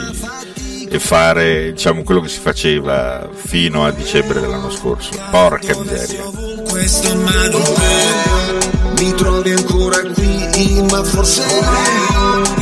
e 0.90 0.98
fare 0.98 1.72
diciamo 1.74 2.02
quello 2.02 2.22
che 2.22 2.30
si 2.30 2.40
faceva 2.40 3.30
fino 3.32 3.86
a 3.86 3.92
dicembre 3.92 4.40
dell'anno 4.40 4.72
scorso. 4.72 5.12
Porca 5.30 5.78
miseria. 5.78 6.24
Mi 8.98 9.14
trovi 9.14 9.52
ancora 9.52 10.02
qui, 10.02 10.82
ma 10.90 11.04
forse 11.04 12.61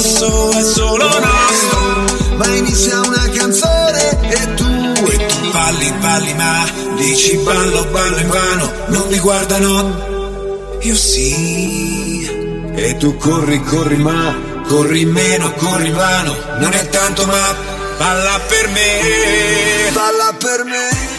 addosso 0.00 0.50
è 0.52 0.62
solo 0.62 1.04
nostro. 1.04 2.36
Ma 2.36 2.46
inizia 2.54 3.00
una 3.00 3.28
canzone 3.28 4.30
e 4.30 4.54
tu 4.54 4.64
E 4.64 5.26
tu 5.26 5.50
balli, 5.50 5.92
balli, 6.00 6.34
ma 6.34 6.64
dici 6.96 7.36
ballo, 7.38 7.84
ballo 7.86 8.18
in 8.18 8.28
vano. 8.28 8.72
Non 8.88 9.08
mi 9.08 9.18
guardano, 9.18 10.78
io 10.80 10.96
sì. 10.96 12.28
E 12.74 12.96
tu 12.96 13.16
corri, 13.16 13.62
corri, 13.62 13.96
ma 13.96 14.48
Corri 14.66 15.04
meno, 15.04 15.52
corri 15.54 15.88
in 15.88 15.94
vano. 15.94 16.36
Non 16.58 16.72
è 16.72 16.88
tanto, 16.90 17.26
ma 17.26 17.56
balla 17.98 18.40
per 18.46 18.68
me. 18.68 19.90
balla 19.92 20.34
per 20.38 20.64
me. 20.64 21.09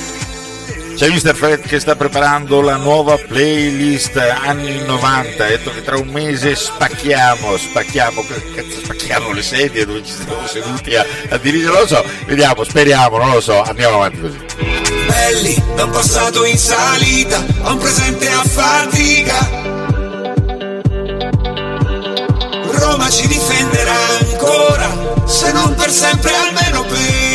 C'è 1.01 1.09
Mr. 1.09 1.33
Fred 1.33 1.61
che 1.61 1.79
sta 1.79 1.95
preparando 1.95 2.61
la 2.61 2.75
nuova 2.75 3.17
playlist 3.17 4.17
anni 4.17 4.85
90. 4.85 5.43
Ha 5.43 5.47
detto 5.47 5.71
che 5.71 5.81
tra 5.81 5.97
un 5.97 6.07
mese 6.09 6.53
spacchiamo, 6.53 7.57
spacchiamo, 7.57 8.23
cazzo 8.53 8.81
spacchiamo 8.83 9.31
le 9.31 9.41
sedie 9.41 9.87
dove 9.87 10.05
ci 10.05 10.13
siamo 10.13 10.45
seduti 10.45 10.95
a, 10.95 11.03
a 11.29 11.37
dirigere, 11.37 11.71
non 11.71 11.81
lo 11.81 11.87
so, 11.87 12.05
vediamo, 12.27 12.63
speriamo, 12.63 13.17
non 13.17 13.31
lo 13.31 13.41
so, 13.41 13.63
andiamo 13.63 13.95
avanti 13.95 14.19
così. 14.19 14.37
Belli, 15.07 15.63
da 15.73 15.85
un 15.85 15.89
passato 15.89 16.45
in 16.45 16.57
salita, 16.59 17.43
a 17.63 17.71
un 17.71 17.77
presente 17.79 18.29
a 18.29 18.43
fatica. 18.43 19.49
Roma 22.73 23.09
ci 23.09 23.25
difenderà 23.25 23.97
ancora, 24.19 25.25
se 25.25 25.51
non 25.51 25.73
per 25.73 25.89
sempre 25.89 26.31
almeno 26.35 26.83
per 26.83 27.30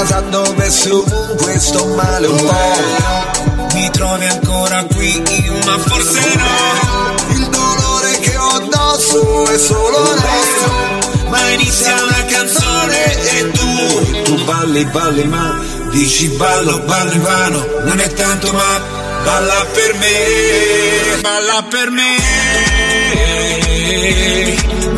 Casa 0.00 0.20
dove 0.30 0.70
su 0.70 1.04
questo 1.42 1.84
male 1.88 2.26
un 2.26 2.38
po'. 2.38 3.74
Mi 3.74 3.90
trovi 3.90 4.24
ancora 4.24 4.82
qui, 4.84 5.22
ma 5.66 5.76
forse 5.76 6.20
no. 6.36 7.34
Il 7.34 7.46
dolore 7.48 8.18
che 8.20 8.34
ho 8.34 8.48
addosso 8.48 9.46
è 9.50 9.58
solo 9.58 9.98
nostro. 9.98 11.28
Ma 11.28 11.50
inizia 11.50 12.02
una 12.02 12.24
canzone 12.24 13.28
e 13.30 13.50
tu, 13.50 14.22
Tu 14.22 14.44
balli, 14.44 14.86
balli, 14.86 15.24
ma 15.24 15.58
dici 15.90 16.28
ballo, 16.28 16.78
ballo 16.78 17.12
in 17.12 17.22
vano. 17.22 17.66
Non 17.84 18.00
è 18.00 18.10
tanto, 18.14 18.50
ma 18.52 18.80
balla 19.22 19.66
per 19.70 19.94
me, 19.96 21.20
balla 21.20 21.62
per 21.68 21.90
me. 21.90 22.16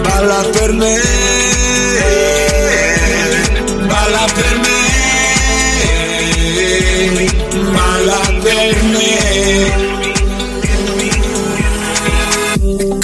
balla 0.01 0.43
per 0.53 0.73
me. 0.73 1.01
Balla 3.93 4.27
per 4.35 4.59
me, 4.59 4.72
per 8.53 8.83
me. 8.95 9.11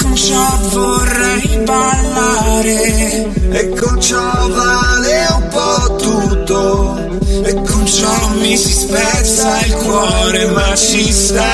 Con 0.01 0.15
ciò 0.15 0.45
vorrei 0.71 1.59
ballare, 1.65 3.27
E 3.51 3.69
con 3.69 3.99
ciò 4.01 4.47
vale 4.49 5.27
un 5.35 5.47
po' 5.49 5.95
tutto. 5.95 6.97
e 7.43 7.53
con 7.53 7.85
ciò 7.87 8.29
mi 8.39 8.55
si 8.57 8.71
spezza 8.73 9.59
il 9.65 9.73
cuore, 9.75 10.45
ma 10.47 10.75
ci 10.75 11.11
sta. 11.11 11.51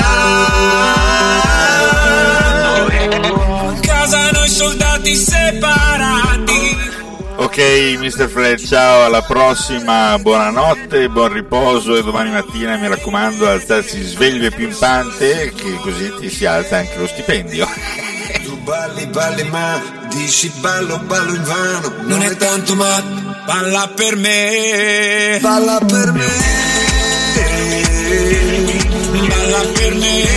In 3.72 3.80
casa 3.80 4.30
noi 4.32 4.48
soldati 4.48 5.16
separati. 5.16 6.45
Ok, 7.58 7.96
Mr. 8.00 8.28
Fred, 8.28 8.58
ciao, 8.58 9.06
alla 9.06 9.22
prossima, 9.22 10.18
buonanotte, 10.18 11.08
buon 11.08 11.32
riposo 11.32 11.96
e 11.96 12.02
domani 12.02 12.28
mattina 12.28 12.76
mi 12.76 12.86
raccomando 12.86 13.48
alzarsi 13.48 14.02
sveglio 14.02 14.48
e 14.48 14.50
pimpante 14.50 15.54
che 15.56 15.72
così 15.80 16.12
ti 16.20 16.28
si 16.28 16.44
alza 16.44 16.76
anche 16.76 16.98
lo 16.98 17.06
stipendio. 17.06 17.66
Tu 18.44 18.58
balli, 18.58 19.06
balli, 19.06 19.42
ma 19.44 19.80
dici 20.10 20.52
ballo, 20.60 20.98
ballo 20.98 21.34
in 21.34 21.44
vano. 21.44 21.94
Non 22.02 22.22
è 22.22 22.36
tanto, 22.36 22.74
ma 22.74 23.02
balla 23.46 23.90
per 23.94 24.16
me. 24.16 25.38
Balla 25.40 25.78
per 25.78 26.12
me. 26.12 26.26
Balla 29.28 29.60
per 29.72 29.94
me. 29.94 30.35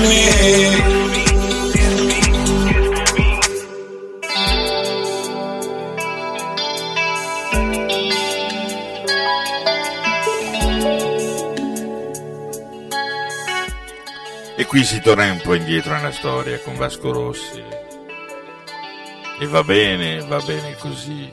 me. 0.00 1.04
E 14.58 14.64
qui 14.64 14.84
si 14.84 15.00
torna 15.00 15.30
un 15.30 15.40
po' 15.42 15.52
indietro 15.54 15.92
nella 15.92 16.10
storia 16.12 16.58
con 16.60 16.76
Vasco 16.76 17.12
Rossi. 17.12 17.62
E 19.38 19.46
va 19.46 19.62
bene, 19.62 20.20
va 20.20 20.40
bene 20.40 20.74
così. 20.76 21.30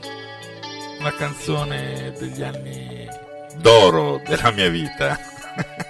Una 0.98 1.14
canzone 1.14 2.12
degli 2.18 2.42
anni 2.42 3.08
d'oro 3.56 4.20
della 4.26 4.50
mia 4.50 4.68
vita. 4.68 5.18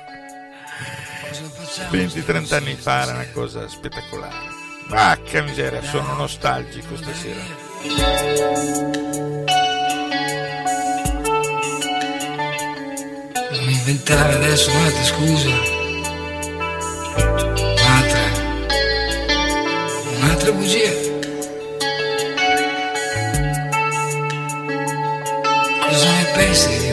20-30 1.77 2.55
anni 2.55 2.77
fa 2.77 3.03
era 3.03 3.13
una 3.13 3.29
cosa 3.33 3.67
spettacolare. 3.69 4.53
Vacca 4.87 5.43
miseria, 5.43 5.83
sono 5.83 6.15
nostalgico 6.15 6.97
stasera. 6.97 7.41
Non 13.51 13.69
inventare 13.69 14.35
adesso 14.35 14.71
un'altra 14.71 15.03
scusa. 15.03 15.49
Un'altra. 17.57 18.23
Un'altra 20.17 20.53
bugia. 20.53 20.93
Cosa 25.89 26.11
ne 26.13 26.25
pensi 26.35 26.84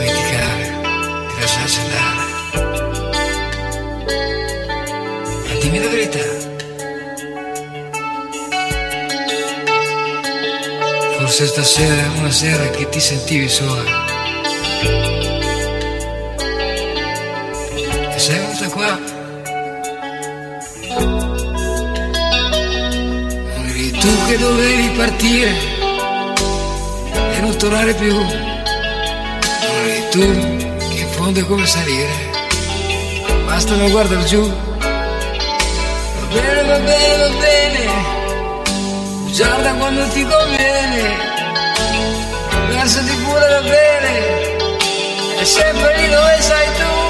Forse 11.42 11.56
stasera 11.56 12.12
una 12.18 12.30
sera 12.30 12.70
che 12.70 12.88
ti 12.90 13.00
sentivi 13.00 13.50
sola. 13.50 13.82
E 18.14 18.20
sei 18.20 18.38
venuta 18.38 18.68
qua. 18.70 19.00
Eri 23.58 23.92
tu 23.92 24.26
che 24.28 24.38
dovevi 24.38 24.90
partire 24.96 25.52
e 27.34 27.40
non 27.40 27.58
tornare 27.58 27.96
più. 27.96 28.16
Eri 29.84 30.10
tu 30.12 30.20
che 30.94 31.00
in 31.00 31.10
fondo 31.10 31.40
è 31.40 31.44
come 31.44 31.66
salire. 31.66 32.14
Basta 33.46 33.74
non 33.74 33.90
guardare 33.90 34.26
giù. 34.26 34.48
Va 34.48 36.26
bene, 36.36 36.62
va 36.68 36.78
bene, 36.78 37.18
va 37.18 37.30
bene. 37.40 38.20
Guarda 39.36 39.74
quando 39.74 40.08
ti 40.10 40.22
conviene. 40.22 40.61
Pure 43.32 43.62
bene. 43.62 45.38
È 45.40 45.44
sempre 45.46 45.96
lì 45.96 46.10
dove 46.10 46.42
sei 46.42 46.68
tu. 46.78 47.01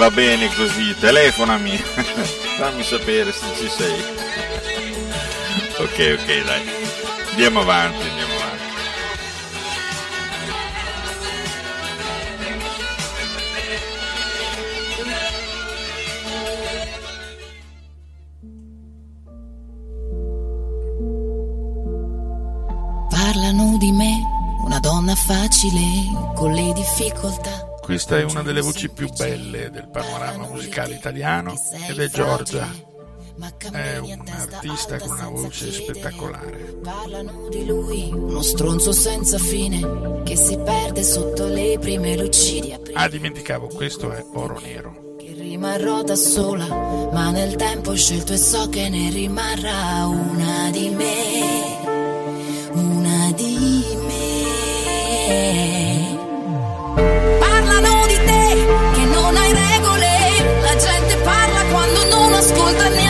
Va 0.00 0.10
bene 0.10 0.48
così, 0.54 0.96
telefonami. 0.98 1.76
Fammi 2.56 2.82
sapere 2.82 3.32
se 3.32 3.44
ci 3.54 3.68
sei. 3.68 4.00
ok, 5.76 6.18
ok, 6.18 6.44
dai. 6.44 6.62
Andiamo 7.32 7.60
avanti, 7.60 8.08
andiamo 8.08 8.32
avanti. 8.34 8.68
Parlano 23.10 23.76
di 23.76 23.92
me, 23.92 24.18
una 24.64 24.78
donna 24.78 25.14
facile 25.14 25.82
con 26.34 26.52
le 26.52 26.72
difficoltà. 26.72 27.69
Questa 27.90 28.18
è 28.18 28.22
una 28.22 28.42
delle 28.42 28.60
voci 28.60 28.88
più 28.88 29.10
belle 29.10 29.68
del 29.68 29.88
panorama 29.88 30.46
musicale 30.46 30.94
italiano 30.94 31.60
ed 31.88 31.98
è 31.98 32.08
Giorgia. 32.08 32.70
è 33.72 33.96
un 33.96 34.22
artista 34.28 34.96
con 35.00 35.10
una 35.10 35.28
voce 35.28 35.72
spettacolare. 35.72 36.78
Parlano 36.84 37.48
di 37.48 37.66
lui, 37.66 38.08
uno 38.12 38.42
stronzo 38.42 38.92
senza 38.92 39.38
fine 39.38 40.22
che 40.22 40.36
si 40.36 40.56
perde 40.58 41.02
sotto 41.02 41.48
le 41.48 41.78
prime 41.80 42.16
lucidi. 42.16 42.78
Ah, 42.92 43.08
dimenticavo, 43.08 43.66
questo 43.66 44.12
è 44.12 44.24
Oro 44.34 44.60
Nero. 44.60 45.16
Che 45.18 45.32
rimarrò 45.32 46.04
da 46.04 46.14
sola, 46.14 46.68
ma 47.12 47.30
nel 47.32 47.56
tempo 47.56 47.90
ho 47.90 47.96
scelto 47.96 48.32
e 48.32 48.38
so 48.38 48.68
che 48.68 48.88
ne 48.88 49.10
rimarrà 49.10 50.06
una 50.06 50.70
di 50.70 50.90
me. 50.90 51.78
Una 52.72 53.32
di 53.32 53.96
me. 54.06 54.29
Che 58.54 59.04
non 59.04 59.36
hai 59.36 59.52
regole, 59.52 60.60
la 60.60 60.76
gente 60.76 61.16
parla 61.18 61.62
quando 61.70 62.04
non 62.06 62.32
ascolta 62.32 62.88
neanche 62.88 63.09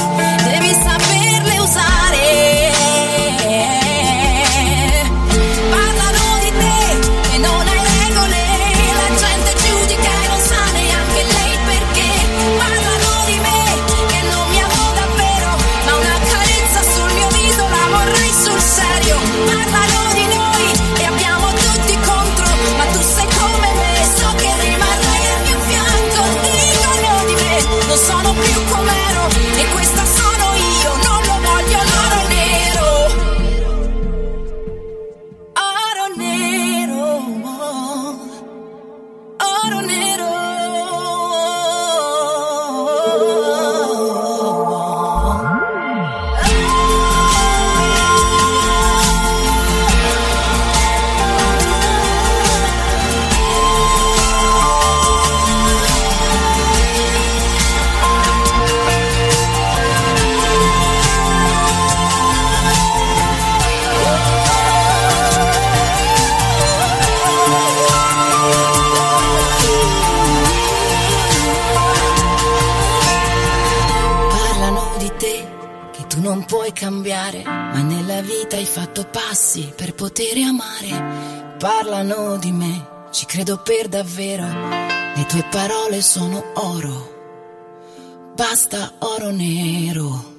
Cambiare, 76.81 77.43
ma 77.43 77.79
nella 77.83 78.21
vita 78.21 78.55
hai 78.55 78.65
fatto 78.65 79.05
passi 79.05 79.71
per 79.75 79.93
poter 79.93 80.35
amare. 80.37 81.55
Parlano 81.59 82.37
di 82.37 82.51
me, 82.51 83.09
ci 83.11 83.27
credo 83.27 83.61
per 83.61 83.87
davvero. 83.87 84.47
Le 84.47 85.25
tue 85.27 85.43
parole 85.51 86.01
sono 86.01 86.43
oro. 86.55 88.33
Basta 88.33 88.95
oro 88.97 89.29
nero. 89.29 90.29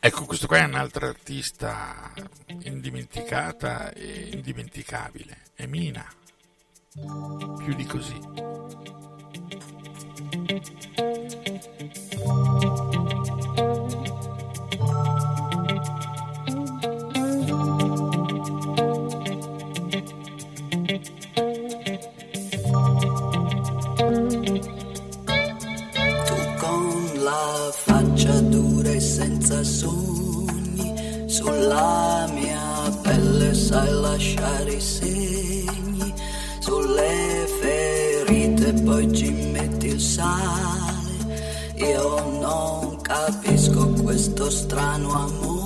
Ecco, 0.00 0.24
questo 0.24 0.48
qua 0.48 0.56
è 0.56 0.64
un'altra 0.64 1.06
artista 1.06 2.12
indimenticata 2.62 3.92
e 3.92 4.30
indimenticabile. 4.32 5.42
È 5.54 5.66
Mina. 5.66 6.04
Più 6.92 7.72
di 7.76 7.84
così. 7.86 9.01
Lasciare 34.12 34.74
i 34.74 34.80
segni, 34.80 36.14
sulle 36.60 37.46
ferite 37.60 38.72
poi 38.84 39.12
ci 39.12 39.41
sale. 40.02 41.74
Io 41.76 42.38
non 42.40 43.00
capisco 43.00 43.88
questo 44.02 44.50
strano 44.50 45.12
amore, 45.12 45.61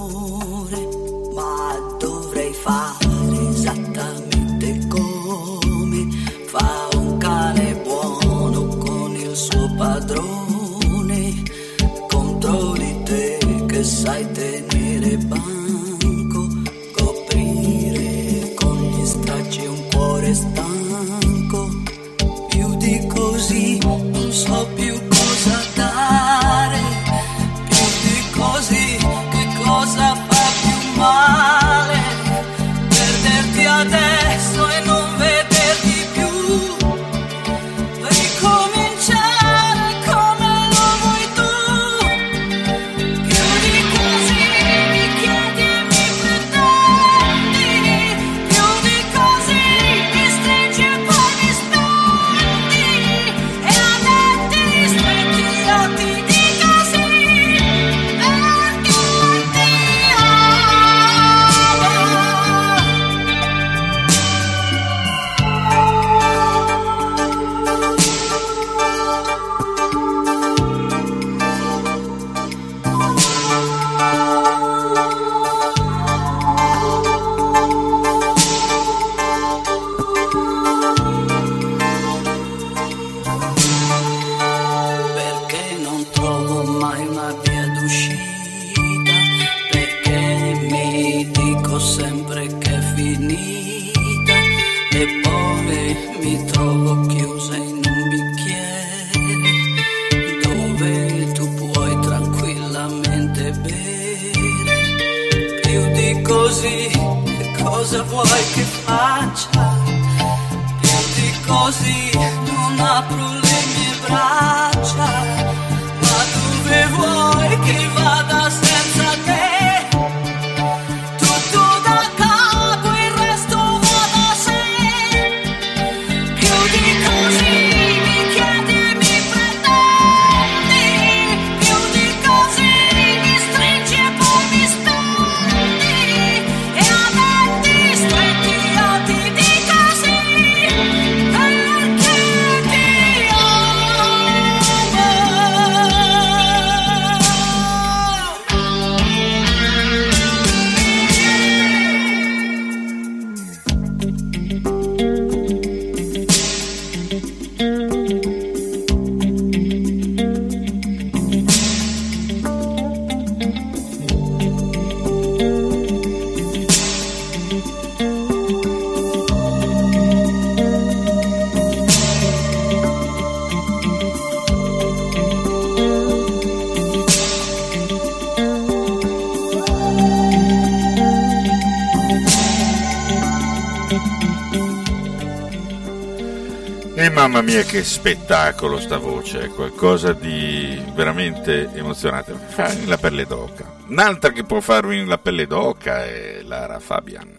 E 187.06 187.10
mamma 187.10 187.40
mia 187.40 187.62
che 187.62 187.84
spettacolo 187.84 188.80
sta 188.80 188.98
voce, 188.98 189.42
è 189.42 189.48
qualcosa 189.50 190.12
di 190.12 190.82
veramente 190.92 191.70
emozionante, 191.72 192.32
mi 192.32 192.40
fa 192.48 192.74
la 192.84 192.98
pelle 192.98 193.24
d'oca. 193.24 193.76
Un'altra 193.86 194.32
che 194.32 194.42
può 194.42 194.60
farmi 194.60 195.04
la 195.04 195.16
pelle 195.16 195.46
d'oca 195.46 196.04
è 196.04 196.40
Lara 196.42 196.80
Fabian, 196.80 197.32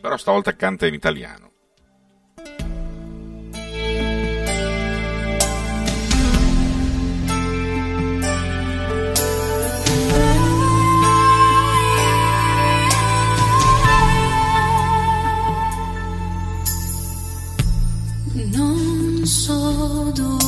però 0.00 0.16
stavolta 0.16 0.54
canta 0.54 0.86
in 0.86 0.94
italiano. 0.94 1.47
手。 19.28 20.47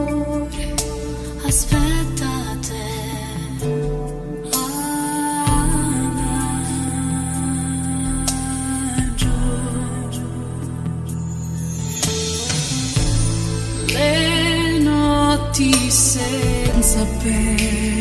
Aspetta 1.48 2.32
te 2.66 2.86
ah, 4.52 5.70
le 13.94 14.78
notti 14.80 15.72
senza 15.90 17.02
pena 17.22 17.99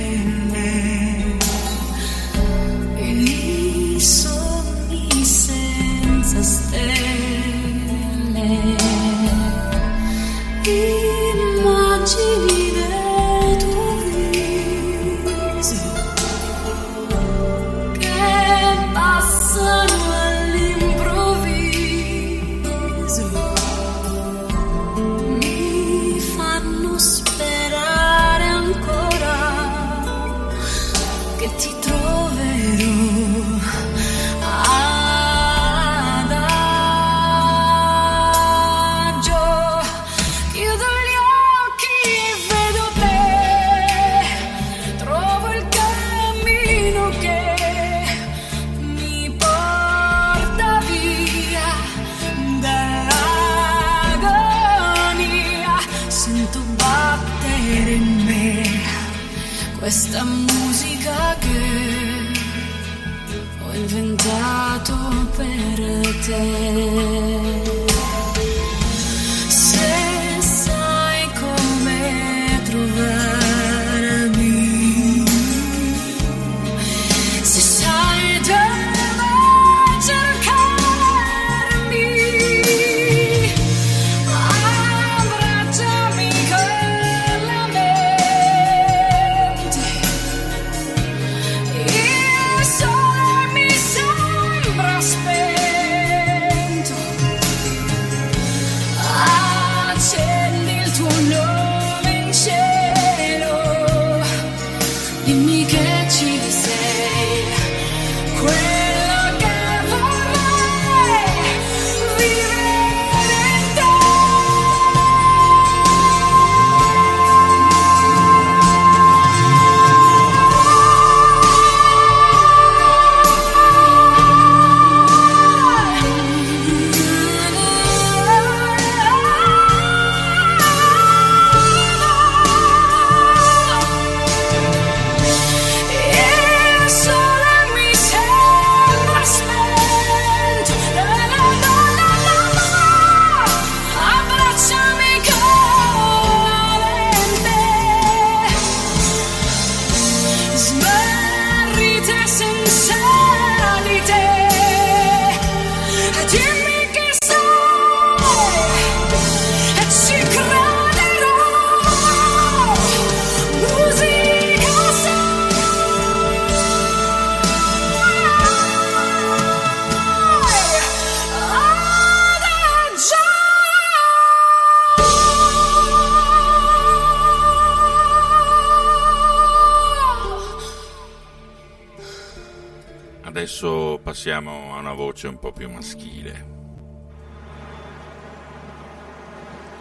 passiamo 184.19 184.75
a 184.75 184.79
una 184.79 184.91
voce 184.91 185.29
un 185.29 185.39
po' 185.39 185.53
più 185.53 185.69
maschile. 185.71 186.45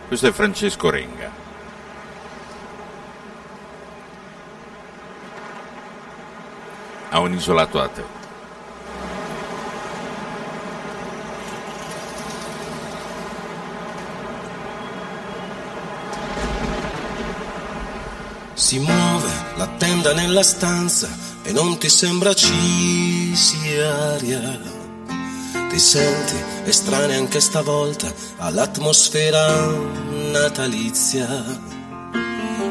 Questo 0.06 0.28
è 0.28 0.30
Francesco 0.30 0.90
Renga. 0.90 1.28
Ha 7.08 7.18
un 7.18 7.32
isolato 7.32 7.80
a 7.80 7.88
te. 7.88 8.04
Si 18.54 18.78
muove 18.78 19.32
la 19.56 19.66
tenda 19.78 20.14
nella 20.14 20.44
stanza 20.44 21.08
e 21.42 21.50
non 21.50 21.76
ti 21.78 21.88
sembra 21.88 22.32
ci 22.34 23.17
sia 23.34 24.14
aria. 24.14 24.60
Ti 25.68 25.78
senti 25.78 26.34
estranea 26.64 27.18
anche 27.18 27.40
stavolta 27.40 28.12
all'atmosfera 28.38 29.66
natalizia. 30.32 31.26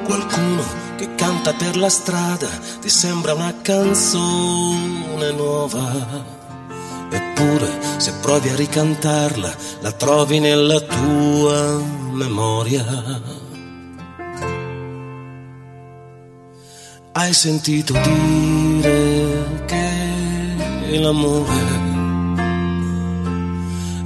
Qualcuno 0.06 0.64
che 0.96 1.16
canta 1.16 1.54
per 1.54 1.78
la 1.78 1.90
strada 1.90 2.48
ti 2.80 2.90
sembra 2.90 3.34
una 3.34 3.54
canzone 3.62 5.32
nuova. 5.32 6.36
Eppure 7.10 7.80
se 7.98 8.14
provi 8.22 8.50
a 8.50 8.56
ricantarla 8.56 9.56
la 9.82 9.92
trovi 9.92 10.40
nella 10.40 10.80
tua 10.80 11.82
memoria. 12.12 12.86
Hai 17.14 17.34
sentito 17.34 17.94
dire 17.94 19.16
l'amore 20.96 21.96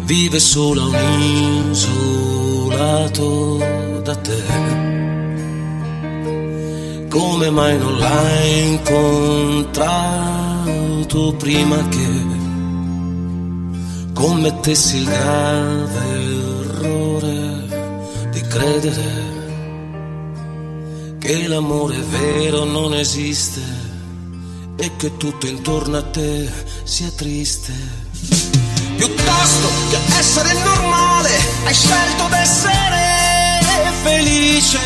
vive 0.04 0.40
solo 0.40 0.82
a 0.82 0.88
un 0.88 1.70
isolato 1.72 3.58
da 4.04 4.16
te. 4.16 4.44
Come 7.08 7.50
mai 7.50 7.78
non 7.78 7.98
l'hai 7.98 8.68
incontrato 8.68 9.82
prima 11.38 11.88
che 11.88 12.40
commettessi 14.14 14.98
il 14.98 15.06
grave 15.06 16.00
errore 16.80 18.30
di 18.32 18.42
credere 18.42 19.30
che 21.20 21.48
l'amore 21.48 21.98
vero 21.98 22.64
non 22.66 22.94
esiste 22.94 23.81
e 24.82 24.92
che 24.98 25.16
tutto 25.16 25.46
intorno 25.46 25.98
a 25.98 26.02
te 26.02 26.50
sia 26.84 27.12
triste. 27.12 27.72
Piuttosto 28.98 29.70
che 29.92 30.00
essere 30.18 30.54
normale, 30.64 31.30
hai 31.66 31.74
scelto 31.74 32.26
d'essere 32.28 33.60
felice. 34.02 34.80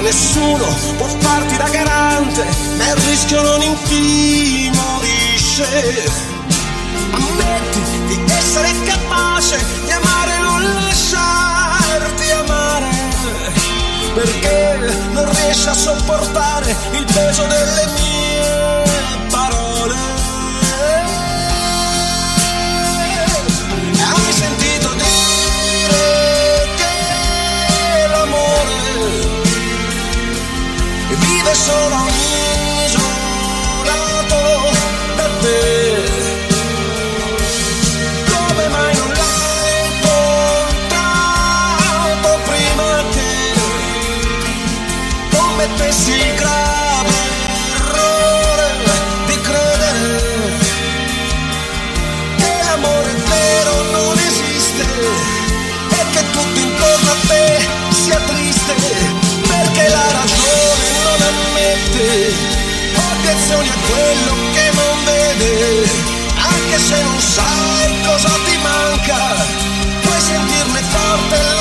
Nessuno 0.00 0.64
può 0.96 1.06
farti 1.18 1.58
da 1.58 1.68
garante, 1.68 2.46
ma 2.78 2.88
il 2.88 2.96
rischio 2.96 3.42
non 3.42 3.60
intimorisce. 3.60 5.66
Ammetti 7.10 7.82
di 8.06 8.18
essere 8.26 8.72
capace 8.84 9.62
di 9.84 9.92
amare 9.92 10.34
e 10.34 10.38
non 10.38 10.62
lasciarti 10.62 12.30
amare 12.30 12.86
perché 14.14 14.78
non 15.12 15.30
riesci 15.34 15.68
a 15.68 15.74
sopportare 15.74 16.74
il 16.92 17.04
peso 17.04 17.44
delle 17.46 17.86
mie 17.86 18.27
a 31.50 31.50
un 31.50 32.08
isolato 32.84 34.40
da 35.16 35.28
te. 35.40 35.60
Come 38.30 38.68
mai 38.68 38.94
non 38.94 39.08
l'hai 39.08 39.86
incontrato 39.86 41.08
prima 42.44 42.88
che 43.14 43.32
commettessi 45.30 46.18
ammette 61.98 62.34
obiezioni 63.12 63.68
a 63.68 63.76
quello 63.90 64.34
che 64.52 64.70
non 64.72 65.04
vede. 65.04 65.88
Anche 66.36 66.78
se 66.78 67.02
non 67.02 67.20
sai 67.20 68.00
cosa 68.04 68.30
ti 68.44 68.56
manca 68.58 69.76
puoi 70.02 70.20
sentirne 70.20 70.82
forte 70.82 71.36
la 71.36 71.57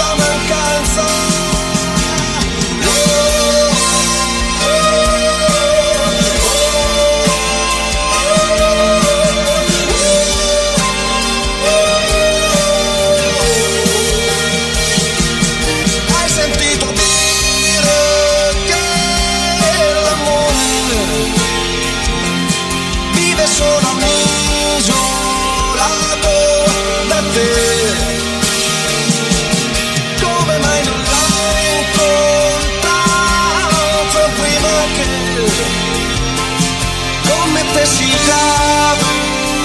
grave 38.26 39.04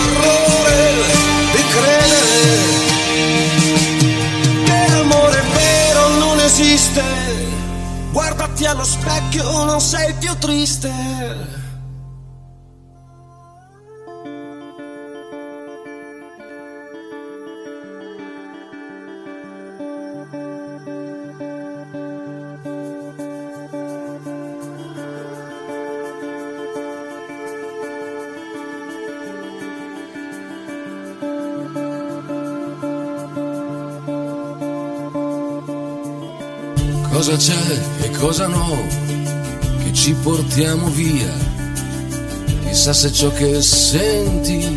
errore 0.05 0.95
di 1.55 1.63
credere 1.75 2.31
che 4.65 4.87
l'amore 4.91 5.43
vero 5.55 6.09
non 6.19 6.41
esiste. 6.41 7.03
Guardati 8.13 8.67
allo 8.67 8.85
specchio, 8.85 9.65
non 9.65 9.81
sei 9.81 10.13
più 10.15 10.37
triste. 10.37 11.62
Cosa 37.33 37.55
c'è 37.55 37.81
e 38.03 38.11
cosa 38.11 38.47
no 38.47 38.87
che 39.83 39.91
ci 39.95 40.13
portiamo 40.13 40.89
via? 40.89 41.33
Chissà 42.67 42.93
se 42.93 43.11
ciò 43.11 43.33
che 43.33 43.63
senti 43.63 44.77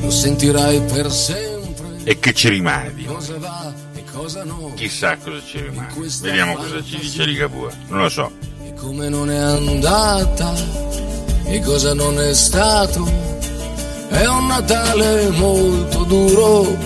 lo 0.00 0.10
sentirai 0.10 0.80
per 0.80 1.12
sempre. 1.12 1.98
E 2.04 2.18
che 2.18 2.32
ci 2.32 2.48
rimane 2.48 2.94
di? 2.94 3.04
Cosa 3.04 3.36
va 3.38 3.70
e 3.94 4.02
cosa 4.10 4.44
no? 4.44 4.72
Chissà 4.76 5.18
cosa 5.18 5.42
ci 5.46 5.60
rimane. 5.60 5.92
Vediamo 6.22 6.54
cosa 6.54 6.82
ci 6.82 7.00
dice 7.00 7.26
Ligabue. 7.26 7.70
Non 7.88 8.00
lo 8.00 8.08
so. 8.08 8.32
E 8.64 8.72
come 8.72 9.10
non 9.10 9.30
è 9.30 9.36
andata 9.36 10.54
e 11.44 11.60
cosa 11.60 11.92
non 11.92 12.18
è 12.18 12.32
stato. 12.32 13.06
È 14.08 14.26
un 14.26 14.46
Natale 14.46 15.28
molto 15.28 16.04
duro, 16.04 16.78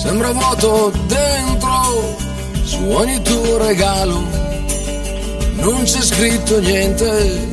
sembra 0.00 0.30
vuoto 0.30 0.92
dentro, 1.08 2.16
su 2.62 2.84
ogni 2.84 3.20
tuo 3.20 3.56
regalo. 3.58 4.43
Non 5.64 5.82
c'è 5.84 6.02
scritto 6.02 6.60
niente, 6.60 7.48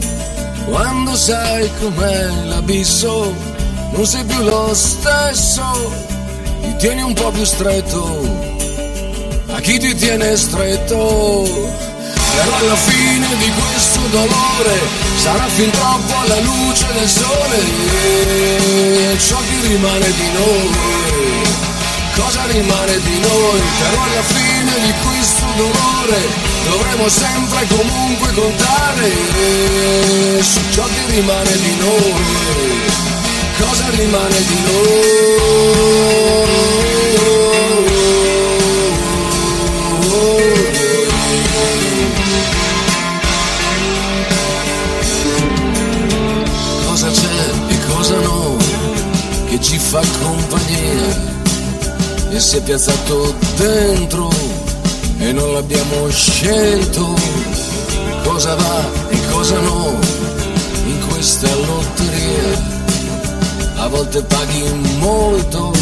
quando 0.65 1.15
sai 1.15 1.69
com'è 1.79 2.43
l'abisso, 2.43 3.33
non 3.91 4.05
sei 4.05 4.25
più 4.25 4.43
lo 4.43 4.73
stesso, 4.73 5.63
ti 6.61 6.75
tieni 6.75 7.03
un 7.03 7.13
po' 7.13 7.31
più 7.31 7.45
stretto, 7.45 8.19
a 9.47 9.61
chi 9.61 9.79
ti 9.79 9.95
tiene 9.95 10.35
stretto. 10.35 11.47
però 12.35 12.55
alla 12.57 12.75
fine 12.75 13.27
di 13.37 13.49
questo 13.49 13.99
dolore 14.11 14.79
sarà 15.15 15.45
fin 15.45 15.69
troppo 15.71 16.13
alla 16.19 16.39
luce 16.41 16.85
del 16.91 17.07
sole. 17.07 17.59
E 19.13 19.17
ciò 19.19 19.37
che 19.37 19.67
rimane 19.67 20.11
di 20.11 20.31
noi 20.33 21.00
cosa 22.15 22.45
rimane 22.45 22.99
di 23.01 23.19
noi? 23.19 23.61
Però 23.79 24.03
alla 24.03 24.23
fine 24.23 24.79
di 24.79 24.93
questo 25.05 25.45
dolore 25.55 26.19
dovremo 26.69 27.09
sempre 27.09 27.67
comunque 27.67 28.33
contare 28.33 29.11
su 30.41 30.59
ciò 30.71 30.85
che 30.85 31.13
rimane 31.15 31.51
di 31.57 31.75
noi. 31.77 32.13
Cosa 33.59 33.89
rimane 33.89 34.45
di 34.45 34.59
noi? 34.65 35.51
Cosa 46.85 47.09
c'è 47.09 47.73
e 47.73 47.79
cosa 47.87 48.19
no 48.19 48.57
che 49.47 49.59
ci 49.61 49.77
fa 49.77 50.01
compagnia 50.21 51.30
e 52.31 52.39
si 52.39 52.57
è 52.57 52.61
piazzato 52.61 53.35
dentro 53.57 54.29
e 55.19 55.31
non 55.33 55.53
l'abbiamo 55.53 56.09
scelto. 56.09 57.13
Cosa 58.23 58.55
va 58.55 58.89
e 59.09 59.17
cosa 59.31 59.59
no 59.59 59.99
in 60.85 61.07
questa 61.09 61.53
lotteria? 61.53 62.69
A 63.75 63.87
volte 63.89 64.21
paghi 64.23 64.63
molto 64.99 65.73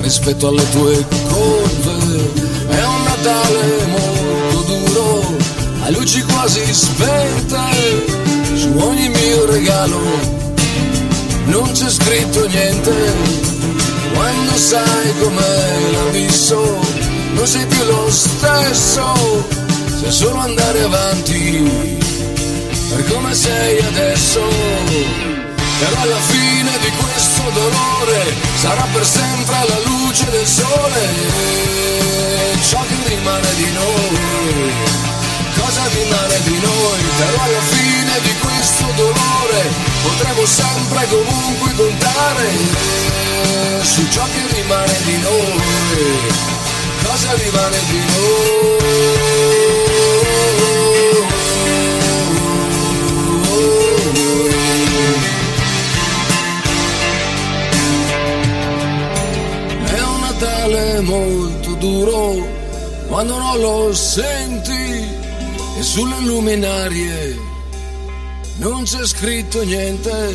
rispetto 0.00 0.48
alle 0.48 0.68
tue 0.70 1.06
colpe. 1.28 1.94
È 2.68 2.84
un 2.84 3.02
Natale 3.04 3.86
molto 3.86 4.74
duro 4.74 5.36
a 5.84 5.90
luci 5.90 6.22
quasi 6.22 6.60
spente. 6.72 7.60
Su 8.54 8.68
ogni 8.76 9.08
mio 9.08 9.46
regalo 9.46 10.00
non 11.46 11.70
c'è 11.72 11.88
scritto 11.88 12.46
niente 12.46 13.51
quando 14.52 14.56
sai 14.56 15.18
com'è 15.18 15.90
l'abisso 15.92 16.80
non 17.32 17.46
sei 17.46 17.66
più 17.66 17.84
lo 17.84 18.10
stesso. 18.10 19.14
Sai 20.00 20.12
solo 20.12 20.38
andare 20.40 20.82
avanti 20.82 21.98
per 22.88 23.04
come 23.08 23.34
sei 23.34 23.78
adesso. 23.80 24.40
Però 25.78 26.00
alla 26.00 26.20
fine 26.20 26.70
di 26.80 26.90
questo 26.90 27.42
dolore 27.52 28.34
sarà 28.56 28.86
per 28.92 29.04
sempre 29.04 29.56
la 29.68 29.78
luce 29.86 30.30
del 30.30 30.46
sole. 30.46 31.00
Ciò 32.68 32.80
che 32.88 33.08
rimane 33.08 33.54
di 33.56 33.72
noi 33.72 35.00
cosa 35.56 35.82
rimane 35.94 36.40
di 36.44 36.58
noi? 36.60 37.00
Però 37.16 37.42
alla 37.42 37.60
fine 37.60 38.20
di 38.20 38.34
questo 38.38 38.84
dolore 38.96 39.70
potremo 40.02 40.44
sempre 40.44 41.06
comunque 41.08 41.72
contare 41.74 43.21
su 43.82 44.08
ciò 44.10 44.24
che 44.24 44.54
rimane 44.54 44.96
di 45.04 45.18
noi. 45.18 46.50
Cosa 47.02 47.32
rimane 47.34 47.78
di 47.90 47.98
noi? 48.14 48.82
È 59.84 60.00
un 60.00 60.20
Natale 60.20 61.00
molto 61.00 61.74
duro 61.74 62.60
quando 63.08 63.38
non 63.38 63.60
lo 63.60 63.94
senti 63.94 65.20
e 65.78 65.82
sulle 65.82 66.20
luminarie 66.20 67.50
non 68.56 68.84
c'è 68.84 69.04
scritto 69.06 69.62
niente 69.64 70.34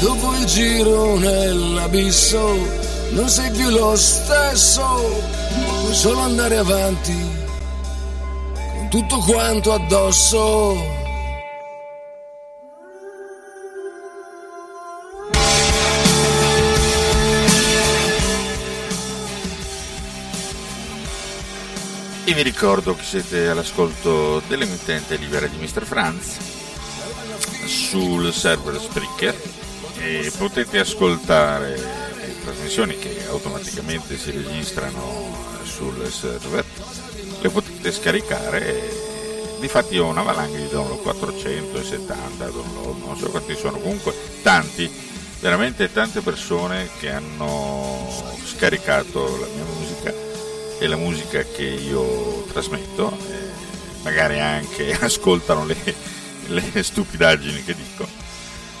dopo 0.00 0.34
il 0.34 0.44
giro 0.46 1.18
nell'abisso 1.18 2.56
non 3.10 3.28
sei 3.28 3.50
più 3.50 3.68
lo 3.68 3.94
stesso 3.96 4.82
puoi 5.82 5.94
solo 5.94 6.20
andare 6.20 6.56
avanti 6.56 7.16
con 8.76 8.88
tutto 8.88 9.18
quanto 9.18 9.72
addosso 9.72 10.98
E 22.22 22.34
vi 22.34 22.42
ricordo 22.42 22.94
che 22.94 23.02
siete 23.02 23.48
all'ascolto 23.48 24.40
dell'emittente 24.46 25.16
libera 25.16 25.48
di 25.48 25.56
Mr. 25.56 25.84
Franz 25.84 26.36
sul 27.66 28.32
server 28.32 28.80
Spreaker 28.80 29.59
e 30.00 30.32
potete 30.36 30.78
ascoltare 30.78 31.76
le 31.76 32.40
trasmissioni 32.42 32.98
che 32.98 33.26
automaticamente 33.28 34.16
si 34.16 34.30
registrano 34.30 35.36
sul 35.62 36.10
server, 36.10 36.64
le 37.40 37.48
potete 37.50 37.92
scaricare. 37.92 39.08
Difatti 39.60 39.98
ho 39.98 40.06
una 40.06 40.22
valanga 40.22 40.56
di 40.56 40.68
download 40.68 41.02
470 41.02 42.44
download, 42.46 43.02
non 43.04 43.16
so 43.18 43.28
quanti 43.28 43.54
sono, 43.54 43.78
comunque 43.78 44.14
tanti, 44.42 44.90
veramente 45.38 45.92
tante 45.92 46.22
persone 46.22 46.88
che 46.98 47.10
hanno 47.10 48.08
scaricato 48.44 49.38
la 49.38 49.46
mia 49.54 49.64
musica 49.64 50.14
e 50.78 50.86
la 50.86 50.96
musica 50.96 51.42
che 51.42 51.64
io 51.64 52.44
trasmetto, 52.50 53.14
magari 54.02 54.40
anche 54.40 54.96
ascoltano 54.98 55.66
le, 55.66 55.76
le 56.46 56.82
stupidaggini 56.82 57.62
che 57.62 57.74
dico, 57.74 58.08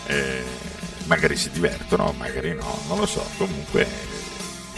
eh, 0.06 0.69
magari 1.10 1.36
si 1.36 1.50
divertono, 1.50 2.14
magari 2.16 2.54
no, 2.54 2.82
non 2.86 2.98
lo 2.98 3.06
so, 3.06 3.20
comunque 3.36 3.84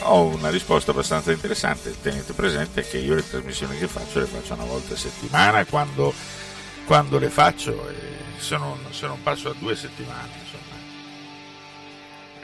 ho 0.00 0.24
una 0.24 0.48
risposta 0.48 0.90
abbastanza 0.90 1.30
interessante, 1.30 1.94
tenete 2.00 2.32
presente 2.32 2.88
che 2.88 2.96
io 2.96 3.14
le 3.14 3.28
trasmissioni 3.28 3.76
che 3.76 3.86
faccio 3.86 4.18
le 4.18 4.24
faccio 4.24 4.54
una 4.54 4.64
volta 4.64 4.94
a 4.94 4.96
settimana 4.96 5.66
quando, 5.66 6.14
quando 6.86 7.18
le 7.18 7.28
faccio 7.28 7.86
e 7.90 7.94
se 8.38 8.56
non, 8.56 8.78
se 8.90 9.06
non 9.06 9.22
passo 9.22 9.50
a 9.50 9.54
due 9.58 9.76
settimane, 9.76 10.30
insomma, 10.40 10.74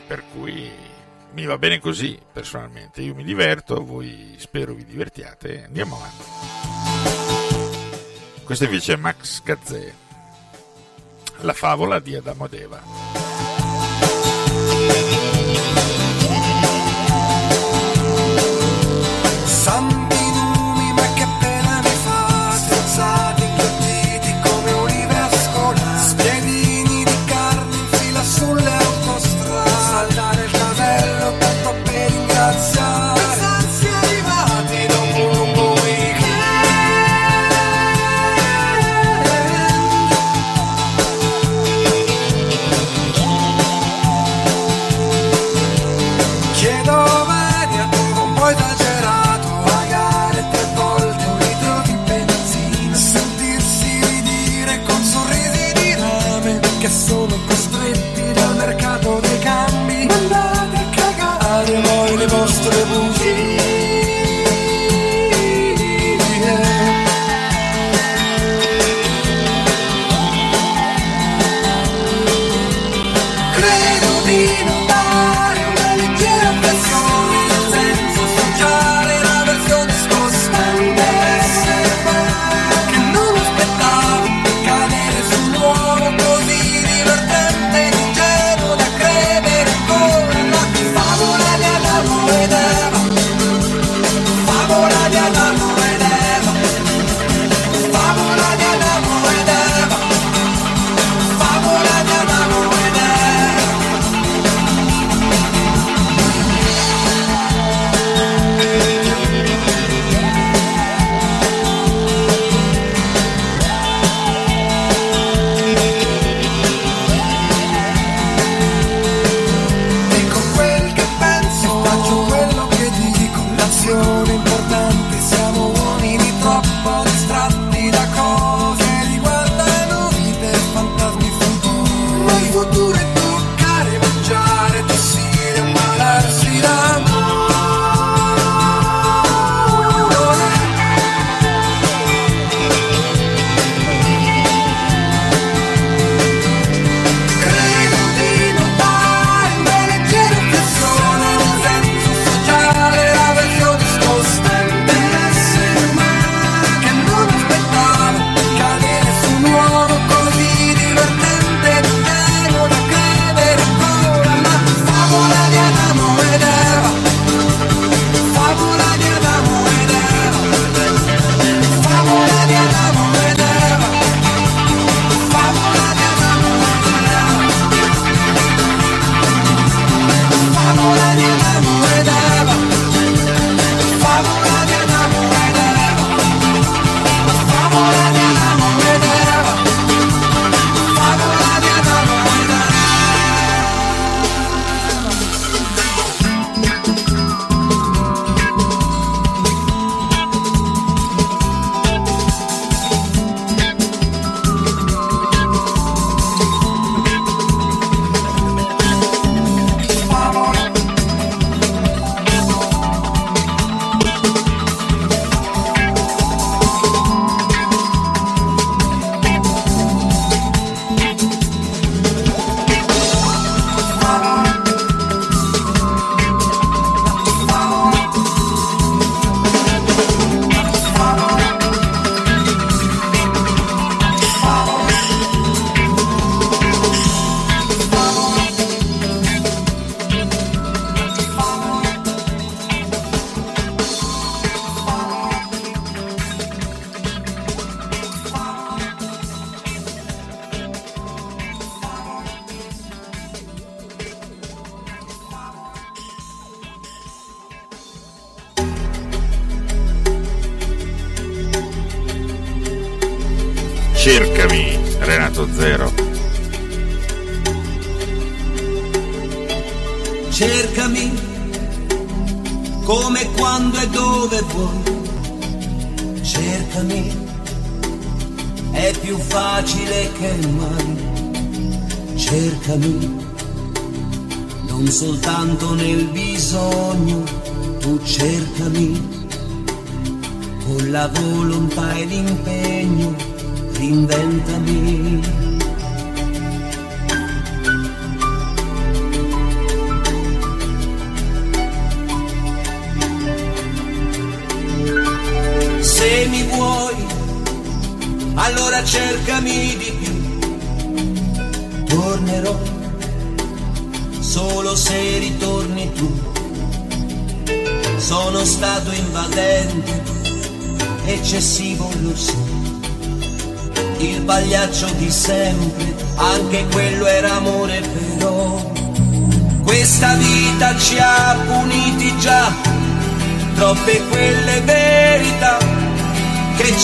per 0.06 0.22
cui 0.32 0.70
mi 1.32 1.46
va 1.46 1.56
bene 1.56 1.80
così 1.80 2.20
personalmente, 2.30 3.00
io 3.00 3.14
mi 3.14 3.24
diverto, 3.24 3.82
voi 3.82 4.34
spero 4.36 4.74
vi 4.74 4.84
divertiate, 4.84 5.64
andiamo 5.64 5.96
avanti. 5.96 6.24
Questo 8.44 8.64
invece 8.64 8.92
è 8.92 8.96
Max 8.96 9.42
Gazzè, 9.42 9.92
la 11.40 11.54
favola 11.54 11.98
di 12.00 12.14
Adamo 12.14 12.44
ed 12.50 13.27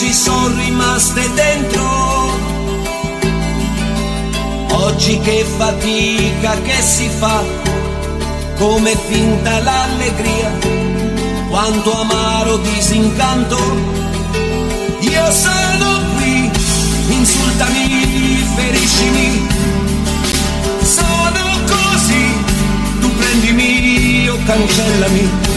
ci 0.05 0.13
sono 0.13 0.55
rimaste 0.57 1.33
dentro. 1.33 1.83
Oggi 4.69 5.19
che 5.21 5.47
fatica 5.57 6.61
che 6.61 6.83
si 6.83 7.09
fa, 7.09 7.43
come 8.59 8.95
finta 9.09 9.61
l'allegria, 9.61 10.51
quanto 11.49 12.01
amaro 12.01 12.59
disincanto. 12.59 13.57
Io 15.01 15.31
sono 15.31 16.01
qui, 16.17 16.51
insultami, 17.09 18.47
feriscimi, 18.57 19.49
sono 20.83 21.45
così, 21.67 22.45
tu 23.01 23.11
prendimi 23.15 24.29
o 24.29 24.37
cancellami. 24.45 25.54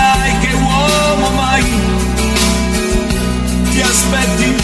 Dirai 0.00 0.38
che 0.38 0.54
uomo 0.54 1.30
mai 1.30 1.64
ti 3.70 3.80
aspetti. 3.80 4.54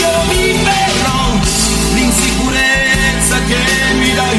Io 0.00 0.12
mi 0.28 0.52
berrò 0.62 1.22
l'insicurezza 1.94 3.36
che 3.48 3.62
mi 3.98 4.14
dai, 4.14 4.38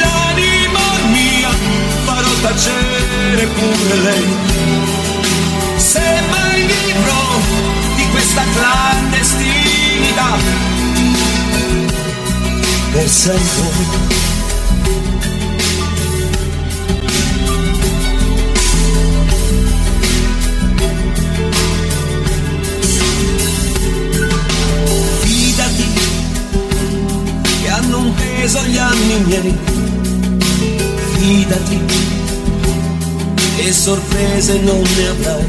l'anima 0.00 0.86
mia 1.10 1.50
farò 2.04 2.32
tacere 2.42 3.46
pure 3.46 3.96
lei. 4.02 4.36
Se 5.76 6.22
mai 6.30 6.62
vivrò 6.62 7.38
di 7.96 8.08
questa 8.10 8.42
clandestinità 8.52 10.36
per 12.92 13.08
sempre. 13.08 14.37
Miei. 29.26 29.56
Fidati 31.18 31.80
che 33.56 33.72
sorprese 33.72 34.60
non 34.60 34.82
ne 34.82 35.06
avrai. 35.06 35.46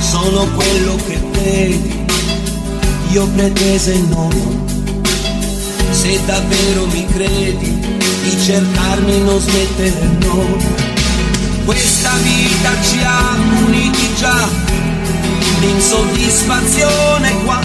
Sono 0.00 0.46
quello 0.54 0.96
che 1.06 1.18
vedi, 1.32 2.04
io 3.10 3.26
pretese 3.28 3.98
non 4.08 4.32
ho. 4.32 4.64
Se 5.90 6.20
davvero 6.26 6.86
mi 6.86 7.06
credi, 7.06 7.78
di 8.22 8.40
cercarmi 8.44 9.22
non 9.22 9.40
smettere. 9.40 10.18
Questa 11.64 12.10
vita 12.22 12.70
ci 12.82 12.98
ha 13.02 13.36
uniti 13.66 14.14
già, 14.16 14.48
l'insoddisfazione 15.60 17.42
qua 17.44 17.60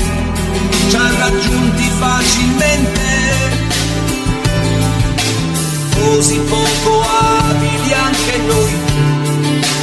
ci 0.89 0.95
ha 0.95 1.17
raggiunti 1.19 1.89
facilmente. 1.99 3.50
Così 6.01 6.39
poco 6.39 7.01
abili 7.01 7.93
anche 7.93 8.37
noi 8.47 8.73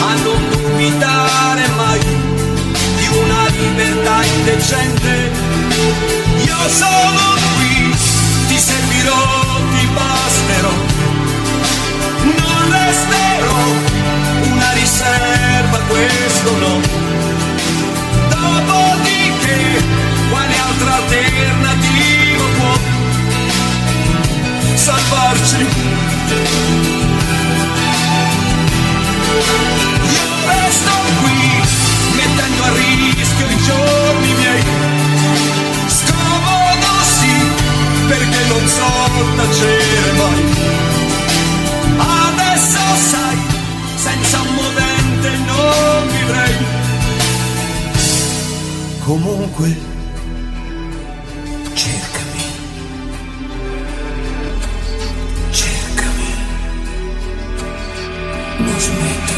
a 0.00 0.14
non 0.24 0.50
dubitare 0.50 1.66
mai 1.76 2.00
di 2.96 3.06
una 3.18 3.46
libertà 3.48 4.24
indecente. 4.24 5.30
Io 6.44 6.68
sono 6.68 7.34
qui, 7.56 7.94
ti 8.48 8.58
servirò, 8.58 9.60
ti 9.70 9.86
basterò, 9.94 10.74
non 12.36 12.70
resterò 12.72 13.62
una 14.52 14.72
riserva, 14.72 15.78
questo 15.86 16.50
no. 16.58 16.80
Dopodiché, 18.28 19.82
quale 20.30 20.58
altra 20.58 20.94
alternativa 20.96 21.87
salvarci? 25.28 25.66
Io 30.14 30.28
resto 30.46 30.90
qui, 31.20 31.38
mettendo 32.16 32.62
a 32.62 32.72
rischio 32.72 33.46
i 33.46 33.56
giorni 33.62 34.32
miei. 34.34 34.62
Scomodo 35.86 36.92
sì, 37.18 37.34
perché 38.08 38.44
non 38.48 38.68
so 38.68 38.90
tacere 39.36 40.12
mai. 40.12 40.44
Adesso 41.98 42.80
sai, 43.10 43.38
senza 43.96 44.40
un 44.40 44.54
movente 44.54 45.30
non 45.46 46.08
vivrei. 46.08 46.56
Comunque, 49.04 49.97
Non 58.78 59.37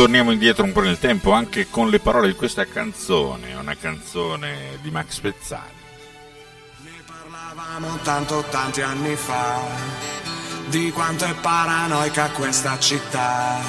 torniamo 0.00 0.30
indietro 0.30 0.64
un 0.64 0.72
po' 0.72 0.80
nel 0.80 0.98
tempo 0.98 1.32
anche 1.32 1.68
con 1.68 1.90
le 1.90 2.00
parole 2.00 2.28
di 2.28 2.34
questa 2.34 2.64
canzone, 2.64 3.52
una 3.52 3.76
canzone 3.76 4.78
di 4.80 4.90
Max 4.90 5.18
Pezzali. 5.18 5.78
Parlavamo 7.04 7.98
tanto 8.02 8.42
tanti 8.48 8.80
anni 8.80 9.14
fa 9.14 9.60
di 10.68 10.90
quanto 10.90 11.26
è 11.26 11.34
paranoica 11.34 12.30
questa 12.30 12.78
città, 12.78 13.60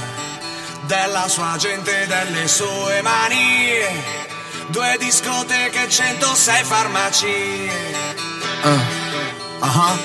della 0.85 1.27
sua 1.27 1.57
gente 1.57 2.03
e 2.03 2.07
delle 2.07 2.47
sue 2.47 3.01
manie, 3.01 3.89
due 4.67 4.95
discoteche, 4.99 5.89
106 5.89 6.63
farmacie. 6.63 7.69
Ah, 8.61 8.79
ah, 9.59 9.97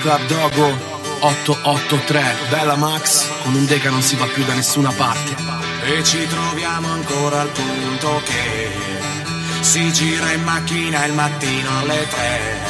Club 0.00 0.26
Dogo 0.26 0.96
883, 1.20 2.34
bella 2.50 2.74
Max, 2.74 3.28
con 3.44 3.54
un 3.54 3.64
deca 3.64 3.90
non 3.90 4.02
si 4.02 4.16
va 4.16 4.26
più 4.26 4.42
da 4.42 4.54
nessuna 4.54 4.90
parte. 4.90 5.57
E 5.90 6.04
ci 6.04 6.26
troviamo 6.26 6.92
ancora 6.92 7.40
al 7.40 7.48
punto 7.48 8.20
che 8.22 8.70
si 9.60 9.90
gira 9.90 10.32
in 10.32 10.42
macchina 10.42 11.06
il 11.06 11.14
mattino 11.14 11.78
alle 11.78 12.06
tre, 12.08 12.60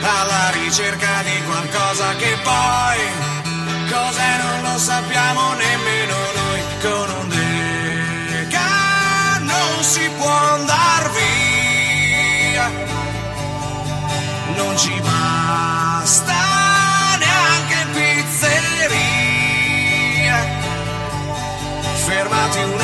alla 0.00 0.48
ricerca 0.50 1.22
di 1.24 1.42
qualcosa 1.44 2.16
che 2.16 2.34
poi, 2.42 3.00
cos'è 3.86 4.42
non 4.44 4.62
lo 4.62 4.78
sappiamo 4.78 5.52
nemmeno 5.52 6.16
noi, 6.34 6.62
con 6.80 7.10
un 7.20 7.28
deca 7.28 8.60
non 9.40 9.82
si 9.82 10.10
può 10.16 10.54
andar 10.54 11.10
via, 11.10 12.70
non 14.56 14.78
ci 14.78 15.00
basta 15.00 15.11
fermati 22.22 22.58
un 22.58 22.80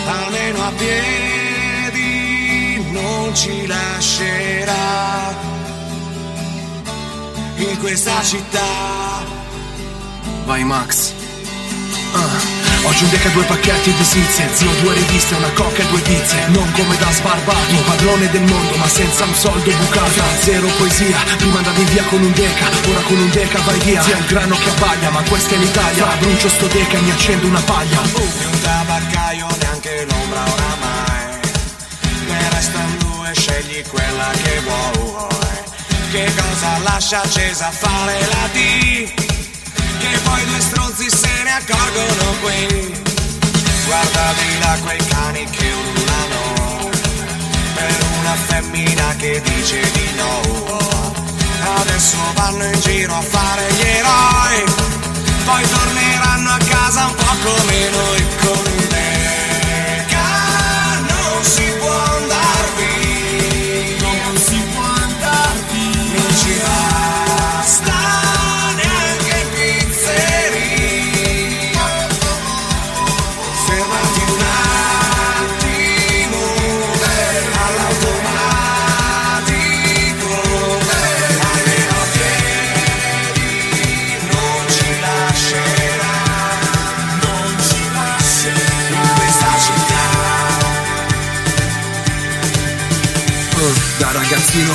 almeno 0.07 0.65
a 0.65 0.73
piedi 0.77 2.87
non 2.91 3.35
ci 3.35 3.66
lascerà 3.66 5.35
in 7.57 7.79
questa 7.79 8.23
città. 8.23 9.27
Vai 10.47 10.65
Max. 10.65 11.12
Ah. 12.15 12.68
Oggi 12.85 13.05
un 13.05 13.11
deca 13.11 13.29
due 13.31 13.45
pacchetti 13.45 13.93
di 13.93 14.05
sizie 14.05 14.49
Zio 14.53 14.71
due 14.83 14.95
riviste, 14.95 15.35
una 15.35 15.51
coca 15.51 15.83
e 15.83 15.87
due 15.87 16.01
pizze. 16.01 16.47
Non 16.49 16.71
come 16.73 16.97
da 16.97 17.11
sbarbato, 17.11 17.75
padrone 17.85 18.31
del 18.31 18.43
mondo 18.43 18.77
Ma 18.77 18.89
senza 18.89 19.25
un 19.25 19.35
soldo 19.35 19.71
bucato. 19.71 20.23
Zero 20.41 20.67
poesia, 20.79 21.19
prima 21.37 21.59
andavi 21.59 21.85
via 21.85 22.05
con 22.05 22.23
un 22.23 22.33
deca 22.33 22.67
Ora 22.89 23.01
con 23.01 23.19
un 23.19 23.31
deca 23.31 23.61
vai 23.61 23.79
via. 23.81 24.03
Zia 24.03 24.17
il 24.17 24.27
grano 24.27 24.57
che 24.57 24.71
abbaglia, 24.71 25.11
ma 25.11 25.23
questa 25.23 25.55
è 25.55 25.59
l'Italia. 25.59 26.05
Fra 26.05 26.17
brucio 26.17 26.49
sto 26.49 26.67
deca 26.67 26.97
e 26.97 27.01
mi 27.01 27.11
accendo 27.11 27.47
una 27.47 27.61
paglia. 27.61 28.01
Di 28.01 28.45
un 28.45 28.61
tabaccaio 28.61 29.47
neanche 29.61 30.07
l'ombra 30.09 30.43
oramai. 30.43 31.41
Ne 32.27 32.49
restano 32.51 32.97
due, 32.99 33.33
scegli 33.35 33.83
quella 33.89 34.31
che 34.43 34.61
vuoi. 34.61 35.27
Che 36.11 36.33
cosa 36.35 36.79
lascia 36.79 37.21
accesa 37.23 37.71
fare 37.71 38.19
la 38.21 38.49
D? 38.53 39.13
Che 39.99 40.19
poi 40.23 40.45
due 40.47 40.61
stronzi 40.61 41.11
se 41.11 41.28
ne 41.49 41.55
accorgono 41.55 42.37
qui. 42.43 42.93
Guarda 43.87 44.33
di 44.37 44.59
là 44.59 44.77
quei 44.85 45.03
cani 45.07 45.45
che 45.49 45.73
urlano 45.73 46.91
Per 47.75 47.97
una 48.20 48.35
femmina 48.35 49.15
che 49.16 49.41
dice 49.43 49.81
di 49.93 50.11
no. 50.16 50.77
Adesso 51.81 52.16
vanno 52.35 52.65
in 52.65 52.81
giro 52.81 53.15
a 53.15 53.20
fare 53.20 53.73
gli 53.73 53.81
eroi 53.81 54.65
Poi 55.45 55.69
torneranno 55.69 56.51
a 56.51 56.59
casa 56.59 57.07
un 57.07 57.15
po' 57.15 57.37
come 57.43 57.89
noi 57.91 58.27
Con 58.41 58.88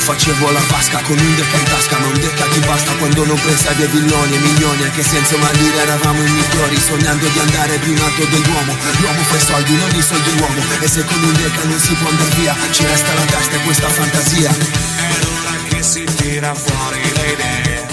facevo 0.04 0.52
la 0.52 0.60
vasca 0.68 1.00
con 1.02 1.18
un 1.18 1.36
deca 1.36 1.58
in 1.58 1.64
tasca 1.64 1.98
Ma 1.98 2.08
un 2.08 2.20
deca 2.20 2.46
ti 2.52 2.60
basta 2.60 2.92
quando 3.00 3.26
non 3.26 3.40
pensavi 3.40 3.84
a 3.84 3.88
villoni 3.88 4.36
e 4.36 4.40
milioni 4.40 4.84
Anche 4.84 5.02
senza 5.02 5.38
malire 5.38 5.82
eravamo 5.82 6.20
i 6.20 6.30
migliori 6.30 6.78
Sognando 6.78 7.26
di 7.28 7.40
andare 7.40 7.78
più 7.78 7.94
in 7.94 8.02
alto 8.02 8.26
dell'uomo. 8.26 8.76
L'uomo 9.00 9.24
fa 9.24 9.36
i 9.36 9.40
soldi, 9.40 9.76
non 9.76 9.96
i 9.96 10.02
soldi 10.02 10.38
l'uomo 10.38 10.62
E 10.82 10.88
se 10.88 11.06
con 11.06 11.24
un 11.24 11.34
deca 11.34 11.64
non 11.64 11.80
si 11.80 11.94
può 11.94 12.10
andare 12.10 12.36
via 12.36 12.56
Ci 12.72 12.86
resta 12.86 13.14
la 13.14 13.26
testa 13.26 13.56
e 13.56 13.60
questa 13.64 13.88
fantasia. 13.88 14.50
È 14.52 15.16
l'ora 15.24 15.56
che 15.70 15.82
si 15.82 16.04
tira 16.04 16.54
fuori 16.54 17.02
le 17.14 17.32
idee 17.32 17.86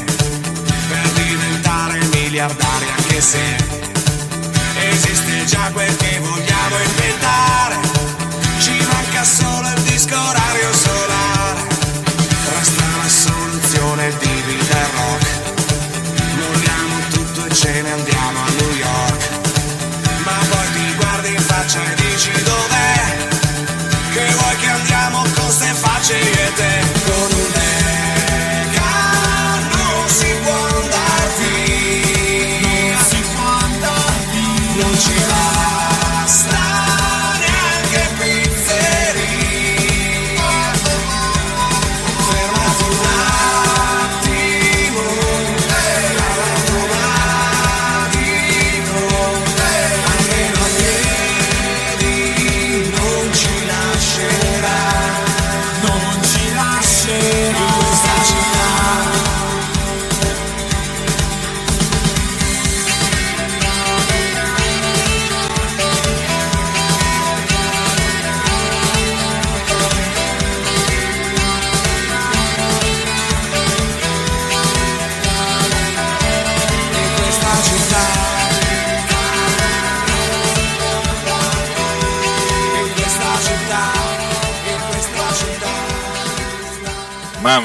Per 0.89 1.09
diventare 1.15 1.99
miliardari 2.13 2.87
anche 2.97 3.21
se 3.21 3.79
Esiste 4.91 5.45
già 5.45 5.71
quel 5.73 5.97
che 5.97 6.19
vogliamo 6.19 6.77
inventare 6.85 7.50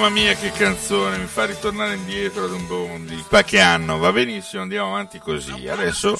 Mamma 0.06 0.19
mia 0.19 0.36
che 0.36 0.52
canzone, 0.52 1.18
mi 1.18 1.26
fa 1.26 1.45
ritornare 1.45 1.95
indietro 1.95 2.45
ad 2.45 2.52
un 2.52 2.68
bondi. 2.68 3.26
Qualche 3.27 3.60
anno, 3.60 3.98
va 3.98 4.11
benissimo, 4.11 4.61
andiamo 4.61 4.90
avanti 4.90 5.18
così. 5.18 5.68
Adesso 5.68 6.15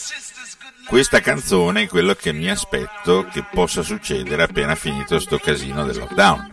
questa 0.87 1.19
canzone 1.19 1.83
è 1.83 1.87
quello 1.87 2.15
che 2.15 2.33
mi 2.33 2.49
aspetto 2.49 3.27
che 3.31 3.45
possa 3.53 3.83
succedere 3.83 4.41
appena 4.41 4.73
finito 4.73 5.19
sto 5.19 5.37
casino 5.37 5.85
del 5.85 5.97
lockdown. 5.97 6.49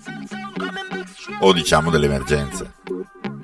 O 1.40 1.54
diciamo 1.54 1.88
dell'emergenza. 1.88 2.70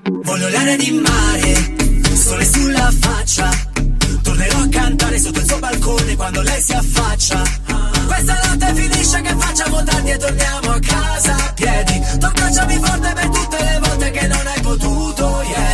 Voglio 0.03 0.49
l'aria 0.51 0.77
di 0.77 0.91
mare, 0.91 2.15
sole 2.15 2.45
sulla 2.45 2.93
faccia. 3.01 3.49
Tornerò 4.23 4.59
a 4.59 4.69
cantare 4.69 5.19
sotto 5.19 5.39
il 5.39 5.47
suo 5.47 5.59
balcone 5.61 6.15
quando 6.15 6.43
lei 6.43 6.61
si 6.61 6.73
affaccia. 6.75 7.43
Questa 8.07 8.41
notte 8.45 8.75
finisce 8.75 9.21
che 9.23 9.35
facciamo 9.35 9.83
tardi 9.83 10.11
e 10.11 10.17
torniamo 10.19 10.71
a 10.73 10.79
casa 10.79 11.35
a 11.35 11.53
piedi. 11.55 12.01
Tu 12.19 12.25
abbracciami 12.27 12.75
forte 12.77 13.13
per 13.13 13.29
tutte 13.29 13.63
le 13.63 13.78
volte 14.79 15.53
che 15.53 15.68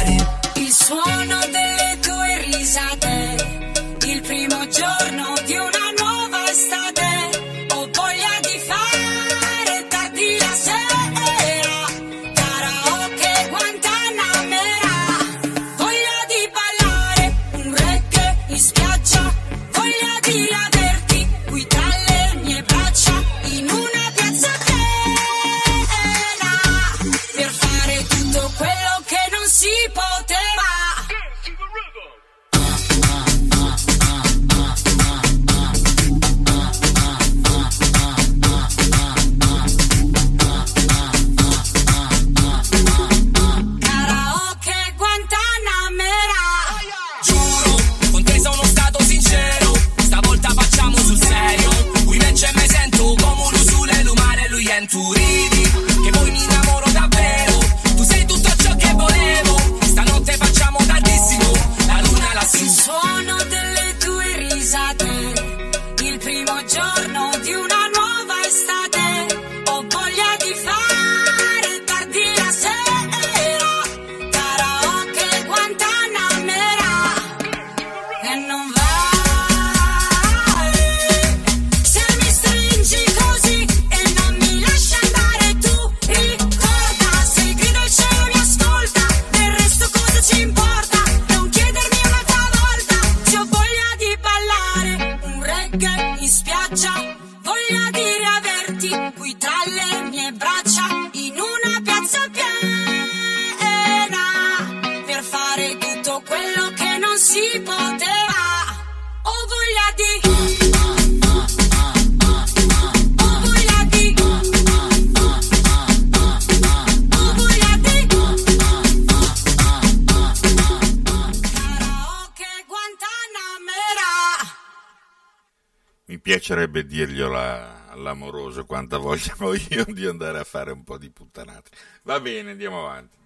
di 130.04 130.10
andare 130.10 130.38
a 130.38 130.44
fare 130.44 130.70
un 130.70 130.84
po' 130.84 130.98
di 130.98 131.10
puttanate. 131.10 131.70
Va 132.02 132.20
bene, 132.20 132.50
andiamo 132.50 132.86
avanti. 132.86 133.16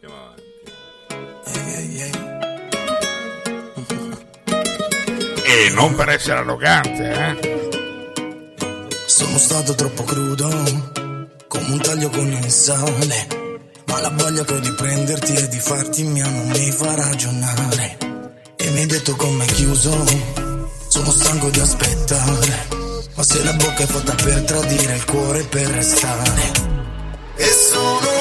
Andiamo 0.00 0.24
avanti. 0.24 0.42
E 5.44 5.70
non 5.74 5.94
per 5.94 6.08
essere 6.08 6.38
arrogante, 6.38 7.10
eh? 7.10 7.60
Sono 9.06 9.36
stato 9.36 9.74
troppo 9.74 10.02
crudo, 10.04 10.48
come 11.48 11.70
un 11.70 11.78
taglio 11.80 12.08
con 12.08 12.26
il 12.26 12.50
sale. 12.50 13.60
Ma 13.84 14.00
la 14.00 14.10
voglia 14.10 14.44
che 14.44 14.54
ho 14.54 14.60
di 14.60 14.72
prenderti 14.72 15.34
e 15.34 15.48
di 15.48 15.58
farti 15.58 16.02
mia 16.04 16.28
non 16.28 16.48
mi 16.48 16.70
fa 16.70 16.94
ragionare. 16.94 17.98
E 18.56 18.70
mi 18.70 18.78
hai 18.78 18.86
detto 18.86 19.14
come 19.16 19.44
chiuso, 19.46 20.04
sono 20.88 21.10
stanco 21.10 21.50
di 21.50 21.60
aspettare. 21.60 22.81
Ma 23.22 23.28
se 23.28 23.44
la 23.44 23.52
bocca 23.52 23.84
è 23.84 23.86
fatta 23.86 24.14
per 24.16 24.42
tradire, 24.42 24.96
il 24.96 25.04
cuore 25.04 25.44
per 25.44 25.68
restare. 25.68 26.50
E 27.36 27.44
sono 27.44 28.11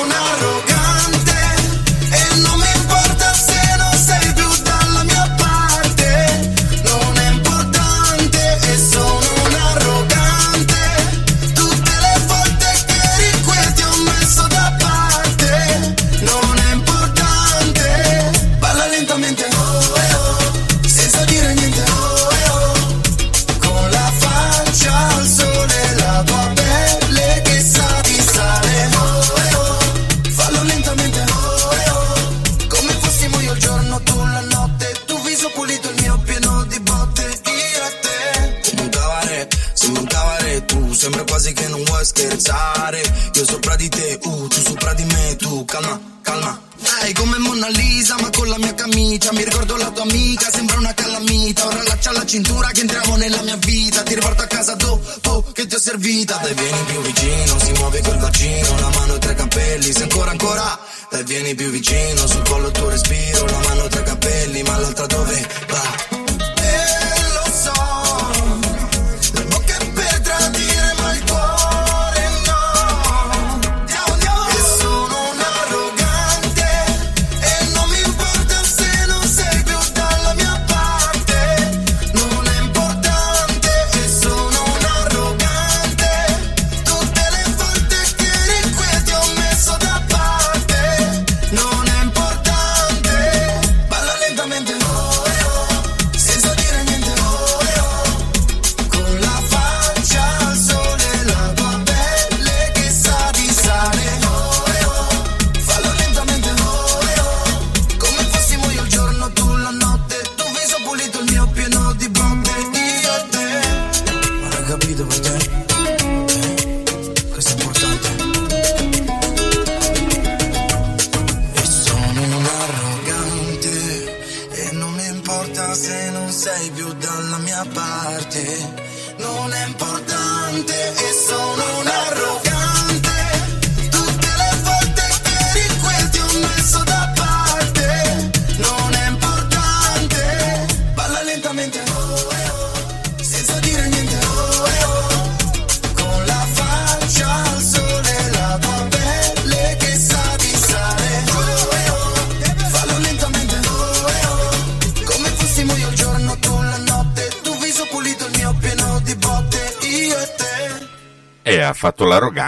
camicia. 49.22 49.32
Mi 49.32 49.44
ricordo 49.44 49.78
la 49.78 49.92
tua 49.92 50.04
amica, 50.04 50.50
sembra 50.52 50.78
una 50.78 50.94
calamita. 50.94 51.68
Ora 51.68 51.84
laccia 51.84 52.10
alla 52.10 52.26
cintura 52.26 52.70
che 52.72 52.82
entriamo 52.82 53.16
nella 53.16 53.42
mia 53.44 53.56
vita. 53.58 54.02
Ti 54.04 54.16
riporto 54.16 54.42
a 54.42 54.48
casa 54.48 54.76
dopo 54.76 55.52
che 55.54 55.68
ti 55.68 55.76
ho 55.76 55.80
servita. 55.80 56.38
Dai, 56.38 56.54
vieni 56.54 56.84
più 56.86 57.02
vicino, 57.02 57.60
si 57.60 57.72
muove 57.74 58.02
col 58.02 58.18
bacino. 58.18 58.80
La 58.80 58.90
mano 58.90 59.18
tra 59.18 59.32
i 59.32 59.36
capelli, 59.36 59.92
se 59.92 60.04
ancora, 60.04 60.32
ancora. 60.32 60.80
Dai, 61.10 61.24
vieni 61.24 61.56
più 61.56 61.70
vicino, 61.70 62.28
sul 62.28 62.42
collo 62.48 62.68
il 62.68 62.74
tuo 62.74 62.90
respiro. 62.90 63.46
La 63.46 63.60
mano 63.60 63.88
tra 63.88 64.00
i 64.00 64.04
capelli, 64.04 64.64
ma 64.64 64.78
l'altra 64.78 65.06
dove 65.06 65.48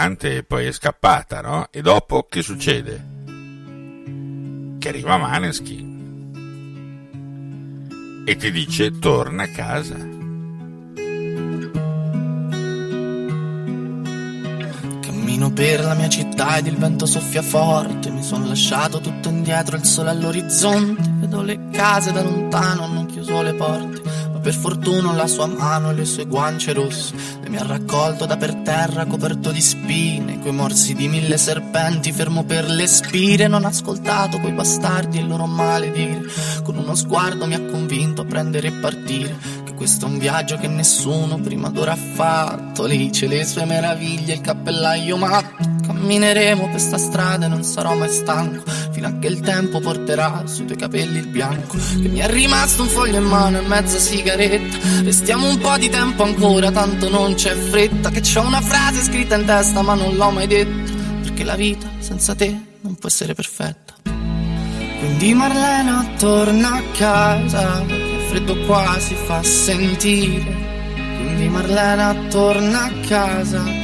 l'arrogante 0.04 0.36
e 0.36 0.42
poi 0.44 0.66
è 0.66 0.72
scappata, 0.72 1.40
no? 1.40 1.68
E 1.70 1.80
dopo 1.80 2.26
che 2.28 2.42
succede? 2.42 3.12
Che 4.78 4.88
arriva 4.88 5.16
Maneskin 5.16 5.92
e 8.26 8.36
ti 8.36 8.50
dice 8.50 8.98
torna 8.98 9.44
a 9.44 9.48
casa. 9.48 9.96
Cammino 15.00 15.52
per 15.52 15.84
la 15.84 15.94
mia 15.94 16.08
città 16.08 16.56
ed 16.58 16.66
il 16.66 16.76
vento 16.76 17.06
soffia 17.06 17.42
forte. 17.42 18.10
Mi 18.10 18.22
sono 18.22 18.46
lasciato 18.46 19.00
tutto 19.00 19.28
indietro, 19.30 19.76
il 19.76 19.84
sole 19.84 20.10
all'orizzonte. 20.10 21.12
Vedo 21.20 21.42
le 21.42 21.68
case 21.70 22.12
da 22.12 22.22
lontano, 22.22 22.84
hanno 22.84 23.06
chiuso 23.06 23.42
le 23.42 23.54
porte. 23.54 24.02
Per 24.44 24.52
fortuna 24.52 25.12
la 25.14 25.26
sua 25.26 25.46
mano 25.46 25.88
e 25.88 25.94
le 25.94 26.04
sue 26.04 26.26
guance 26.26 26.74
rosse. 26.74 27.14
Mi 27.54 27.60
ha 27.60 27.66
raccolto 27.66 28.26
da 28.26 28.36
per 28.36 28.52
terra, 28.52 29.06
coperto 29.06 29.52
di 29.52 29.60
spine. 29.60 30.40
Coi 30.40 30.50
morsi 30.50 30.92
di 30.92 31.06
mille 31.06 31.38
serpenti, 31.38 32.10
fermo 32.10 32.42
per 32.42 32.68
le 32.68 32.88
spire. 32.88 33.46
Non 33.46 33.64
ho 33.64 33.68
ascoltato 33.68 34.40
quei 34.40 34.50
bastardi 34.50 35.18
e 35.18 35.20
il 35.20 35.28
loro 35.28 35.46
maledire. 35.46 36.22
Con 36.64 36.76
uno 36.76 36.96
sguardo 36.96 37.46
mi 37.46 37.54
ha 37.54 37.64
convinto 37.64 38.22
a 38.22 38.24
prendere 38.24 38.66
e 38.66 38.72
partire. 38.72 39.36
Che 39.62 39.72
questo 39.74 40.06
è 40.06 40.08
un 40.08 40.18
viaggio 40.18 40.56
che 40.56 40.66
nessuno 40.66 41.38
prima 41.38 41.68
d'ora 41.68 41.92
ha 41.92 41.96
fatto. 41.96 42.86
Lì 42.86 43.10
c'è 43.10 43.28
le 43.28 43.44
sue 43.44 43.64
meraviglie, 43.64 44.34
il 44.34 44.40
cappellaio 44.40 45.16
matto. 45.16 45.73
Cammineremo 46.04 46.68
per 46.68 46.80
sta 46.80 46.98
strada 46.98 47.46
e 47.46 47.48
non 47.48 47.64
sarò 47.64 47.94
mai 47.94 48.10
stanco. 48.10 48.62
Fino 48.92 49.06
a 49.06 49.12
che 49.18 49.26
il 49.26 49.40
tempo 49.40 49.80
porterà 49.80 50.42
sui 50.44 50.66
tuoi 50.66 50.76
capelli 50.76 51.16
il 51.16 51.28
bianco. 51.28 51.78
Che 51.78 52.08
mi 52.08 52.18
è 52.18 52.28
rimasto 52.28 52.82
un 52.82 52.88
foglio 52.88 53.16
in 53.16 53.24
mano 53.24 53.58
e 53.58 53.62
mezza 53.62 53.98
sigaretta. 53.98 54.76
Restiamo 55.02 55.48
un 55.48 55.56
po' 55.56 55.78
di 55.78 55.88
tempo 55.88 56.22
ancora, 56.24 56.70
tanto 56.70 57.08
non 57.08 57.32
c'è 57.32 57.54
fretta. 57.54 58.10
Che 58.10 58.20
c'ho 58.20 58.42
una 58.42 58.60
frase 58.60 59.00
scritta 59.00 59.36
in 59.36 59.46
testa, 59.46 59.80
ma 59.80 59.94
non 59.94 60.14
l'ho 60.14 60.30
mai 60.30 60.46
detta. 60.46 60.92
Perché 61.22 61.42
la 61.42 61.56
vita 61.56 61.88
senza 62.00 62.34
te 62.34 62.54
non 62.82 62.96
può 62.96 63.08
essere 63.08 63.32
perfetta. 63.32 63.94
Quindi 64.02 65.32
Marlena 65.32 66.06
torna 66.18 66.74
a 66.74 66.82
casa, 66.92 67.80
perché 67.80 68.12
il 68.12 68.22
freddo 68.28 68.58
qua 68.66 68.94
si 68.98 69.14
fa 69.14 69.42
sentire. 69.42 70.72
Quindi 71.16 71.48
Marlena 71.48 72.14
torna 72.28 72.84
a 72.84 72.92
casa, 73.06 73.64
che 73.64 73.83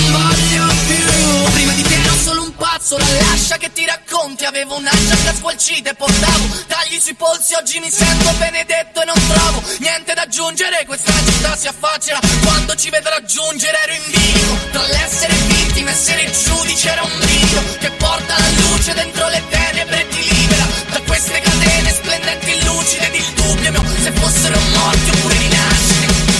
voglio 0.11 0.65
più. 0.87 1.51
Prima 1.51 1.73
di 1.73 1.83
te 1.83 1.93
ero 1.93 2.15
solo 2.15 2.43
un 2.43 2.55
pazzo, 2.55 2.97
la 2.97 3.11
lascia 3.29 3.57
che 3.57 3.71
ti 3.71 3.85
racconti. 3.85 4.45
Avevo 4.45 4.77
una 4.77 4.91
giacca 4.91 5.33
squalcita 5.33 5.89
e 5.91 5.95
portavo 5.95 6.45
tagli 6.67 6.99
sui 6.99 7.15
polsi. 7.15 7.53
Oggi 7.55 7.79
mi 7.79 7.89
sento 7.89 8.31
benedetto 8.37 9.01
e 9.01 9.05
non 9.05 9.27
trovo 9.27 9.63
niente 9.79 10.13
da 10.13 10.21
aggiungere. 10.23 10.85
Questa 10.85 11.11
città 11.11 11.55
si 11.55 11.67
affaccerà 11.67 12.19
quando 12.43 12.75
ci 12.75 12.89
vedrà 12.89 13.23
giungere. 13.23 13.77
Ero 13.83 13.93
in 13.93 14.03
bilico 14.11 14.57
tra 14.71 14.83
l'essere 14.83 15.33
vittima 15.47 15.89
e 15.89 15.93
essere 15.93 16.31
giudice. 16.31 16.89
Era 16.89 17.03
un 17.03 17.17
brivido 17.17 17.61
che 17.79 17.91
porta 17.91 18.35
la 18.37 18.49
luce 18.61 18.93
dentro 18.93 19.27
le 19.29 19.43
tenebre 19.49 20.01
e 20.01 20.07
ti 20.09 20.33
libera 20.33 20.67
da 20.91 21.01
queste 21.01 21.39
catene 21.39 21.91
splendenti 21.91 22.51
e 22.51 22.63
lucide. 22.63 23.07
Ed 23.07 23.15
il 23.15 23.33
dubbio 23.33 23.71
mio 23.71 23.83
se 24.01 24.11
fossero 24.11 24.59
morti 24.73 25.09
oppure 25.09 25.37
rinascite. 25.37 26.39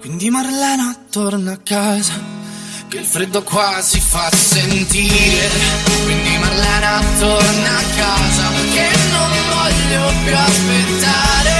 Quindi 0.00 0.30
Marlena 0.30 1.04
torna 1.10 1.52
a 1.52 1.58
casa 1.62 2.37
che 2.88 2.98
il 2.98 3.04
freddo 3.04 3.42
qua 3.42 3.80
si 3.82 4.00
fa 4.00 4.30
sentire. 4.32 5.50
Quindi 6.04 6.38
Marlena 6.38 7.02
torna 7.18 7.76
a 7.76 7.82
casa 7.96 8.50
che 8.72 8.88
non 9.12 9.30
voglio 9.50 10.12
più 10.24 10.34
aspettare. 10.34 11.57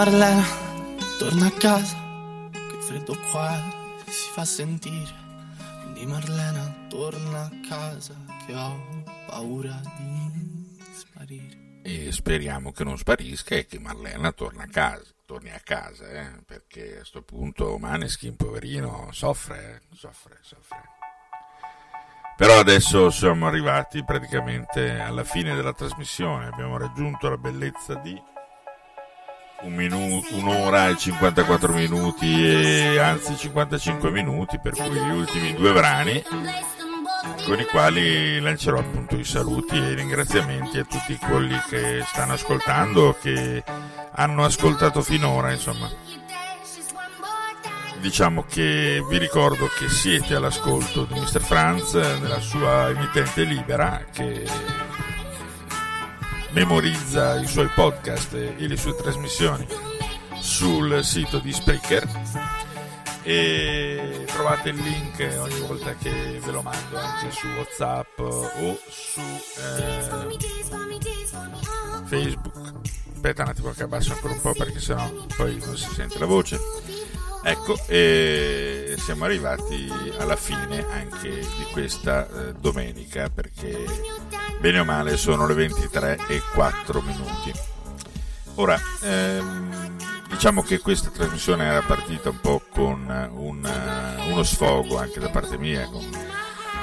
Marlena 0.00 0.46
torna 1.18 1.48
a 1.48 1.50
casa 1.50 1.94
che 2.50 2.80
freddo 2.80 3.14
qua 3.30 3.54
si 4.06 4.30
fa 4.32 4.46
sentire. 4.46 5.12
Quindi 5.82 6.06
Marlena 6.06 6.86
torna 6.88 7.42
a 7.42 7.50
casa 7.68 8.14
che 8.46 8.54
ho 8.54 9.04
paura 9.26 9.78
di 9.98 10.78
sparire. 10.90 11.82
E 11.82 12.12
speriamo 12.12 12.72
che 12.72 12.82
non 12.82 12.96
sparisca 12.96 13.56
e 13.56 13.66
che 13.66 13.78
Marlena 13.78 14.32
torni 14.32 14.62
a 14.62 14.68
casa, 14.68 15.04
torni 15.26 15.50
a 15.50 15.60
casa 15.62 16.08
eh, 16.08 16.30
perché 16.46 16.92
a 16.92 16.96
questo 17.00 17.20
punto 17.20 17.76
Maneskin, 17.76 18.36
poverino, 18.36 19.10
soffre, 19.12 19.82
eh, 19.82 19.94
soffre, 19.94 20.38
soffre. 20.40 20.80
Però 22.38 22.58
adesso 22.58 23.10
siamo 23.10 23.46
arrivati 23.46 24.02
praticamente 24.02 24.98
alla 24.98 25.24
fine 25.24 25.54
della 25.54 25.74
trasmissione, 25.74 26.46
abbiamo 26.46 26.78
raggiunto 26.78 27.28
la 27.28 27.36
bellezza 27.36 27.96
di 27.96 28.18
un 29.62 29.74
minuto, 29.74 30.34
un'ora 30.36 30.88
e 30.88 30.96
54 30.96 31.72
minuti, 31.72 32.46
e 32.46 32.98
anzi 32.98 33.36
55 33.36 34.10
minuti, 34.10 34.58
per 34.58 34.72
cui 34.72 34.90
gli 34.90 35.10
ultimi 35.10 35.54
due 35.54 35.72
brani 35.72 36.22
con 37.44 37.58
i 37.58 37.64
quali 37.64 38.40
lancerò 38.40 38.78
appunto 38.78 39.16
i 39.16 39.24
saluti 39.24 39.76
e 39.76 39.90
i 39.90 39.94
ringraziamenti 39.94 40.78
a 40.78 40.84
tutti 40.84 41.16
quelli 41.16 41.58
che 41.68 42.02
stanno 42.06 42.34
ascoltando, 42.34 43.16
che 43.20 43.62
hanno 44.12 44.44
ascoltato 44.44 45.02
finora, 45.02 45.50
insomma. 45.50 45.88
Diciamo 48.00 48.44
che 48.48 49.04
vi 49.08 49.18
ricordo 49.18 49.68
che 49.78 49.90
siete 49.90 50.34
all'ascolto 50.34 51.04
di 51.04 51.18
Mr. 51.20 51.42
Franz 51.42 51.92
nella 51.94 52.40
sua 52.40 52.88
emittente 52.88 53.42
libera 53.42 54.02
che 54.10 54.46
memorizza 56.52 57.38
i 57.38 57.46
suoi 57.46 57.68
podcast 57.74 58.34
e 58.34 58.66
le 58.66 58.76
sue 58.76 58.94
trasmissioni 58.96 59.66
sul 60.40 61.04
sito 61.04 61.38
di 61.38 61.52
Spreaker 61.52 62.08
e 63.22 64.24
trovate 64.26 64.70
il 64.70 64.76
link 64.76 65.36
ogni 65.38 65.60
volta 65.60 65.94
che 65.94 66.40
ve 66.42 66.50
lo 66.50 66.62
mando 66.62 66.98
anche 66.98 67.30
su 67.30 67.46
Whatsapp 67.48 68.18
o 68.18 68.78
su 68.88 69.20
eh, 69.20 70.38
Facebook. 72.06 72.72
Aspetta 73.14 73.42
un 73.42 73.48
attimo 73.48 73.70
che 73.72 73.82
abbasso 73.82 74.12
ancora 74.14 74.32
un 74.32 74.40
po' 74.40 74.54
perché 74.54 74.80
sennò 74.80 75.08
poi 75.36 75.58
non 75.64 75.76
si 75.76 75.90
sente 75.92 76.18
la 76.18 76.26
voce. 76.26 76.58
Ecco, 77.42 77.78
e 77.86 78.96
siamo 78.98 79.24
arrivati 79.24 79.90
alla 80.18 80.36
fine 80.36 80.84
anche 80.92 81.30
di 81.30 81.66
questa 81.72 82.28
eh, 82.28 82.52
domenica 82.52 83.30
perché 83.30 83.84
bene 84.60 84.80
o 84.80 84.84
male 84.84 85.16
sono 85.16 85.46
le 85.46 85.54
23 85.54 86.18
e 86.28 86.42
4 86.52 87.00
minuti. 87.00 87.52
Ora, 88.56 88.78
ehm, 89.02 89.96
diciamo 90.28 90.62
che 90.62 90.80
questa 90.80 91.08
trasmissione 91.08 91.64
era 91.64 91.80
partita 91.80 92.28
un 92.28 92.40
po' 92.40 92.62
con 92.70 93.30
un, 93.32 93.70
uno 94.28 94.42
sfogo 94.42 94.98
anche 94.98 95.18
da 95.18 95.30
parte 95.30 95.56
mia, 95.56 95.86
con 95.86 96.06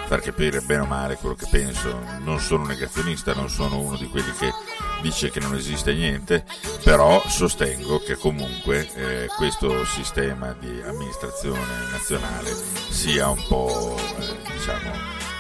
far 0.08 0.22
capire 0.22 0.62
bene 0.62 0.82
o 0.82 0.86
male 0.86 1.18
quello 1.18 1.36
che 1.36 1.48
penso. 1.52 2.00
Non 2.20 2.40
sono 2.40 2.66
negazionista, 2.66 3.34
non 3.34 3.50
sono 3.50 3.78
uno 3.80 3.98
di 3.98 4.08
quelli 4.08 4.32
che 4.32 4.54
dice 5.02 5.30
che 5.30 5.42
non 5.42 5.54
esiste 5.54 5.94
niente, 5.94 6.46
però 6.84 7.22
sostengo 7.28 8.00
che 8.00 8.16
comunque 8.16 8.90
eh, 8.96 9.28
questo 9.36 9.86
sistema 9.86 10.56
di 10.58 10.82
amministrazione 10.82 11.60
nazionale 11.92 12.56
sia 12.90 13.28
un 13.30 13.44
po' 13.48 13.98
eh, 13.98 14.52
diciamo 14.54 14.92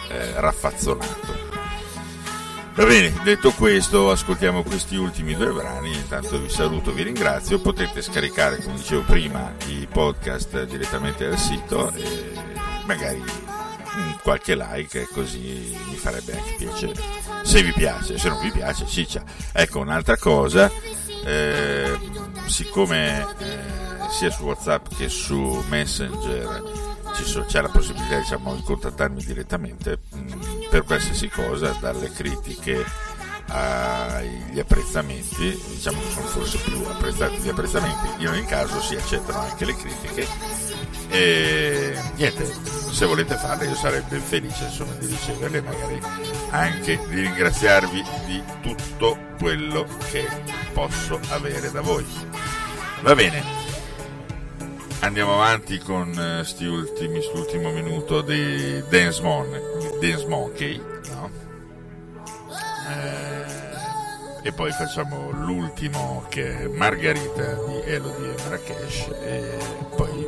eh, 0.09 0.33
raffazzonato. 0.41 1.45
Va 2.75 2.85
bene, 2.85 3.11
detto 3.23 3.51
questo, 3.53 4.11
ascoltiamo 4.11 4.61
questi 4.61 4.97
ultimi 4.97 5.33
due 5.33 5.51
brani. 5.51 5.95
Intanto 5.95 6.39
vi 6.39 6.49
saluto, 6.49 6.91
vi 6.91 7.01
ringrazio. 7.03 7.59
Potete 7.59 8.03
scaricare, 8.03 8.61
come 8.61 8.75
dicevo 8.75 9.01
prima, 9.01 9.51
i 9.65 9.87
podcast 9.91 10.65
direttamente 10.65 11.27
dal 11.27 11.39
sito 11.39 11.91
e 11.93 12.33
magari 12.85 13.23
qualche 14.21 14.55
like, 14.55 15.07
così 15.11 15.77
mi 15.89 15.95
farebbe 15.95 16.37
anche 16.37 16.55
piacere. 16.57 16.95
Se 17.43 17.61
vi 17.63 17.71
piace, 17.71 18.17
se 18.17 18.29
non 18.29 18.39
vi 18.39 18.51
piace, 18.51 18.85
ciccia. 18.85 19.23
Ecco, 19.51 19.79
un'altra 19.79 20.17
cosa, 20.17 20.71
eh, 21.25 21.97
siccome 22.47 23.25
eh, 23.39 24.09
sia 24.09 24.29
su 24.29 24.43
WhatsApp 24.43 24.87
che 24.95 25.09
su 25.09 25.63
Messenger 25.69 26.85
so, 27.23 27.45
c'è 27.45 27.61
la 27.61 27.69
possibilità 27.69 28.17
diciamo, 28.17 28.55
di 28.55 28.63
contattarmi 28.63 29.23
direttamente 29.23 29.99
mh, 30.09 30.67
per 30.69 30.83
qualsiasi 30.83 31.29
cosa, 31.29 31.75
dalle 31.79 32.11
critiche 32.11 32.85
agli 33.49 34.59
apprezzamenti, 34.59 35.57
diciamo 35.69 36.01
che 36.01 36.09
sono 36.09 36.27
forse 36.27 36.57
più 36.57 36.83
apprezzati 36.83 37.37
gli 37.37 37.49
apprezzamenti, 37.49 38.21
in 38.21 38.27
ogni 38.27 38.45
caso 38.45 38.81
si 38.81 38.95
accettano 38.95 39.39
anche 39.39 39.65
le 39.65 39.75
critiche 39.75 40.27
e 41.09 41.97
niente, 42.15 42.45
se 42.91 43.05
volete 43.05 43.35
farle 43.35 43.65
io 43.65 43.75
sarei 43.75 44.01
ben 44.07 44.21
felice 44.21 44.65
insomma, 44.65 44.93
di 44.93 45.05
riceverle, 45.05 45.61
magari 45.61 45.99
anche 46.49 46.99
di 47.07 47.21
ringraziarvi 47.21 48.03
di 48.25 48.43
tutto 48.61 49.17
quello 49.39 49.85
che 50.09 50.27
posso 50.73 51.19
avere 51.29 51.71
da 51.71 51.81
voi. 51.81 52.05
Va 53.01 53.15
bene, 53.15 53.43
andiamo 55.01 55.33
avanti 55.33 55.77
con 55.77 56.09
eh, 56.11 56.37
questi 56.37 56.65
ultimi, 56.65 57.21
l'ultimo 57.33 57.71
minuto 57.71 58.21
di 58.21 58.83
Dance, 58.89 59.21
Mon, 59.21 59.47
Dance 60.01 60.27
Monkey, 60.27 60.81
no? 61.09 61.29
Eh, 62.89 64.47
e 64.47 64.51
poi 64.53 64.71
facciamo 64.71 65.29
l'ultimo 65.31 66.25
che 66.29 66.63
è 66.63 66.67
Margarita 66.67 67.53
di 67.65 67.81
Elodie 67.85 68.33
Marrakesh 68.43 69.09
e 69.21 69.57
poi 69.95 70.26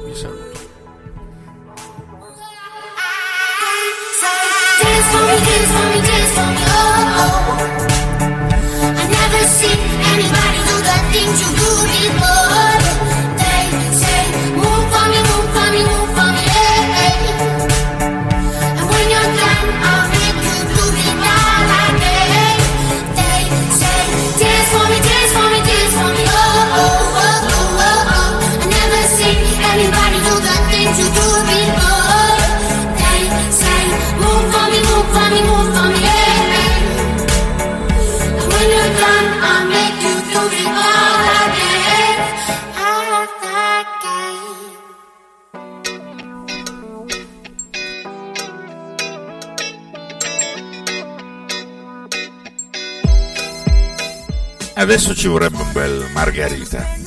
adesso 54.91 55.13
ci 55.13 55.27
vorrebbe 55.27 55.61
un 55.61 55.71
bel 55.71 56.09
margarita. 56.13 56.98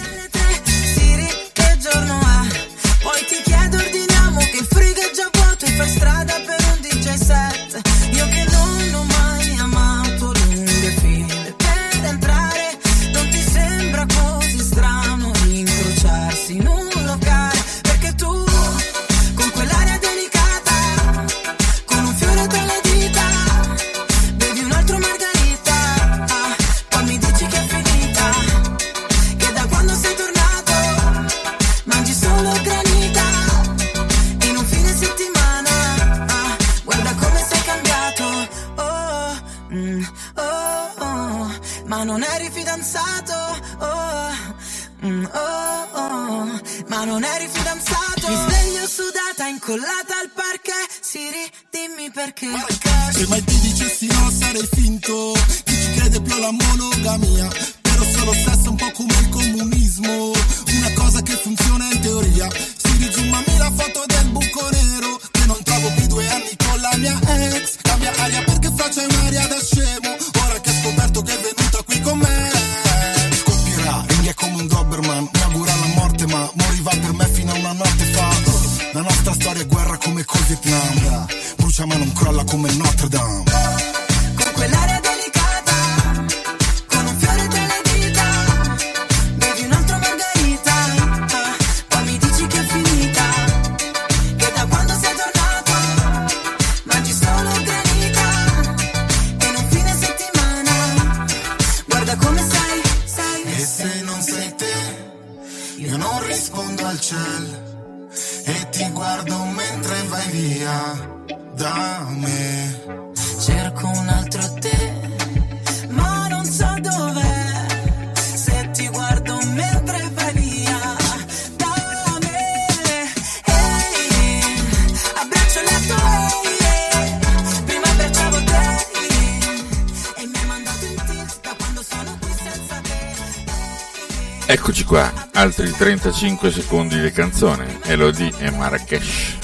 45 136.02 136.50
secondi 136.50 137.00
di 137.00 137.12
canzone, 137.12 137.78
Elodie 137.84 138.32
e 138.38 138.50
Marrakesh, 138.50 139.38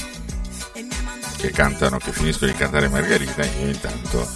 che 1.37 1.53
cantano, 1.53 1.99
che 1.99 2.11
finiscono 2.11 2.51
di 2.51 2.57
cantare 2.59 2.89
Margherita, 2.89 3.45
io 3.45 3.69
intanto 3.69 4.29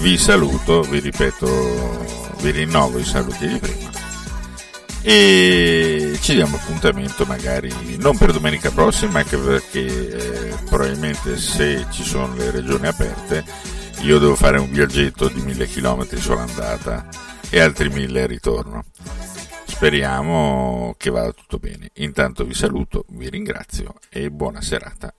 vi 0.00 0.18
saluto, 0.18 0.82
vi 0.82 0.98
ripeto, 0.98 2.34
vi 2.42 2.50
rinnovo 2.50 2.98
i 2.98 3.04
saluti 3.04 3.48
di 3.48 3.58
prima. 3.58 3.90
E 5.00 6.18
ci 6.20 6.34
diamo 6.34 6.56
appuntamento 6.56 7.24
magari 7.24 7.72
non 7.96 8.18
per 8.18 8.32
domenica 8.32 8.70
prossima 8.70 9.20
anche 9.20 9.38
perché 9.38 10.50
eh, 10.50 10.54
probabilmente 10.68 11.38
se 11.38 11.86
ci 11.90 12.04
sono 12.04 12.34
le 12.34 12.50
regioni 12.50 12.88
aperte 12.88 13.42
io 14.00 14.18
devo 14.18 14.34
fare 14.36 14.58
un 14.58 14.70
viaggetto 14.70 15.28
di 15.28 15.40
mille 15.40 15.66
chilometri 15.66 16.20
sull'andata 16.20 17.08
e 17.48 17.58
altri 17.58 17.88
mille 17.88 18.20
al 18.20 18.28
ritorno. 18.28 18.84
Speriamo 19.64 20.94
che 20.98 21.08
vada 21.08 21.32
Intanto 22.00 22.44
vi 22.44 22.54
saluto, 22.54 23.04
vi 23.10 23.28
ringrazio 23.28 23.94
e 24.08 24.30
buona 24.30 24.62
serata. 24.62 25.14